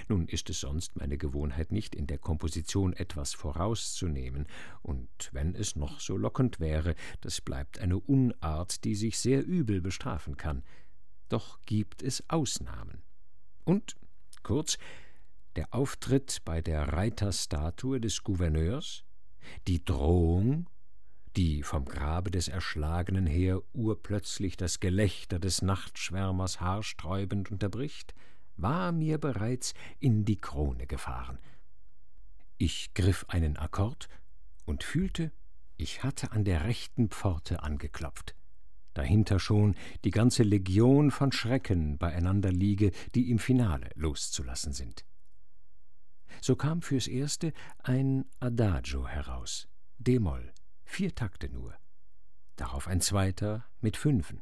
Nun 0.08 0.28
ist 0.28 0.50
es 0.50 0.62
sonst 0.62 0.96
meine 0.96 1.18
Gewohnheit 1.18 1.72
nicht, 1.72 1.94
in 1.94 2.08
der 2.08 2.18
Komposition 2.18 2.94
etwas 2.94 3.34
vorauszunehmen, 3.34 4.48
und 4.82 5.10
wenn 5.34 5.56
es 5.56 5.76
noch 5.76 6.00
so 6.00 6.18
lockend 6.18 6.60
wäre, 6.60 6.96
das 7.22 7.42
bleibt 7.42 7.80
eine 7.80 8.00
Unart, 8.00 8.84
die 8.86 8.96
sich 8.96 9.20
sehr 9.20 9.46
übel 9.46 9.82
bestrafen 9.82 10.38
kann. 10.38 10.64
Doch 11.30 11.62
gibt 11.66 12.02
es 12.02 12.24
Ausnahmen. 12.30 13.02
Und, 13.66 13.96
kurz, 14.42 14.78
der 15.56 15.74
Auftritt 15.74 16.42
bei 16.46 16.62
der 16.62 16.94
Reiterstatue 16.94 18.00
des 18.00 18.24
Gouverneurs, 18.24 19.04
die 19.68 19.84
Drohung, 19.84 20.68
die 21.36 21.64
vom 21.64 21.86
Grabe 21.86 22.32
des 22.32 22.48
Erschlagenen 22.48 23.26
her 23.26 23.62
urplötzlich 23.74 24.58
das 24.58 24.80
Gelächter 24.80 25.40
des 25.40 25.62
Nachtschwärmers 25.62 26.62
haarsträubend 26.62 27.52
unterbricht, 27.52 28.14
war 28.56 28.92
mir 28.92 29.18
bereits 29.18 29.74
in 30.00 30.26
die 30.26 30.40
Krone 30.40 30.86
gefahren. 30.86 31.40
Ich 32.58 32.94
griff 32.94 33.26
einen 33.30 33.58
Akkord 33.58 34.10
und 34.66 34.84
fühlte, 34.84 35.32
ich 35.78 36.04
hatte 36.04 36.32
an 36.32 36.44
der 36.44 36.66
rechten 36.66 37.10
Pforte 37.10 37.64
angeklopft. 37.64 38.36
Dahinter 38.94 39.40
schon 39.40 39.76
die 40.04 40.12
ganze 40.12 40.44
Legion 40.44 41.10
von 41.10 41.32
Schrecken 41.32 41.98
beieinander 41.98 42.52
liege, 42.52 42.92
die 43.16 43.32
im 43.32 43.40
Finale 43.40 43.90
loszulassen 43.96 44.72
sind. 44.72 45.04
So 46.42 46.56
kam 46.56 46.82
fürs 46.82 47.08
Erste 47.08 47.54
ein 47.80 48.26
Adagio 48.40 49.08
heraus, 49.08 49.68
D-Moll, 50.00 50.52
vier 50.84 51.16
Takte 51.16 51.50
nur. 51.50 51.76
Darauf 52.56 52.88
ein 52.88 53.02
zweiter 53.02 53.66
mit 53.82 53.98
Fünfen. 53.98 54.42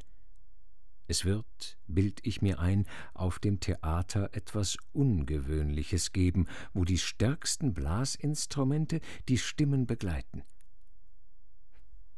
Es 1.07 1.25
wird, 1.25 1.77
bild 1.87 2.25
ich 2.25 2.41
mir 2.41 2.59
ein, 2.59 2.85
auf 3.13 3.39
dem 3.39 3.59
Theater 3.59 4.29
etwas 4.33 4.77
Ungewöhnliches 4.93 6.13
geben, 6.13 6.47
wo 6.73 6.85
die 6.85 6.97
stärksten 6.97 7.73
Blasinstrumente 7.73 9.01
die 9.27 9.37
Stimmen 9.37 9.87
begleiten. 9.87 10.43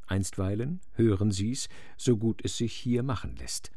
Einstweilen 0.06 0.82
hören 0.92 1.32
Sie's, 1.32 1.70
so 1.98 2.18
gut 2.18 2.42
es 2.44 2.58
sich 2.58 2.74
hier 2.74 3.02
machen 3.02 3.36
lässt. 3.36 3.72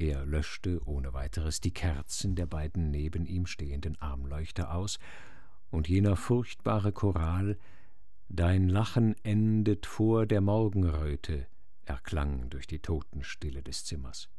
Er 0.00 0.24
löschte 0.24 0.80
ohne 0.88 1.12
weiteres 1.12 1.60
die 1.60 1.72
Kerzen 1.72 2.34
der 2.34 2.46
beiden 2.46 2.90
neben 2.90 3.26
ihm 3.26 3.44
stehenden 3.44 4.00
Armleuchter 4.00 4.74
aus, 4.74 4.98
und 5.70 5.90
jener 5.90 6.16
furchtbare 6.16 6.90
Choral 6.90 7.58
Dein 8.30 8.70
Lachen 8.70 9.14
endet 9.24 9.84
vor 9.84 10.24
der 10.24 10.40
Morgenröte 10.40 11.46
erklang 11.84 12.48
durch 12.48 12.66
die 12.66 12.78
Totenstille 12.78 13.62
des 13.62 13.84
Zimmers. 13.84 14.30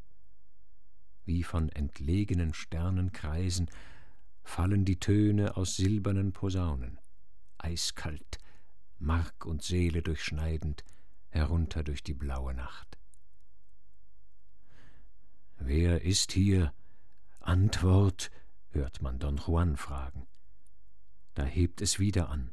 Wie 1.26 1.44
von 1.44 1.70
entlegenen 1.70 2.56
Sternenkreisen 2.56 3.70
fallen 4.44 4.84
die 4.84 5.00
Töne 5.00 5.58
aus 5.58 5.76
silbernen 5.76 6.32
Posaunen, 6.32 7.00
eiskalt, 7.60 8.40
Mark 8.98 9.46
und 9.46 9.62
Seele 9.62 10.02
durchschneidend, 10.02 10.84
herunter 11.30 11.84
durch 11.84 12.02
die 12.02 12.16
blaue 12.16 12.56
Nacht. 12.56 12.91
Wer 15.64 16.02
ist 16.02 16.32
hier? 16.32 16.74
Antwort, 17.40 18.32
hört 18.72 19.04
man 19.04 19.20
Don 19.20 19.38
Juan 19.38 19.78
fragen. 19.78 20.26
Da 21.36 21.44
hebt 21.44 21.82
es 21.82 22.00
wieder 22.00 22.30
an, 22.30 22.52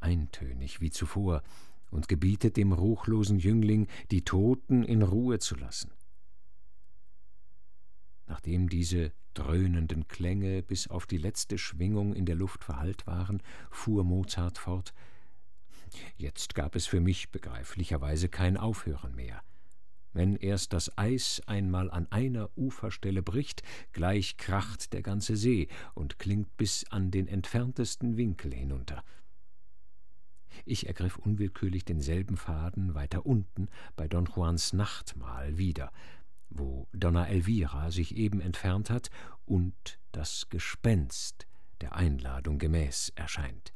eintönig 0.00 0.80
wie 0.80 0.90
zuvor, 0.90 1.42
und 1.90 2.08
gebietet 2.08 2.58
dem 2.58 2.72
ruchlosen 2.72 3.38
Jüngling, 3.38 3.86
die 4.10 4.22
Toten 4.22 4.82
in 4.82 5.02
Ruhe 5.02 5.38
zu 5.38 5.56
lassen. 5.56 5.92
Nachdem 8.26 8.68
diese 8.68 9.12
dröhnenden 9.32 10.06
Klänge 10.08 10.62
bis 10.62 10.88
auf 10.88 11.06
die 11.06 11.18
letzte 11.18 11.56
Schwingung 11.56 12.14
in 12.14 12.26
der 12.26 12.36
Luft 12.36 12.64
verhallt 12.64 13.06
waren, 13.06 13.42
fuhr 13.70 14.04
Mozart 14.04 14.58
fort 14.58 14.92
Jetzt 16.16 16.54
gab 16.54 16.76
es 16.76 16.86
für 16.86 17.00
mich 17.00 17.30
begreiflicherweise 17.30 18.28
kein 18.28 18.56
Aufhören 18.56 19.14
mehr. 19.14 19.42
Wenn 20.12 20.36
erst 20.36 20.72
das 20.72 20.96
Eis 20.98 21.40
einmal 21.46 21.90
an 21.90 22.06
einer 22.10 22.50
Uferstelle 22.56 23.22
bricht, 23.22 23.62
gleich 23.92 24.36
kracht 24.36 24.92
der 24.92 25.02
ganze 25.02 25.36
See 25.36 25.68
und 25.94 26.18
klingt 26.18 26.56
bis 26.56 26.84
an 26.90 27.10
den 27.10 27.28
entferntesten 27.28 28.16
Winkel 28.16 28.52
hinunter. 28.52 29.02
Ich 30.64 30.86
ergriff 30.86 31.16
unwillkürlich 31.16 31.84
denselben 31.84 32.36
Faden 32.36 32.94
weiter 32.94 33.24
unten 33.24 33.68
bei 33.96 34.06
Don 34.06 34.26
Juans 34.26 34.72
Nachtmahl 34.72 35.56
wieder, 35.56 35.90
wo 36.50 36.86
Donna 36.92 37.26
Elvira 37.26 37.90
sich 37.90 38.16
eben 38.16 38.40
entfernt 38.40 38.90
hat 38.90 39.08
und 39.46 39.98
das 40.12 40.48
Gespenst 40.50 41.46
der 41.80 41.96
Einladung 41.96 42.58
gemäß 42.58 43.12
erscheint. 43.14 43.72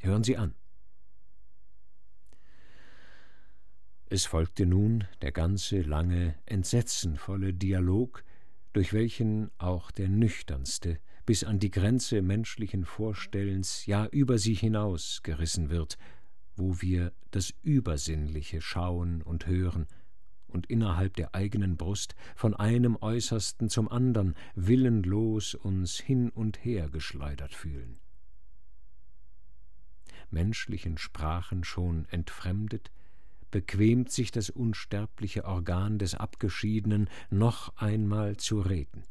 Hören 0.00 0.24
Sie 0.24 0.36
an. 0.36 0.54
Es 4.12 4.26
folgte 4.26 4.66
nun 4.66 5.04
der 5.22 5.30
ganze 5.30 5.82
lange, 5.82 6.34
entsetzenvolle 6.44 7.54
Dialog, 7.54 8.24
durch 8.72 8.92
welchen 8.92 9.52
auch 9.58 9.92
der 9.92 10.08
nüchternste 10.08 10.98
bis 11.26 11.44
an 11.44 11.60
die 11.60 11.70
Grenze 11.70 12.20
menschlichen 12.20 12.84
Vorstellens, 12.84 13.86
ja 13.86 14.06
über 14.06 14.38
sie 14.38 14.54
hinaus 14.54 15.20
gerissen 15.22 15.70
wird, 15.70 15.96
wo 16.56 16.80
wir 16.80 17.12
das 17.30 17.54
Übersinnliche 17.62 18.60
schauen 18.60 19.22
und 19.22 19.46
hören 19.46 19.86
und 20.48 20.66
innerhalb 20.66 21.14
der 21.14 21.36
eigenen 21.36 21.76
Brust 21.76 22.16
von 22.34 22.54
einem 22.54 22.96
Äußersten 23.00 23.68
zum 23.68 23.88
andern 23.88 24.34
willenlos 24.56 25.54
uns 25.54 26.00
hin 26.00 26.30
und 26.30 26.64
her 26.64 26.88
geschleudert 26.88 27.54
fühlen. 27.54 28.00
Menschlichen 30.30 30.98
Sprachen 30.98 31.62
schon 31.62 32.06
entfremdet, 32.06 32.90
bequemt 33.50 34.10
sich 34.10 34.30
das 34.30 34.50
unsterbliche 34.50 35.44
Organ 35.44 35.98
des 35.98 36.14
Abgeschiedenen 36.14 37.08
noch 37.30 37.76
einmal 37.76 38.36
zu 38.36 38.60
reden. 38.60 39.04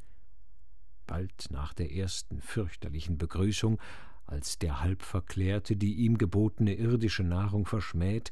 Bald 1.07 1.47
nach 1.49 1.73
der 1.73 1.91
ersten 1.91 2.41
fürchterlichen 2.41 3.17
Begrüßung, 3.17 3.79
als 4.25 4.59
der 4.59 4.81
Halbverklärte 4.81 5.75
die 5.75 5.95
ihm 5.95 6.17
gebotene 6.17 6.75
irdische 6.75 7.23
Nahrung 7.23 7.65
verschmäht, 7.65 8.31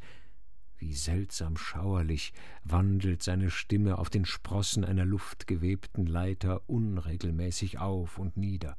wie 0.78 0.94
seltsam 0.94 1.58
schauerlich 1.58 2.34
wandelt 2.64 3.24
seine 3.24 3.50
Stimme 3.50 3.98
auf 3.98 4.10
den 4.10 4.26
Sprossen 4.26 4.86
einer 4.86 5.06
luftgewebten 5.06 6.06
Leiter 6.06 6.62
unregelmäßig 6.68 7.80
auf 7.80 8.20
und 8.20 8.38
nieder. 8.38 8.78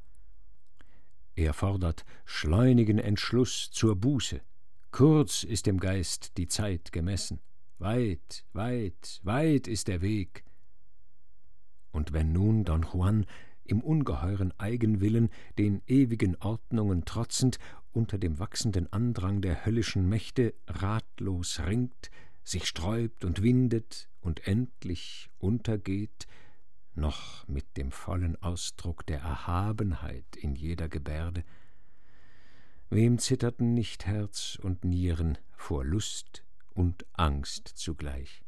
Er 1.35 1.53
fordert 1.53 2.05
schleunigen 2.25 2.99
Entschluss 2.99 3.69
zur 3.71 3.95
Buße. 3.95 4.41
Kurz 4.91 5.43
ist 5.43 5.67
dem 5.67 5.79
Geist 5.79 6.37
die 6.37 6.47
Zeit 6.47 6.91
gemessen. 6.91 7.39
Weit, 7.77 8.43
weit, 8.53 9.19
weit 9.23 9.67
ist 9.67 9.87
der 9.87 10.01
Weg. 10.01 10.43
Und 11.91 12.11
wenn 12.11 12.31
nun 12.31 12.65
Don 12.65 12.83
Juan 12.83 13.25
im 13.63 13.81
ungeheuren 13.81 14.51
Eigenwillen, 14.57 15.29
den 15.57 15.81
ewigen 15.87 16.35
Ordnungen 16.37 17.05
trotzend, 17.05 17.59
unter 17.91 18.17
dem 18.17 18.39
wachsenden 18.39 18.91
Andrang 18.91 19.41
der 19.41 19.65
höllischen 19.65 20.09
Mächte 20.09 20.53
ratlos 20.67 21.61
ringt, 21.65 22.09
sich 22.43 22.67
sträubt 22.67 23.25
und 23.25 23.43
windet 23.43 24.09
und 24.21 24.47
endlich 24.47 25.29
untergeht, 25.37 26.27
noch 26.95 27.47
mit 27.47 27.77
dem 27.77 27.91
vollen 27.91 28.41
Ausdruck 28.41 29.05
der 29.05 29.19
Erhabenheit 29.19 30.35
in 30.35 30.55
jeder 30.55 30.89
Gebärde. 30.89 31.43
Wem 32.91 33.19
zitterten 33.19 33.75
nicht 33.75 34.07
Herz 34.07 34.57
und 34.63 34.83
Nieren 34.83 35.37
vor 35.55 35.85
Lust 35.85 36.43
und 36.73 37.05
Angst 37.13 37.67
zugleich? 37.67 38.43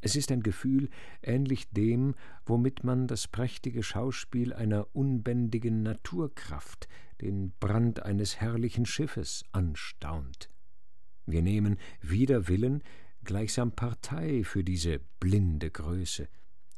Es 0.00 0.16
ist 0.16 0.32
ein 0.32 0.42
Gefühl 0.42 0.88
ähnlich 1.22 1.68
dem, 1.70 2.14
womit 2.46 2.84
man 2.84 3.06
das 3.06 3.28
prächtige 3.28 3.82
Schauspiel 3.82 4.54
einer 4.54 4.86
unbändigen 4.96 5.82
Naturkraft, 5.82 6.88
den 7.20 7.52
Brand 7.60 8.02
eines 8.02 8.40
herrlichen 8.40 8.86
Schiffes 8.86 9.44
anstaunt. 9.52 10.48
Wir 11.26 11.42
nehmen 11.42 11.76
wider 12.00 12.48
Willen 12.48 12.82
gleichsam 13.24 13.72
Partei 13.72 14.42
für 14.42 14.64
diese 14.64 15.00
blinde 15.20 15.70
Größe 15.70 16.28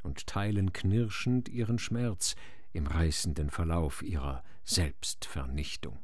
und 0.03 0.27
teilen 0.27 0.73
knirschend 0.73 1.49
ihren 1.49 1.79
Schmerz 1.79 2.35
im 2.73 2.89
reißenden 2.89 3.51
Verlauf 3.51 4.03
ihrer 4.03 4.43
Selbstvernichtung. 4.65 6.01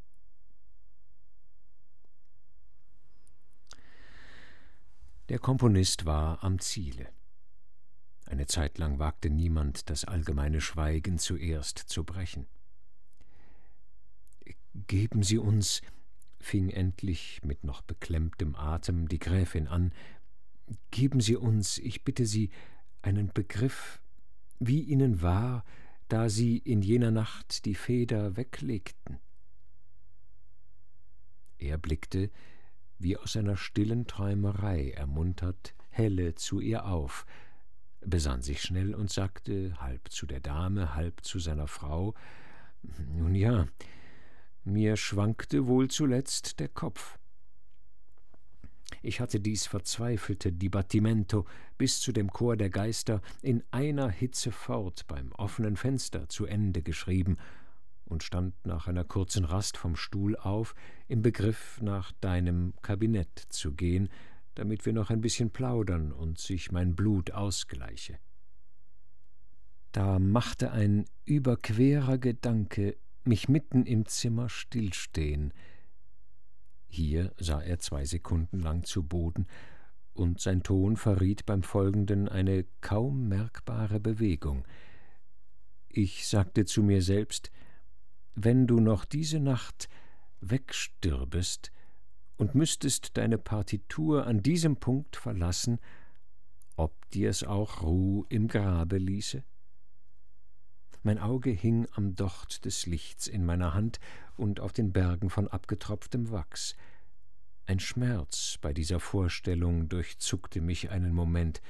Der 5.31 5.39
Komponist 5.39 6.07
war 6.07 6.43
am 6.43 6.59
Ziele. 6.59 7.07
Eine 8.27 8.49
Zeit 8.49 8.79
lang 8.79 8.99
wagte 8.99 9.31
niemand, 9.31 9.89
das 9.89 10.05
allgemeine 10.05 10.61
Schweigen 10.61 11.19
zuerst 11.19 11.79
zu 11.79 12.03
brechen. 12.03 12.49
Geben 14.89 15.23
Sie 15.23 15.39
uns, 15.39 15.83
fing 16.41 16.69
endlich 16.69 17.43
mit 17.45 17.63
noch 17.63 17.81
beklemmtem 17.83 18.57
Atem 18.57 19.07
die 19.07 19.21
Gräfin 19.21 19.69
an, 19.69 19.95
geben 20.91 21.21
Sie 21.21 21.37
uns, 21.37 21.79
ich 21.79 22.03
bitte 22.03 22.27
Sie, 22.27 22.51
einen 23.01 23.33
Begriff, 23.33 24.03
wie 24.59 24.83
Ihnen 24.83 25.23
war, 25.23 25.65
da 26.09 26.29
Sie 26.29 26.59
in 26.59 26.83
jener 26.83 27.13
Nacht 27.13 27.67
die 27.67 27.77
Feder 27.77 28.37
weglegten. 28.37 29.21
Er 31.59 31.79
blickte, 31.79 32.33
wie 33.01 33.17
aus 33.17 33.37
einer 33.37 33.57
stillen 33.57 34.07
Träumerei 34.07 34.91
ermuntert, 34.91 35.75
helle 35.89 36.35
zu 36.35 36.61
ihr 36.61 36.87
auf, 36.87 37.27
besann 38.01 38.43
sich 38.43 38.63
schnell 38.63 38.95
und 38.95 39.11
sagte, 39.11 39.75
halb 39.81 40.09
zu 40.11 40.27
der 40.27 40.41
Dame, 40.41 40.95
halb 40.95 41.25
zu 41.25 41.39
seiner 41.39 41.67
Frau 41.67 42.15
Nun 43.09 43.35
ja, 43.35 43.67
mir 44.65 44.97
schwankte 44.97 45.67
wohl 45.67 45.89
zuletzt 45.89 46.61
der 46.61 46.69
Kopf. 46.69 47.19
Ich 49.03 49.21
hatte 49.21 49.41
dies 49.41 49.67
verzweifelte 49.67 50.53
Dibattimento 50.53 51.47
bis 51.79 52.01
zu 52.01 52.13
dem 52.13 52.31
Chor 52.31 52.57
der 52.57 52.71
Geister 52.71 53.23
in 53.41 53.63
einer 53.71 54.11
Hitze 54.11 54.53
fort 54.53 55.07
beim 55.07 55.33
offenen 55.33 55.77
Fenster 55.77 56.29
zu 56.29 56.45
Ende 56.45 56.83
geschrieben 56.83 57.39
und 58.05 58.23
stand 58.23 58.55
nach 58.67 58.89
einer 58.89 59.05
kurzen 59.05 59.45
Rast 59.45 59.77
vom 59.77 59.97
Stuhl 59.97 60.37
auf, 60.37 60.75
im 61.11 61.23
Begriff, 61.23 61.81
nach 61.83 62.13
deinem 62.21 62.73
Kabinett 62.83 63.37
zu 63.49 63.73
gehen, 63.73 64.09
damit 64.55 64.87
wir 64.87 64.93
noch 64.93 65.11
ein 65.11 65.21
bisschen 65.21 65.51
plaudern 65.51 66.13
und 66.13 66.39
sich 66.39 66.71
mein 66.71 66.95
Blut 66.95 67.33
ausgleiche. 67.33 68.19
Da 69.93 70.21
machte 70.21 70.71
ein 70.71 71.07
überquerer 71.25 72.19
Gedanke 72.19 72.97
mich 73.25 73.49
mitten 73.49 73.87
im 73.87 74.07
Zimmer 74.07 74.49
stillstehen. 74.49 75.53
Hier 76.87 77.33
sah 77.39 77.61
er 77.61 77.81
zwei 77.81 78.05
Sekunden 78.05 78.61
lang 78.61 78.85
zu 78.85 79.03
Boden, 79.03 79.47
und 80.13 80.41
sein 80.41 80.63
Ton 80.63 80.97
verriet 80.97 81.47
beim 81.47 81.63
Folgenden 81.63 82.29
eine 82.29 82.67
kaum 82.81 83.29
merkbare 83.29 84.01
Bewegung. 84.01 84.67
Ich 85.89 86.29
sagte 86.29 86.67
zu 86.67 86.83
mir 86.83 87.01
selbst, 87.01 87.51
wenn 88.35 88.67
du 88.67 88.81
noch 88.81 89.05
diese 89.05 89.41
Nacht 89.41 89.89
wegstirbest 90.41 91.73
und 92.37 92.55
müsstest 92.55 93.17
deine 93.17 93.39
Partitur 93.39 94.27
an 94.27 94.43
diesem 94.43 94.77
Punkt 94.77 95.17
verlassen, 95.17 95.79
ob 96.77 96.95
dir's 97.11 97.45
auch 97.45 97.83
Ruh 97.83 98.25
im 98.29 98.49
Grabe 98.49 98.99
ließe? 98.99 99.45
Mein 101.03 101.19
Auge 101.19 101.51
hing 101.51 101.87
am 101.95 102.15
Docht 102.15 102.65
des 102.67 102.87
Lichts 102.87 103.27
in 103.27 103.47
meiner 103.47 103.73
Hand 103.73 104.01
und 104.37 104.61
auf 104.61 104.73
den 104.73 104.93
Bergen 104.93 105.31
von 105.31 105.49
abgetropftem 105.49 106.31
Wachs. 106.31 106.77
Ein 107.65 107.81
Schmerz 107.81 108.59
bei 108.61 108.75
dieser 108.75 109.01
Vorstellung 109.01 109.89
durchzuckte 109.89 110.61
mich 110.61 110.91
einen 110.91 111.15
Moment. 111.15 111.63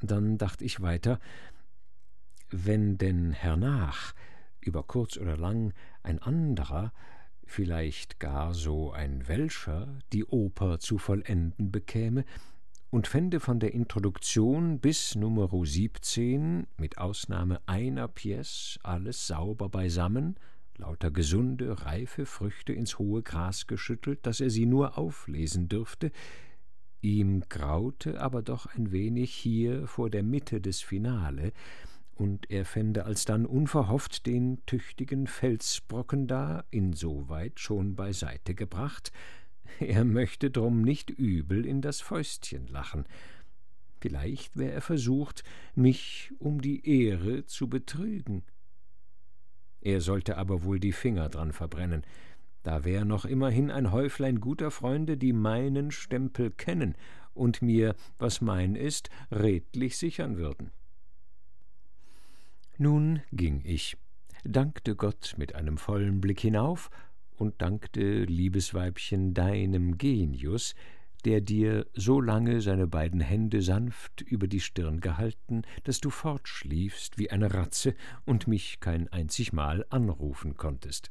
Dann 0.00 0.38
dachte 0.38 0.64
ich 0.64 0.80
weiter, 0.80 1.18
wenn 2.50 2.96
denn 2.96 3.32
hernach 3.32 4.14
über 4.60 4.82
kurz 4.82 5.16
oder 5.16 5.36
lang 5.36 5.72
ein 6.02 6.20
anderer, 6.20 6.92
vielleicht 7.48 8.20
gar 8.20 8.54
so 8.54 8.92
ein 8.92 9.26
Welscher, 9.26 9.98
die 10.12 10.24
Oper 10.24 10.78
zu 10.78 10.98
vollenden 10.98 11.72
bekäme 11.72 12.24
und 12.90 13.08
fände 13.08 13.40
von 13.40 13.58
der 13.58 13.72
Introduktion 13.72 14.80
bis 14.80 15.14
Numero 15.14 15.64
17, 15.64 16.66
mit 16.76 16.98
Ausnahme 16.98 17.60
einer 17.66 18.06
Pièce, 18.08 18.78
alles 18.82 19.26
sauber 19.26 19.68
beisammen, 19.68 20.36
lauter 20.76 21.10
gesunde, 21.10 21.84
reife 21.84 22.26
Früchte 22.26 22.72
ins 22.72 22.98
hohe 22.98 23.22
Gras 23.22 23.66
geschüttelt, 23.66 24.24
dass 24.24 24.40
er 24.40 24.50
sie 24.50 24.66
nur 24.66 24.96
auflesen 24.96 25.68
dürfte, 25.68 26.12
ihm 27.00 27.42
graute 27.48 28.20
aber 28.20 28.42
doch 28.42 28.66
ein 28.74 28.92
wenig 28.92 29.32
hier 29.32 29.86
vor 29.86 30.10
der 30.10 30.22
Mitte 30.22 30.60
des 30.60 30.80
Finale, 30.80 31.52
und 32.18 32.50
er 32.50 32.64
fände 32.64 33.04
alsdann 33.04 33.46
unverhofft 33.46 34.26
den 34.26 34.64
tüchtigen 34.66 35.26
Felsbrocken 35.26 36.26
da 36.26 36.64
insoweit 36.70 37.60
schon 37.60 37.94
beiseite 37.94 38.54
gebracht, 38.54 39.12
er 39.78 40.04
möchte 40.04 40.50
drum 40.50 40.82
nicht 40.82 41.10
übel 41.10 41.64
in 41.64 41.80
das 41.80 42.00
Fäustchen 42.00 42.66
lachen. 42.66 43.04
Vielleicht 44.00 44.56
wär 44.56 44.72
er 44.72 44.80
versucht, 44.80 45.44
mich 45.74 46.32
um 46.38 46.60
die 46.60 46.88
Ehre 46.88 47.46
zu 47.46 47.68
betrügen. 47.68 48.42
Er 49.80 50.00
sollte 50.00 50.36
aber 50.38 50.64
wohl 50.64 50.80
die 50.80 50.92
Finger 50.92 51.28
dran 51.28 51.52
verbrennen, 51.52 52.04
da 52.64 52.84
wär 52.84 53.04
noch 53.04 53.24
immerhin 53.24 53.70
ein 53.70 53.92
Häuflein 53.92 54.40
guter 54.40 54.72
Freunde, 54.72 55.16
die 55.16 55.32
meinen 55.32 55.92
Stempel 55.92 56.50
kennen 56.50 56.96
und 57.32 57.62
mir, 57.62 57.94
was 58.18 58.40
mein 58.40 58.74
ist, 58.74 59.08
redlich 59.30 59.96
sichern 59.96 60.36
würden. 60.36 60.72
Nun 62.80 63.22
ging 63.32 63.60
ich, 63.64 63.96
dankte 64.44 64.94
Gott 64.94 65.34
mit 65.36 65.56
einem 65.56 65.78
vollen 65.78 66.20
Blick 66.20 66.38
hinauf 66.38 66.90
und 67.34 67.60
dankte, 67.60 68.22
liebes 68.22 68.72
Weibchen, 68.72 69.34
deinem 69.34 69.98
Genius, 69.98 70.76
der 71.24 71.40
dir 71.40 71.88
so 71.94 72.20
lange 72.20 72.60
seine 72.60 72.86
beiden 72.86 73.20
Hände 73.20 73.62
sanft 73.62 74.20
über 74.20 74.46
die 74.46 74.60
Stirn 74.60 75.00
gehalten, 75.00 75.62
dass 75.82 76.00
du 76.00 76.10
fortschliefst 76.10 77.18
wie 77.18 77.32
eine 77.32 77.52
Ratze 77.52 77.96
und 78.24 78.46
mich 78.46 78.78
kein 78.78 79.08
einzig 79.08 79.52
Mal 79.52 79.84
anrufen 79.90 80.56
konntest. 80.56 81.10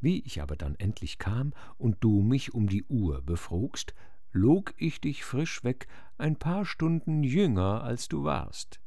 Wie 0.00 0.20
ich 0.20 0.40
aber 0.40 0.54
dann 0.54 0.76
endlich 0.76 1.18
kam 1.18 1.52
und 1.78 1.96
du 1.98 2.22
mich 2.22 2.54
um 2.54 2.68
die 2.68 2.84
Uhr 2.84 3.22
befrugst, 3.22 3.92
log 4.30 4.72
ich 4.76 5.00
dich 5.00 5.24
frisch 5.24 5.64
weg 5.64 5.88
ein 6.16 6.36
paar 6.36 6.64
Stunden 6.64 7.24
jünger, 7.24 7.82
als 7.82 8.06
du 8.06 8.22
warst 8.22 8.78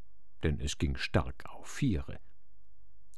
denn 0.43 0.59
es 0.59 0.77
ging 0.77 0.95
stark 0.97 1.43
auf 1.49 1.67
Viere. 1.67 2.19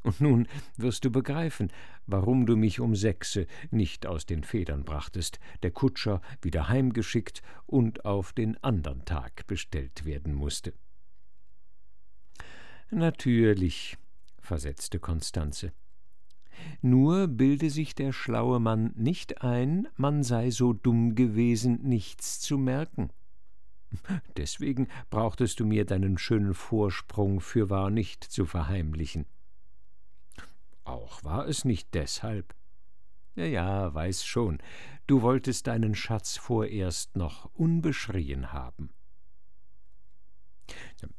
Und 0.05 0.21
nun 0.21 0.47
wirst 0.77 1.03
du 1.03 1.09
begreifen, 1.09 1.71
warum 2.05 2.45
du 2.45 2.55
mich 2.55 2.79
um 2.79 2.95
Sechse 2.95 3.47
nicht 3.71 4.05
aus 4.05 4.27
den 4.27 4.43
Federn 4.43 4.83
brachtest, 4.83 5.39
der 5.63 5.71
Kutscher 5.71 6.21
wieder 6.43 6.69
heimgeschickt 6.69 7.41
und 7.65 8.05
auf 8.05 8.31
den 8.31 8.63
andern 8.63 9.03
Tag 9.05 9.47
bestellt 9.47 10.05
werden 10.05 10.35
musste. 10.35 10.73
Natürlich, 12.91 13.97
versetzte 14.39 14.99
Konstanze. 14.99 15.73
Nur 16.81 17.27
bilde 17.27 17.71
sich 17.71 17.95
der 17.95 18.13
schlaue 18.13 18.59
Mann 18.59 18.93
nicht 18.95 19.41
ein, 19.41 19.87
man 19.97 20.21
sei 20.21 20.51
so 20.51 20.71
dumm 20.71 21.15
gewesen, 21.15 21.81
nichts 21.81 22.39
zu 22.39 22.59
merken. 22.59 23.09
Deswegen 24.37 24.87
brauchtest 25.09 25.59
du 25.59 25.65
mir 25.65 25.85
deinen 25.85 26.17
schönen 26.17 26.53
Vorsprung 26.53 27.39
fürwahr 27.41 27.89
nicht 27.89 28.23
zu 28.23 28.45
verheimlichen. 28.45 29.25
Auch 30.83 31.23
war 31.23 31.47
es 31.47 31.65
nicht 31.65 31.93
deshalb. 31.93 32.53
Ja, 33.35 33.45
ja, 33.45 33.93
weiß 33.93 34.23
schon, 34.23 34.59
du 35.07 35.21
wolltest 35.21 35.67
deinen 35.67 35.95
Schatz 35.95 36.37
vorerst 36.37 37.17
noch 37.17 37.49
unbeschrien 37.53 38.53
haben. 38.53 38.89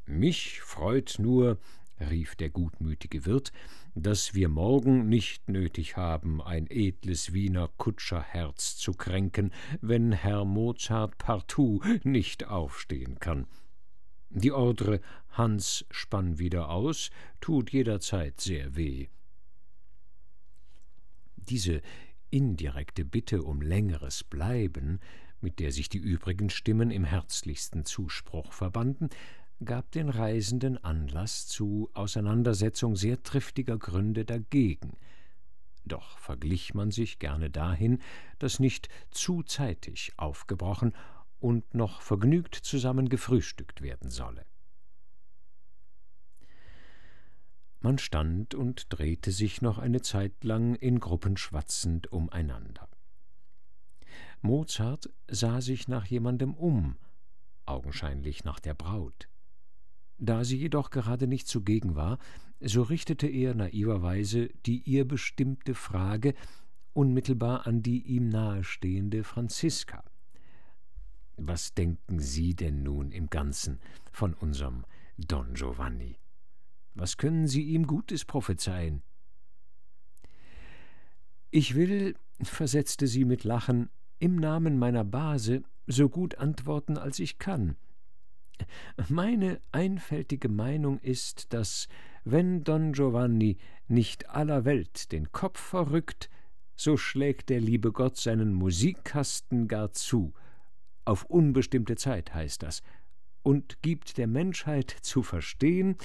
Mich 0.07 0.63
freut 0.63 1.17
nur, 1.19 1.59
rief 2.01 2.37
der 2.37 2.51
gutmütige 2.51 3.27
Wirt, 3.27 3.53
dass 3.97 4.35
wir 4.35 4.51
morgen 4.51 5.09
nicht 5.09 5.49
nötig 5.49 5.97
haben, 5.97 6.43
ein 6.43 6.67
edles 6.69 7.33
Wiener 7.33 7.71
Kutscherherz 7.79 8.77
zu 8.77 8.93
kränken, 8.93 9.53
wenn 9.81 10.13
Herr 10.13 10.45
Mozart 10.45 11.17
partout 11.17 11.81
nicht 12.05 12.47
aufstehen 12.47 13.19
kann. 13.19 13.47
Die 14.29 14.53
Ordre 14.53 15.01
Hans 15.31 15.87
spann 15.91 16.39
wieder 16.39 16.69
aus 16.69 17.11
tut 17.41 17.73
jederzeit 17.73 18.39
sehr 18.39 18.77
weh. 18.77 19.09
Diese 21.37 21.81
indirekte 22.29 23.07
Bitte 23.07 23.43
um 23.43 23.63
längeres 23.63 24.25
Bleiben, 24.25 25.01
mit 25.41 25.59
der 25.59 25.73
sich 25.73 25.89
die 25.89 25.99
übrigen 25.99 26.51
Stimmen 26.51 26.91
im 26.91 27.05
herzlichsten 27.05 27.87
Zuspruch 27.87 28.53
verbanden, 28.53 29.09
gab 29.65 29.91
den 29.93 30.09
Reisenden 30.09 30.83
Anlass 30.85 31.47
zu 31.47 31.91
Auseinandersetzung 31.95 32.97
sehr 32.97 33.23
triftiger 33.23 33.79
Gründe 33.79 34.25
dagegen. 34.25 34.97
Doch 35.85 36.19
verglich 36.19 36.75
man 36.75 36.91
sich 36.91 37.19
gerne 37.19 37.49
dahin, 37.49 38.03
dass 38.39 38.59
nicht 38.59 38.89
zu 39.11 39.43
zeitig 39.43 40.13
aufgebrochen 40.17 40.93
und 41.39 41.75
noch 41.75 42.03
vergnügt 42.03 42.55
zusammen 42.55 43.09
gefrühstückt 43.09 43.83
werden 43.83 44.11
solle. 44.11 44.45
Man 47.81 47.99
stand 47.99 48.55
und 48.55 48.87
drehte 48.89 49.31
sich 49.31 49.63
noch 49.63 49.79
eine 49.79 50.03
Zeit 50.03 50.43
lang 50.43 50.75
in 50.75 50.99
Gruppen 50.99 51.37
schwatzend 51.37 52.11
umeinander. 52.11 52.89
Mozart 54.41 55.09
sah 55.29 55.61
sich 55.61 55.87
nach 55.87 56.07
jemandem 56.07 56.55
um, 56.55 56.97
augenscheinlich 57.65 58.45
nach 58.45 58.59
der 58.59 58.75
Braut. 58.75 59.29
Da 60.19 60.45
sie 60.45 60.57
jedoch 60.57 60.91
gerade 60.91 61.27
nicht 61.27 61.47
zugegen 61.47 61.95
war, 61.95 62.19
so 62.61 62.83
richtete 62.83 63.27
er 63.27 63.55
naiverweise 63.55 64.49
die 64.65 64.81
ihr 64.83 65.07
bestimmte 65.07 65.75
Frage 65.75 66.35
unmittelbar 66.95 67.67
an 67.67 67.83
die 67.83 68.03
ihm 68.03 68.29
nahestehende 68.31 69.23
Franziska. 69.25 70.03
Was 71.37 71.75
denken 71.75 72.19
Sie 72.19 72.55
denn 72.55 72.83
nun 72.83 73.11
im 73.11 73.29
Ganzen 73.29 73.81
von 74.11 74.33
unserem 74.33 74.87
Don 75.19 75.53
Giovanni? 75.53 76.19
Was 76.95 77.19
können 77.19 77.47
Sie 77.47 77.63
ihm 77.63 77.87
Gutes 77.87 78.25
prophezeien? 78.25 79.03
Ich 81.51 81.75
will, 81.75 82.15
versetzte 82.43 83.07
sie 83.07 83.27
mit 83.27 83.45
Lachen, 83.45 83.91
im 84.19 84.37
Namen 84.37 84.79
meiner 84.79 85.05
Base 85.05 85.63
so 85.87 86.09
gut 86.09 86.37
antworten, 86.37 86.97
als 86.97 87.19
ich 87.19 87.39
kann. 87.39 87.77
Meine 89.09 89.61
einfältige 89.73 90.49
Meinung 90.49 90.99
ist, 91.01 91.53
dass, 91.53 91.89
wenn 92.25 92.65
Don 92.65 92.93
Giovanni 92.93 93.59
nicht 93.89 94.31
aller 94.31 94.65
Welt 94.65 95.13
den 95.13 95.33
Kopf 95.33 95.61
verrückt, 95.61 96.31
so 96.75 96.97
schlägt 96.97 97.49
der 97.49 97.61
liebe 97.61 97.93
Gott 97.93 98.17
seinen 98.17 98.53
Musikkasten 98.53 99.69
gar 99.69 99.93
zu, 99.93 100.35
auf 101.05 101.25
unbestimmte 101.25 101.97
Zeit 101.97 102.35
heißt 102.35 102.63
das, 102.63 102.83
und 103.43 103.81
gibt 103.83 104.19
der 104.19 104.27
Menschheit 104.27 104.91
zu 104.91 105.23
verstehen, 105.23 105.97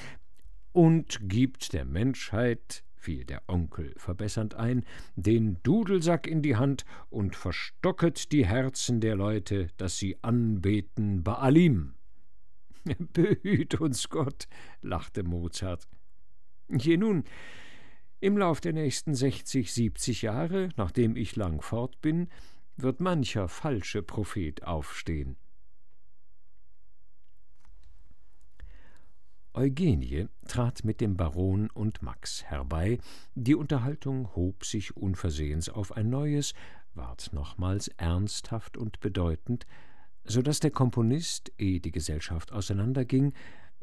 und 0.74 1.28
gibt 1.28 1.74
der 1.74 1.86
Menschheit, 1.86 2.84
fiel 2.96 3.26
der 3.26 3.42
Onkel 3.48 3.94
verbessernd 3.98 4.56
ein, 4.56 4.86
den 5.16 5.58
Dudelsack 5.64 6.28
in 6.28 6.42
die 6.42 6.56
Hand 6.56 6.86
und 7.10 7.36
verstocket 7.36 8.32
die 8.32 8.46
Herzen 8.46 9.02
der 9.02 9.16
Leute, 9.16 9.68
dass 9.78 9.98
sie 9.98 10.18
anbeten 10.22 11.24
Baalim. 11.24 11.96
Behüt 13.14 13.80
uns 13.80 14.10
Gott, 14.10 14.48
lachte 14.82 15.24
Mozart. 15.24 15.88
Je 16.70 16.98
nun, 16.98 17.24
im 18.20 18.38
Lauf 18.38 18.62
der 18.62 18.74
nächsten 18.74 19.16
sechzig, 19.16 19.74
siebzig 19.74 20.22
Jahre, 20.22 20.70
nachdem 20.78 21.16
ich 21.16 21.36
lang 21.36 21.62
fort 21.62 22.00
bin, 22.02 22.30
wird 22.78 23.00
mancher 23.00 23.48
falsche 23.48 24.04
Prophet 24.04 24.64
aufstehen. 24.64 25.38
Eugenie 29.54 30.28
trat 30.48 30.86
mit 30.86 31.02
dem 31.02 31.18
Baron 31.18 31.70
und 31.72 32.02
Max 32.02 32.44
herbei, 32.46 33.00
die 33.36 33.56
Unterhaltung 33.56 34.34
hob 34.34 34.64
sich 34.64 34.96
unversehens 34.96 35.68
auf 35.68 35.92
ein 35.92 36.10
neues, 36.10 36.54
ward 36.94 37.34
nochmals 37.34 37.90
ernsthaft 37.90 38.78
und 38.78 39.02
bedeutend, 39.02 39.66
so 40.24 40.42
dass 40.42 40.60
der 40.60 40.72
Komponist, 40.72 41.52
ehe 41.58 41.80
die 41.80 41.92
Gesellschaft 41.92 42.52
auseinanderging, 42.52 43.34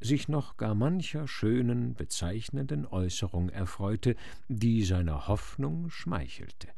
sich 0.00 0.28
noch 0.28 0.56
gar 0.56 0.74
mancher 0.74 1.26
schönen, 1.26 1.94
bezeichnenden 1.94 2.86
Äußerung 2.86 3.48
erfreute, 3.48 4.14
die 4.48 4.84
seiner 4.84 5.26
Hoffnung 5.26 5.90
schmeichelte. 5.90 6.68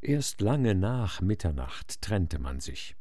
Erst 0.00 0.40
lange 0.40 0.74
nach 0.74 1.20
Mitternacht 1.20 2.02
trennte 2.02 2.38
man 2.38 2.60
sich. 2.60 2.94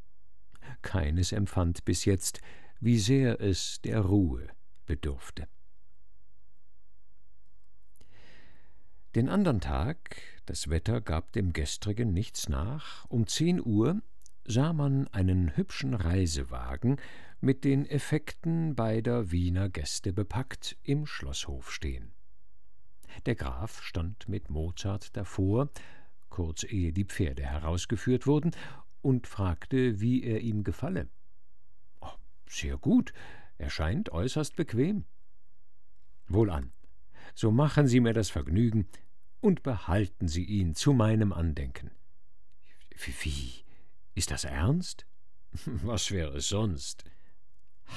Keines 0.81 1.31
empfand 1.31 1.85
bis 1.85 2.05
jetzt, 2.05 2.39
wie 2.79 2.97
sehr 2.97 3.41
es 3.41 3.81
der 3.81 3.99
Ruhe 3.99 4.47
bedurfte. 4.85 5.47
Den 9.15 9.29
andern 9.29 9.61
Tag, 9.61 10.17
das 10.45 10.69
Wetter 10.69 11.01
gab 11.01 11.31
dem 11.31 11.53
gestrigen 11.53 12.13
nichts 12.13 12.49
nach, 12.49 13.05
um 13.05 13.27
zehn 13.27 13.61
Uhr 13.63 14.01
sah 14.45 14.73
man 14.73 15.07
einen 15.09 15.55
hübschen 15.55 15.93
Reisewagen 15.93 16.97
mit 17.39 17.63
den 17.63 17.85
Effekten 17.85 18.75
beider 18.75 19.31
Wiener 19.31 19.69
Gäste 19.69 20.13
bepackt 20.13 20.77
im 20.83 21.05
Schlosshof 21.05 21.71
stehen. 21.71 22.13
Der 23.25 23.35
Graf 23.35 23.81
stand 23.81 24.27
mit 24.27 24.49
Mozart 24.49 25.15
davor, 25.15 25.69
kurz 26.29 26.63
ehe 26.63 26.91
die 26.91 27.05
Pferde 27.05 27.43
herausgeführt 27.43 28.27
wurden, 28.27 28.51
und 29.01 29.27
fragte, 29.27 29.99
wie 29.99 30.23
er 30.23 30.41
ihm 30.41 30.63
gefalle. 30.63 31.09
Oh, 32.01 32.13
sehr 32.47 32.77
gut, 32.77 33.13
er 33.57 33.69
scheint 33.69 34.11
äußerst 34.11 34.55
bequem. 34.55 35.05
Wohlan, 36.27 36.71
so 37.35 37.51
machen 37.51 37.87
Sie 37.87 37.99
mir 37.99 38.13
das 38.13 38.29
Vergnügen 38.29 38.87
und 39.43 39.61
behalten 39.61 40.29
Sie 40.29 40.45
ihn 40.45 40.73
zu 40.73 40.93
meinem 40.93 41.33
Andenken. 41.33 41.91
Wie, 43.21 43.51
ist 44.15 44.31
das 44.31 44.45
ernst? 44.45 45.05
Was 45.65 46.11
wäre 46.11 46.37
es 46.37 46.47
sonst? 46.47 47.03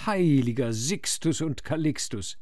Heiliger 0.06 0.72
Sixtus 0.72 1.40
und 1.40 1.62
Calixtus! 1.62 2.38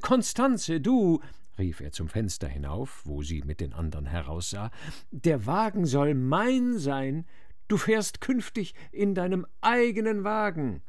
Konstanze, 0.00 0.80
du, 0.80 1.20
rief 1.58 1.80
er 1.80 1.90
zum 1.90 2.08
Fenster 2.08 2.46
hinauf, 2.46 3.02
wo 3.04 3.22
sie 3.22 3.42
mit 3.42 3.60
den 3.60 3.72
anderen 3.72 4.06
heraussah, 4.06 4.70
der 5.10 5.46
Wagen 5.46 5.84
soll 5.84 6.14
mein 6.14 6.78
sein, 6.78 7.26
du 7.66 7.76
fährst 7.76 8.20
künftig 8.20 8.74
in 8.92 9.16
deinem 9.16 9.46
eigenen 9.60 10.22
Wagen. 10.22 10.82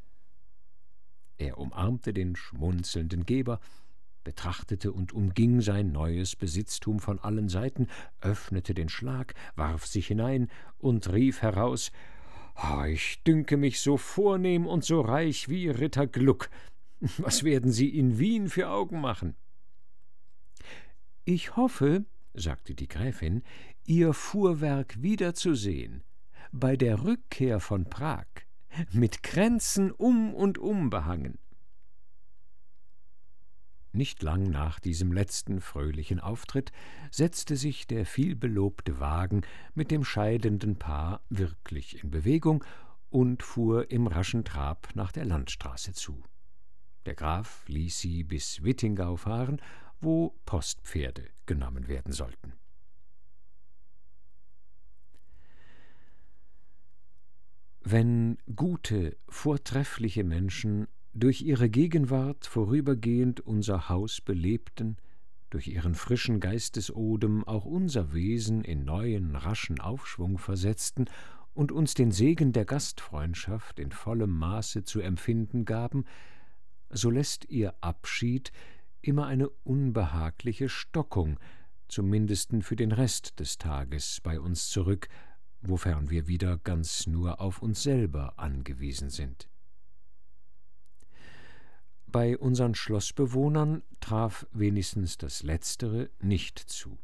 Er 1.38 1.58
umarmte 1.58 2.14
den 2.14 2.36
schmunzelnden 2.36 3.26
Geber, 3.26 3.60
betrachtete 4.24 4.92
und 4.92 5.14
umging 5.14 5.62
sein 5.62 5.92
neues 5.92 6.36
Besitztum 6.36 7.00
von 7.00 7.20
allen 7.20 7.50
Seiten, 7.50 7.88
öffnete 8.22 8.74
den 8.74 8.90
Schlag, 8.90 9.34
warf 9.56 9.86
sich 9.86 10.08
hinein 10.08 10.50
und 10.78 11.12
rief 11.12 11.42
heraus 11.42 11.92
oh, 12.56 12.84
Ich 12.86 13.24
dünke 13.24 13.58
mich 13.58 13.82
so 13.82 13.98
vornehm 13.98 14.66
und 14.66 14.84
so 14.84 15.02
reich 15.02 15.50
wie 15.50 15.70
Ritter 15.70 16.08
Gluck. 16.08 16.50
Was 17.18 17.44
werden 17.44 17.72
Sie 17.72 17.90
in 17.90 18.18
Wien 18.18 18.50
für 18.50 18.70
Augen 18.70 19.02
machen? 19.02 19.36
Ich 21.26 21.56
hoffe, 21.56 22.06
sagte 22.34 22.76
die 22.76 22.88
Gräfin, 22.88 23.44
Ihr 23.86 24.14
Fuhrwerk 24.14 25.02
wiederzusehen, 25.02 26.04
bei 26.52 26.78
der 26.78 27.04
Rückkehr 27.04 27.60
von 27.60 27.86
Prag, 27.90 28.26
mit 28.92 29.24
Kränzen 29.24 29.92
um 29.92 30.34
und 30.34 30.58
um 30.58 30.90
behangen. 30.90 31.38
Nicht 33.96 34.24
lang 34.24 34.50
nach 34.50 34.80
diesem 34.80 35.12
letzten 35.12 35.62
fröhlichen 35.62 36.20
Auftritt 36.20 36.72
setzte 37.12 37.56
sich 37.56 37.86
der 37.86 38.08
vielbelobte 38.08 39.00
Wagen 39.00 39.44
mit 39.76 39.92
dem 39.92 40.04
scheidenden 40.04 40.78
Paar 40.78 41.22
wirklich 41.30 42.04
in 42.04 42.10
Bewegung 42.10 42.64
und 43.12 43.44
fuhr 43.44 43.92
im 43.92 44.08
raschen 44.08 44.46
Trab 44.46 44.90
nach 44.96 45.12
der 45.12 45.26
Landstraße 45.26 45.94
zu. 45.94 46.24
Der 47.06 47.14
Graf 47.14 47.64
ließ 47.68 48.00
sie 48.00 48.24
bis 48.24 48.64
Wittingau 48.64 49.16
fahren, 49.16 49.62
wo 50.02 50.36
Postpferde 50.46 51.30
genommen 51.46 51.88
werden 51.88 52.14
sollten. 52.14 52.54
Wenn 57.82 58.40
gute, 58.56 59.18
vortreffliche 59.30 60.24
Menschen 60.24 60.88
durch 61.14 61.42
ihre 61.42 61.70
Gegenwart 61.70 62.46
vorübergehend 62.46 63.40
unser 63.40 63.88
Haus 63.90 64.20
belebten, 64.20 64.98
durch 65.52 65.68
ihren 65.68 65.94
frischen 65.94 66.40
Geistesodem 66.40 67.44
auch 67.44 67.66
unser 67.66 68.14
Wesen 68.14 68.64
in 68.64 68.84
neuen, 68.86 69.36
raschen 69.36 69.80
Aufschwung 69.80 70.40
versetzten 70.40 71.06
und 71.54 71.72
uns 71.72 71.94
den 71.94 72.12
Segen 72.12 72.52
der 72.52 72.66
Gastfreundschaft 72.66 73.80
in 73.80 73.92
vollem 73.92 74.32
Maße 74.32 74.84
zu 74.84 75.02
empfinden 75.02 75.66
gaben, 75.66 76.06
so 76.90 77.12
lässt 77.12 77.46
ihr 77.50 77.76
Abschied 77.82 78.52
immer 79.02 79.28
eine 79.28 79.50
unbehagliche 79.64 80.70
Stockung, 80.70 81.40
zum 81.88 82.10
mindesten 82.10 82.64
für 82.64 82.76
den 82.76 82.92
Rest 82.92 83.40
des 83.40 83.60
Tages, 83.60 84.20
bei 84.24 84.40
uns 84.40 84.70
zurück, 84.70 85.10
wofern 85.62 86.10
wir 86.10 86.28
wieder 86.28 86.58
ganz 86.58 87.06
nur 87.06 87.40
auf 87.40 87.62
uns 87.62 87.84
selber 87.84 88.40
angewiesen 88.40 89.12
sind. 89.12 89.48
Bei 92.14 92.38
unseren 92.38 92.76
Schlossbewohnern 92.76 93.82
traf 94.00 94.46
wenigstens 94.52 95.18
das 95.18 95.42
Letztere 95.42 96.12
nicht 96.22 96.60
zu. 96.60 97.00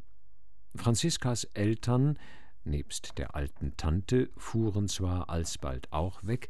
Franziskas 0.75 1.45
Eltern, 1.45 2.19
nebst 2.63 3.17
der 3.17 3.33
alten 3.33 3.75
Tante, 3.75 4.29
fuhren 4.37 4.87
zwar 4.87 5.31
alsbald 5.31 5.91
auch 5.91 6.23
weg, 6.23 6.49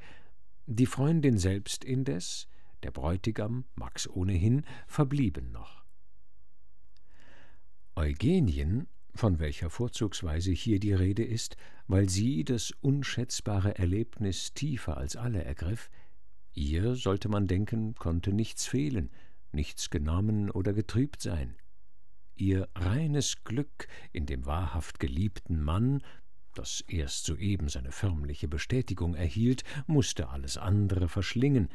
die 0.66 0.88
Freundin 0.88 1.38
selbst 1.38 1.86
indes, 1.86 2.50
der 2.84 2.92
Bräutigam, 2.92 3.64
Max 3.76 4.10
ohnehin, 4.10 4.66
verblieben 4.88 5.54
noch. 5.54 5.86
Eugenien 7.96 8.88
von 9.16 9.40
welcher 9.40 9.70
vorzugsweise 9.70 10.52
hier 10.52 10.82
die 10.82 10.94
Rede 10.94 11.24
ist, 11.24 11.56
weil 11.88 12.10
sie 12.10 12.44
das 12.44 12.74
unschätzbare 12.82 13.78
Erlebnis 13.78 14.54
tiefer 14.54 14.98
als 14.98 15.16
alle 15.16 15.46
ergriff, 15.46 15.90
ihr, 16.54 16.96
sollte 16.96 17.30
man 17.30 17.48
denken, 17.48 17.96
konnte 17.96 18.34
nichts 18.34 18.66
fehlen, 18.66 19.10
nichts 19.52 19.90
genommen 19.90 20.50
oder 20.50 20.74
getrübt 20.74 21.22
sein. 21.22 21.56
Ihr 22.36 22.70
reines 22.76 23.44
Glück 23.44 23.88
in 24.12 24.26
dem 24.26 24.46
wahrhaft 24.46 25.00
geliebten 25.00 25.62
Mann, 25.62 26.02
das 26.54 26.82
erst 26.88 27.26
soeben 27.26 27.70
seine 27.70 27.92
förmliche 27.92 28.48
Bestätigung 28.48 29.16
erhielt, 29.16 29.64
musste 29.88 30.30
alles 30.30 30.58
andere 30.58 31.08
verschlingen, 31.08 31.70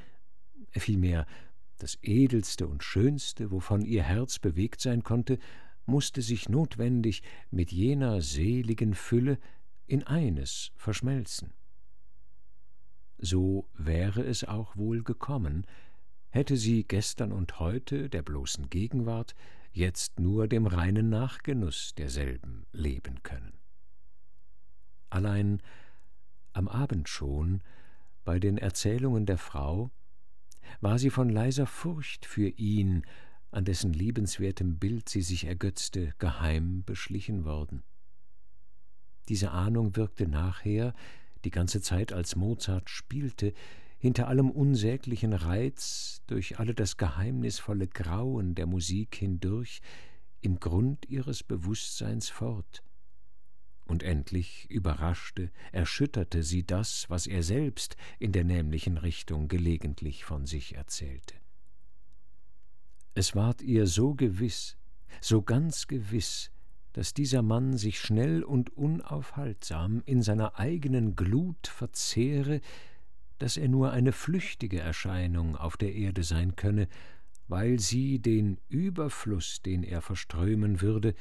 vielmehr 0.70 1.26
das 1.78 1.98
edelste 2.02 2.66
und 2.66 2.82
schönste, 2.82 3.50
wovon 3.50 3.84
ihr 3.84 4.02
Herz 4.02 4.38
bewegt 4.38 4.80
sein 4.80 5.02
konnte, 5.02 5.38
musste 5.86 6.22
sich 6.22 6.48
notwendig 6.48 7.22
mit 7.50 7.72
jener 7.72 8.22
seligen 8.22 8.94
Fülle 8.94 9.38
in 9.86 10.02
eines 10.04 10.72
verschmelzen. 10.76 11.52
So 13.24 13.70
wäre 13.72 14.22
es 14.22 14.44
auch 14.44 14.76
wohl 14.76 15.02
gekommen, 15.02 15.66
hätte 16.28 16.58
sie 16.58 16.84
gestern 16.84 17.32
und 17.32 17.58
heute 17.58 18.10
der 18.10 18.20
bloßen 18.20 18.68
Gegenwart, 18.68 19.34
jetzt 19.72 20.20
nur 20.20 20.46
dem 20.46 20.66
reinen 20.66 21.08
Nachgenuss 21.08 21.94
derselben 21.94 22.66
leben 22.72 23.22
können. 23.22 23.54
Allein 25.08 25.62
am 26.52 26.68
Abend 26.68 27.08
schon, 27.08 27.62
bei 28.26 28.38
den 28.38 28.58
Erzählungen 28.58 29.24
der 29.24 29.38
Frau, 29.38 29.90
war 30.82 30.98
sie 30.98 31.10
von 31.10 31.30
leiser 31.30 31.66
Furcht 31.66 32.26
für 32.26 32.48
ihn 32.48 33.06
an 33.52 33.64
dessen 33.64 33.94
liebenswertem 33.94 34.78
Bild 34.78 35.08
sie 35.08 35.22
sich 35.22 35.46
ergötzte, 35.46 36.12
geheim 36.18 36.84
beschlichen 36.84 37.46
worden. 37.46 37.84
Diese 39.30 39.50
Ahnung 39.50 39.96
wirkte 39.96 40.28
nachher, 40.28 40.92
die 41.44 41.50
ganze 41.50 41.80
Zeit 41.80 42.12
als 42.12 42.36
Mozart 42.36 42.90
spielte, 42.90 43.52
hinter 43.98 44.28
allem 44.28 44.50
unsäglichen 44.50 45.32
Reiz, 45.32 46.22
durch 46.26 46.58
alle 46.58 46.74
das 46.74 46.96
geheimnisvolle 46.96 47.88
Grauen 47.88 48.54
der 48.54 48.66
Musik 48.66 49.14
hindurch, 49.16 49.80
im 50.40 50.60
Grund 50.60 51.08
ihres 51.08 51.42
Bewußtseins 51.42 52.28
fort. 52.28 52.82
Und 53.86 54.02
endlich 54.02 54.70
überraschte, 54.70 55.50
erschütterte 55.72 56.42
sie 56.42 56.64
das, 56.64 57.08
was 57.08 57.26
er 57.26 57.42
selbst 57.42 57.96
in 58.18 58.32
der 58.32 58.44
nämlichen 58.44 58.98
Richtung 58.98 59.48
gelegentlich 59.48 60.24
von 60.24 60.46
sich 60.46 60.74
erzählte. 60.74 61.34
Es 63.14 63.34
ward 63.34 63.62
ihr 63.62 63.86
so 63.86 64.14
gewiss, 64.14 64.76
so 65.20 65.42
ganz 65.42 65.86
gewiss, 65.86 66.50
dass 66.94 67.12
dieser 67.12 67.42
Mann 67.42 67.76
sich 67.76 67.98
schnell 67.98 68.42
und 68.44 68.70
unaufhaltsam 68.76 70.02
in 70.06 70.22
seiner 70.22 70.58
eigenen 70.58 71.16
Glut 71.16 71.66
verzehre, 71.66 72.60
dass 73.38 73.56
er 73.56 73.68
nur 73.68 73.90
eine 73.90 74.12
flüchtige 74.12 74.78
Erscheinung 74.78 75.56
auf 75.56 75.76
der 75.76 75.92
Erde 75.92 76.22
sein 76.22 76.54
könne, 76.54 76.88
weil 77.48 77.80
sie 77.80 78.20
den 78.20 78.58
Überfluß, 78.68 79.60
den 79.62 79.82
er 79.82 80.02
verströmen 80.02 80.80
würde, 80.80 81.14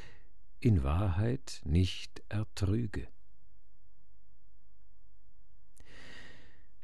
in 0.59 0.83
Wahrheit 0.83 1.61
nicht 1.65 2.21
ertrüge. 2.29 3.07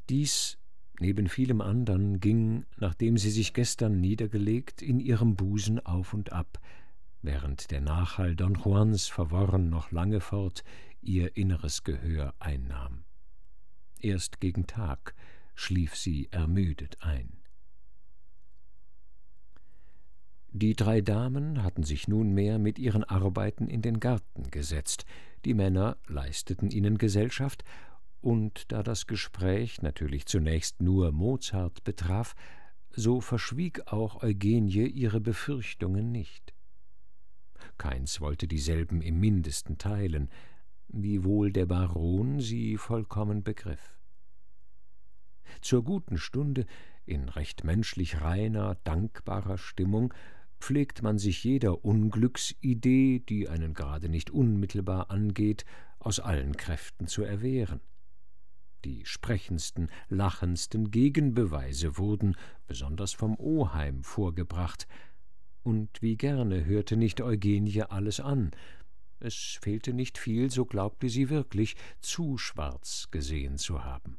Dies 0.10 0.57
neben 0.99 1.30
vielem 1.30 1.61
andern 1.61 2.20
ging, 2.20 2.66
nachdem 2.78 3.18
sie 3.18 3.30
sich 3.30 3.53
gestern 3.53 4.02
niedergelegt, 4.02 4.82
in 4.82 4.99
ihrem 4.99 5.36
Busen 5.36 5.80
auf 5.80 6.16
und 6.16 6.34
ab, 6.34 6.60
während 7.21 7.71
der 7.71 7.81
Nachhall 7.81 8.35
Don 8.35 8.55
Juans 8.55 9.07
verworren 9.07 9.69
noch 9.69 9.91
lange 9.91 10.21
fort 10.21 10.63
ihr 11.01 11.35
inneres 11.37 11.83
Gehör 11.83 12.33
einnahm. 12.39 13.03
Erst 13.99 14.39
gegen 14.39 14.67
Tag 14.67 15.13
schlief 15.55 15.95
sie 15.95 16.29
ermüdet 16.31 16.97
ein. 17.01 17.39
Die 20.51 20.75
drei 20.75 21.01
Damen 21.01 21.63
hatten 21.63 21.83
sich 21.83 22.07
nunmehr 22.07 22.57
mit 22.57 22.79
ihren 22.79 23.03
Arbeiten 23.03 23.67
in 23.67 23.81
den 23.81 23.99
Garten 23.99 24.49
gesetzt, 24.49 25.05
die 25.45 25.53
Männer 25.53 25.97
leisteten 26.07 26.71
ihnen 26.71 26.97
Gesellschaft, 26.97 27.63
und 28.21 28.71
da 28.71 28.83
das 28.83 29.07
Gespräch 29.07 29.81
natürlich 29.81 30.25
zunächst 30.25 30.81
nur 30.81 31.11
Mozart 31.11 31.83
betraf, 31.83 32.35
so 32.89 33.21
verschwieg 33.21 33.87
auch 33.87 34.23
Eugenie 34.23 34.87
ihre 34.87 35.21
Befürchtungen 35.21 36.11
nicht. 36.11 36.53
Keins 37.80 38.22
wollte 38.22 38.47
dieselben 38.47 39.01
im 39.01 39.19
mindesten 39.19 39.80
teilen, 39.80 40.30
wiewohl 40.89 41.51
der 41.51 41.65
Baron 41.65 42.39
sie 42.39 42.77
vollkommen 42.77 43.41
begriff. 43.41 43.97
Zur 45.61 45.84
guten 45.84 46.18
Stunde, 46.18 46.68
in 47.06 47.30
recht 47.30 47.64
menschlich 47.64 48.22
reiner, 48.22 48.76
dankbarer 48.84 49.57
Stimmung, 49.57 50.14
pflegt 50.60 51.01
man 51.01 51.18
sich 51.18 51.43
jeder 51.43 51.84
Unglücksidee, 51.85 53.19
die 53.19 53.49
einen 53.49 53.73
gerade 53.73 54.10
nicht 54.10 54.30
unmittelbar 54.30 55.10
angeht, 55.10 55.65
aus 55.99 56.19
allen 56.19 56.57
Kräften 56.57 57.07
zu 57.07 57.23
erwehren. 57.23 57.80
Die 58.85 59.06
sprechendsten, 59.06 59.89
lachendsten 60.10 60.91
Gegenbeweise 60.91 61.97
wurden, 61.97 62.35
besonders 62.68 63.14
vom 63.14 63.38
Oheim, 63.38 64.03
vorgebracht, 64.03 64.88
und 65.64 66.02
wie 66.02 66.15
gerne 66.15 66.65
hörte 66.65 66.98
nicht 66.98 67.22
Eugenie 67.22 67.84
alles 67.84 68.19
an. 68.19 68.52
Es 69.19 69.60
fehlte 69.61 69.94
nicht 69.94 70.18
viel, 70.18 70.49
so 70.49 70.65
glaubte 70.65 71.10
sie 71.10 71.30
wirklich, 71.30 71.76
zu 71.99 72.38
schwarz 72.38 73.10
gesehen 73.11 73.57
zu 73.57 73.84
haben. 73.84 74.18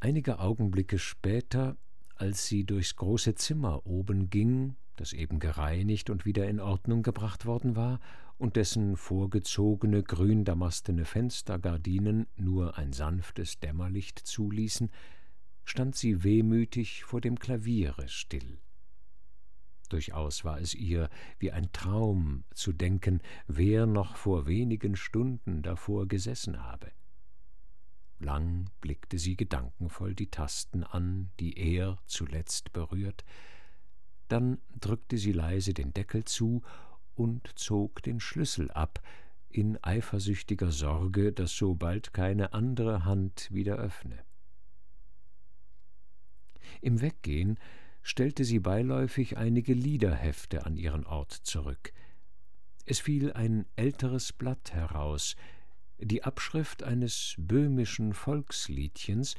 Einige 0.00 0.38
Augenblicke 0.38 0.98
später, 0.98 1.76
als 2.16 2.46
sie 2.46 2.64
durchs 2.64 2.96
große 2.96 3.34
Zimmer 3.34 3.86
oben 3.86 4.30
ging, 4.30 4.76
das 4.96 5.12
eben 5.12 5.38
gereinigt 5.38 6.10
und 6.10 6.24
wieder 6.24 6.48
in 6.48 6.60
Ordnung 6.60 7.02
gebracht 7.02 7.46
worden 7.46 7.76
war, 7.76 8.00
und 8.36 8.56
dessen 8.56 8.96
vorgezogene 8.96 10.02
gründamastene 10.02 11.04
Fenstergardinen 11.04 12.26
nur 12.36 12.76
ein 12.76 12.92
sanftes 12.92 13.60
Dämmerlicht 13.60 14.18
zuließen, 14.18 14.90
stand 15.64 15.96
sie 15.96 16.24
wehmütig 16.24 17.04
vor 17.04 17.20
dem 17.20 17.38
Klaviere 17.38 18.08
still. 18.08 18.58
Durchaus 19.88 20.44
war 20.44 20.60
es 20.60 20.74
ihr 20.74 21.08
wie 21.38 21.52
ein 21.52 21.70
Traum 21.72 22.44
zu 22.54 22.72
denken, 22.72 23.20
wer 23.46 23.86
noch 23.86 24.16
vor 24.16 24.46
wenigen 24.46 24.96
Stunden 24.96 25.62
davor 25.62 26.08
gesessen 26.08 26.62
habe. 26.62 26.90
Lang 28.18 28.70
blickte 28.80 29.18
sie 29.18 29.36
gedankenvoll 29.36 30.14
die 30.14 30.30
Tasten 30.30 30.84
an, 30.84 31.30
die 31.40 31.58
er 31.58 31.98
zuletzt 32.06 32.72
berührt, 32.72 33.24
dann 34.28 34.58
drückte 34.80 35.18
sie 35.18 35.32
leise 35.32 35.74
den 35.74 35.92
Deckel 35.92 36.24
zu 36.24 36.62
und 37.14 37.50
zog 37.56 38.02
den 38.02 38.20
Schlüssel 38.20 38.70
ab, 38.70 39.02
in 39.48 39.78
eifersüchtiger 39.84 40.72
Sorge, 40.72 41.32
dass 41.32 41.56
so 41.56 41.74
bald 41.74 42.12
keine 42.12 42.52
andere 42.52 43.04
Hand 43.04 43.48
wieder 43.52 43.76
öffne. 43.76 44.24
Im 46.80 47.00
Weggehen 47.00 47.58
stellte 48.02 48.44
sie 48.44 48.58
beiläufig 48.58 49.36
einige 49.36 49.72
Liederhefte 49.72 50.66
an 50.66 50.76
ihren 50.76 51.06
Ort 51.06 51.32
zurück. 51.32 51.92
Es 52.86 53.00
fiel 53.00 53.32
ein 53.32 53.66
älteres 53.76 54.32
Blatt 54.32 54.72
heraus, 54.74 55.36
die 55.98 56.22
Abschrift 56.22 56.82
eines 56.82 57.34
böhmischen 57.38 58.12
Volksliedchens, 58.12 59.36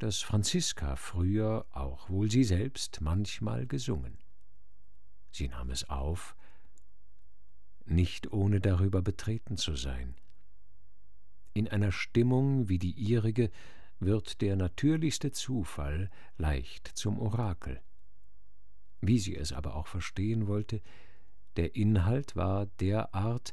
das 0.00 0.22
Franziska 0.22 0.96
früher, 0.96 1.66
auch 1.70 2.08
wohl 2.10 2.30
sie 2.30 2.44
selbst, 2.44 3.00
manchmal 3.00 3.66
gesungen. 3.66 4.18
Sie 5.30 5.46
nahm 5.46 5.70
es 5.70 5.88
auf, 5.88 6.34
nicht 7.84 8.32
ohne 8.32 8.60
darüber 8.60 9.02
betreten 9.02 9.56
zu 9.56 9.76
sein. 9.76 10.14
In 11.52 11.68
einer 11.68 11.92
Stimmung 11.92 12.68
wie 12.68 12.78
die 12.78 12.92
ihrige 12.92 13.50
wird 14.00 14.40
der 14.40 14.56
natürlichste 14.56 15.30
Zufall 15.30 16.10
leicht 16.38 16.88
zum 16.88 17.18
Orakel. 17.18 17.80
Wie 19.00 19.18
sie 19.18 19.36
es 19.36 19.52
aber 19.52 19.76
auch 19.76 19.86
verstehen 19.86 20.46
wollte, 20.46 20.82
der 21.56 21.76
Inhalt 21.76 22.36
war 22.36 22.66
derart, 22.80 23.52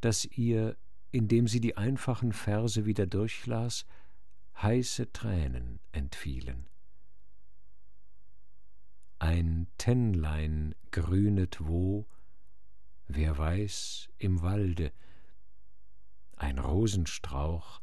dass 0.00 0.24
ihr, 0.24 0.76
indem 1.10 1.48
sie 1.48 1.60
die 1.60 1.76
einfachen 1.76 2.32
Verse 2.32 2.86
wieder 2.86 3.06
durchlas, 3.06 3.86
heiße 4.62 5.12
Tränen 5.12 5.80
entfielen. 5.92 6.68
Ein 9.18 9.66
Tennlein 9.78 10.74
grünet 10.90 11.58
wo, 11.60 12.06
wer 13.06 13.38
weiß, 13.38 14.08
im 14.18 14.42
Walde, 14.42 14.92
ein 16.36 16.58
Rosenstrauch, 16.58 17.80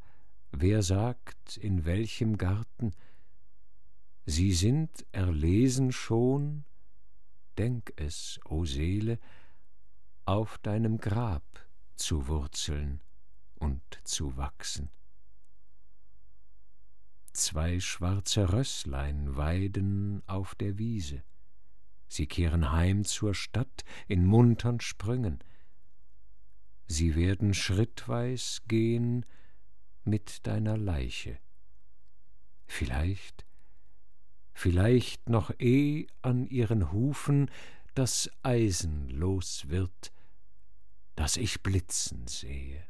wer 0.53 0.83
sagt, 0.83 1.57
in 1.57 1.83
welchem 1.83 2.37
Garten, 2.37 2.93
sie 4.25 4.53
sind 4.53 5.05
erlesen 5.11 5.91
schon, 5.91 6.63
denk 7.57 7.91
es, 7.95 8.39
o 8.45 8.63
Seele, 8.63 9.19
auf 10.25 10.57
deinem 10.59 10.99
Grab 10.99 11.43
zu 11.95 12.27
wurzeln 12.27 13.01
und 13.55 13.81
zu 14.03 14.37
wachsen. 14.37 14.89
Zwei 17.33 17.79
schwarze 17.79 18.53
Rösslein 18.53 19.35
weiden 19.35 20.21
auf 20.27 20.53
der 20.53 20.77
Wiese, 20.77 21.23
sie 22.07 22.27
kehren 22.27 22.71
heim 22.71 23.05
zur 23.05 23.33
Stadt 23.33 23.83
in 24.07 24.23
muntern 24.25 24.79
Sprüngen, 24.79 25.39
sie 26.85 27.15
werden 27.15 27.55
schrittweis 27.55 28.61
gehen 28.67 29.25
mit 30.05 30.45
deiner 30.47 30.77
Leiche. 30.77 31.37
Vielleicht, 32.65 33.45
vielleicht 34.53 35.29
noch 35.29 35.51
eh 35.59 36.07
an 36.21 36.47
ihren 36.47 36.91
Hufen 36.91 37.49
das 37.93 38.29
Eisen 38.41 39.09
los 39.09 39.69
wird, 39.69 40.11
das 41.15 41.37
ich 41.37 41.61
blitzen 41.61 42.27
sehe. 42.27 42.83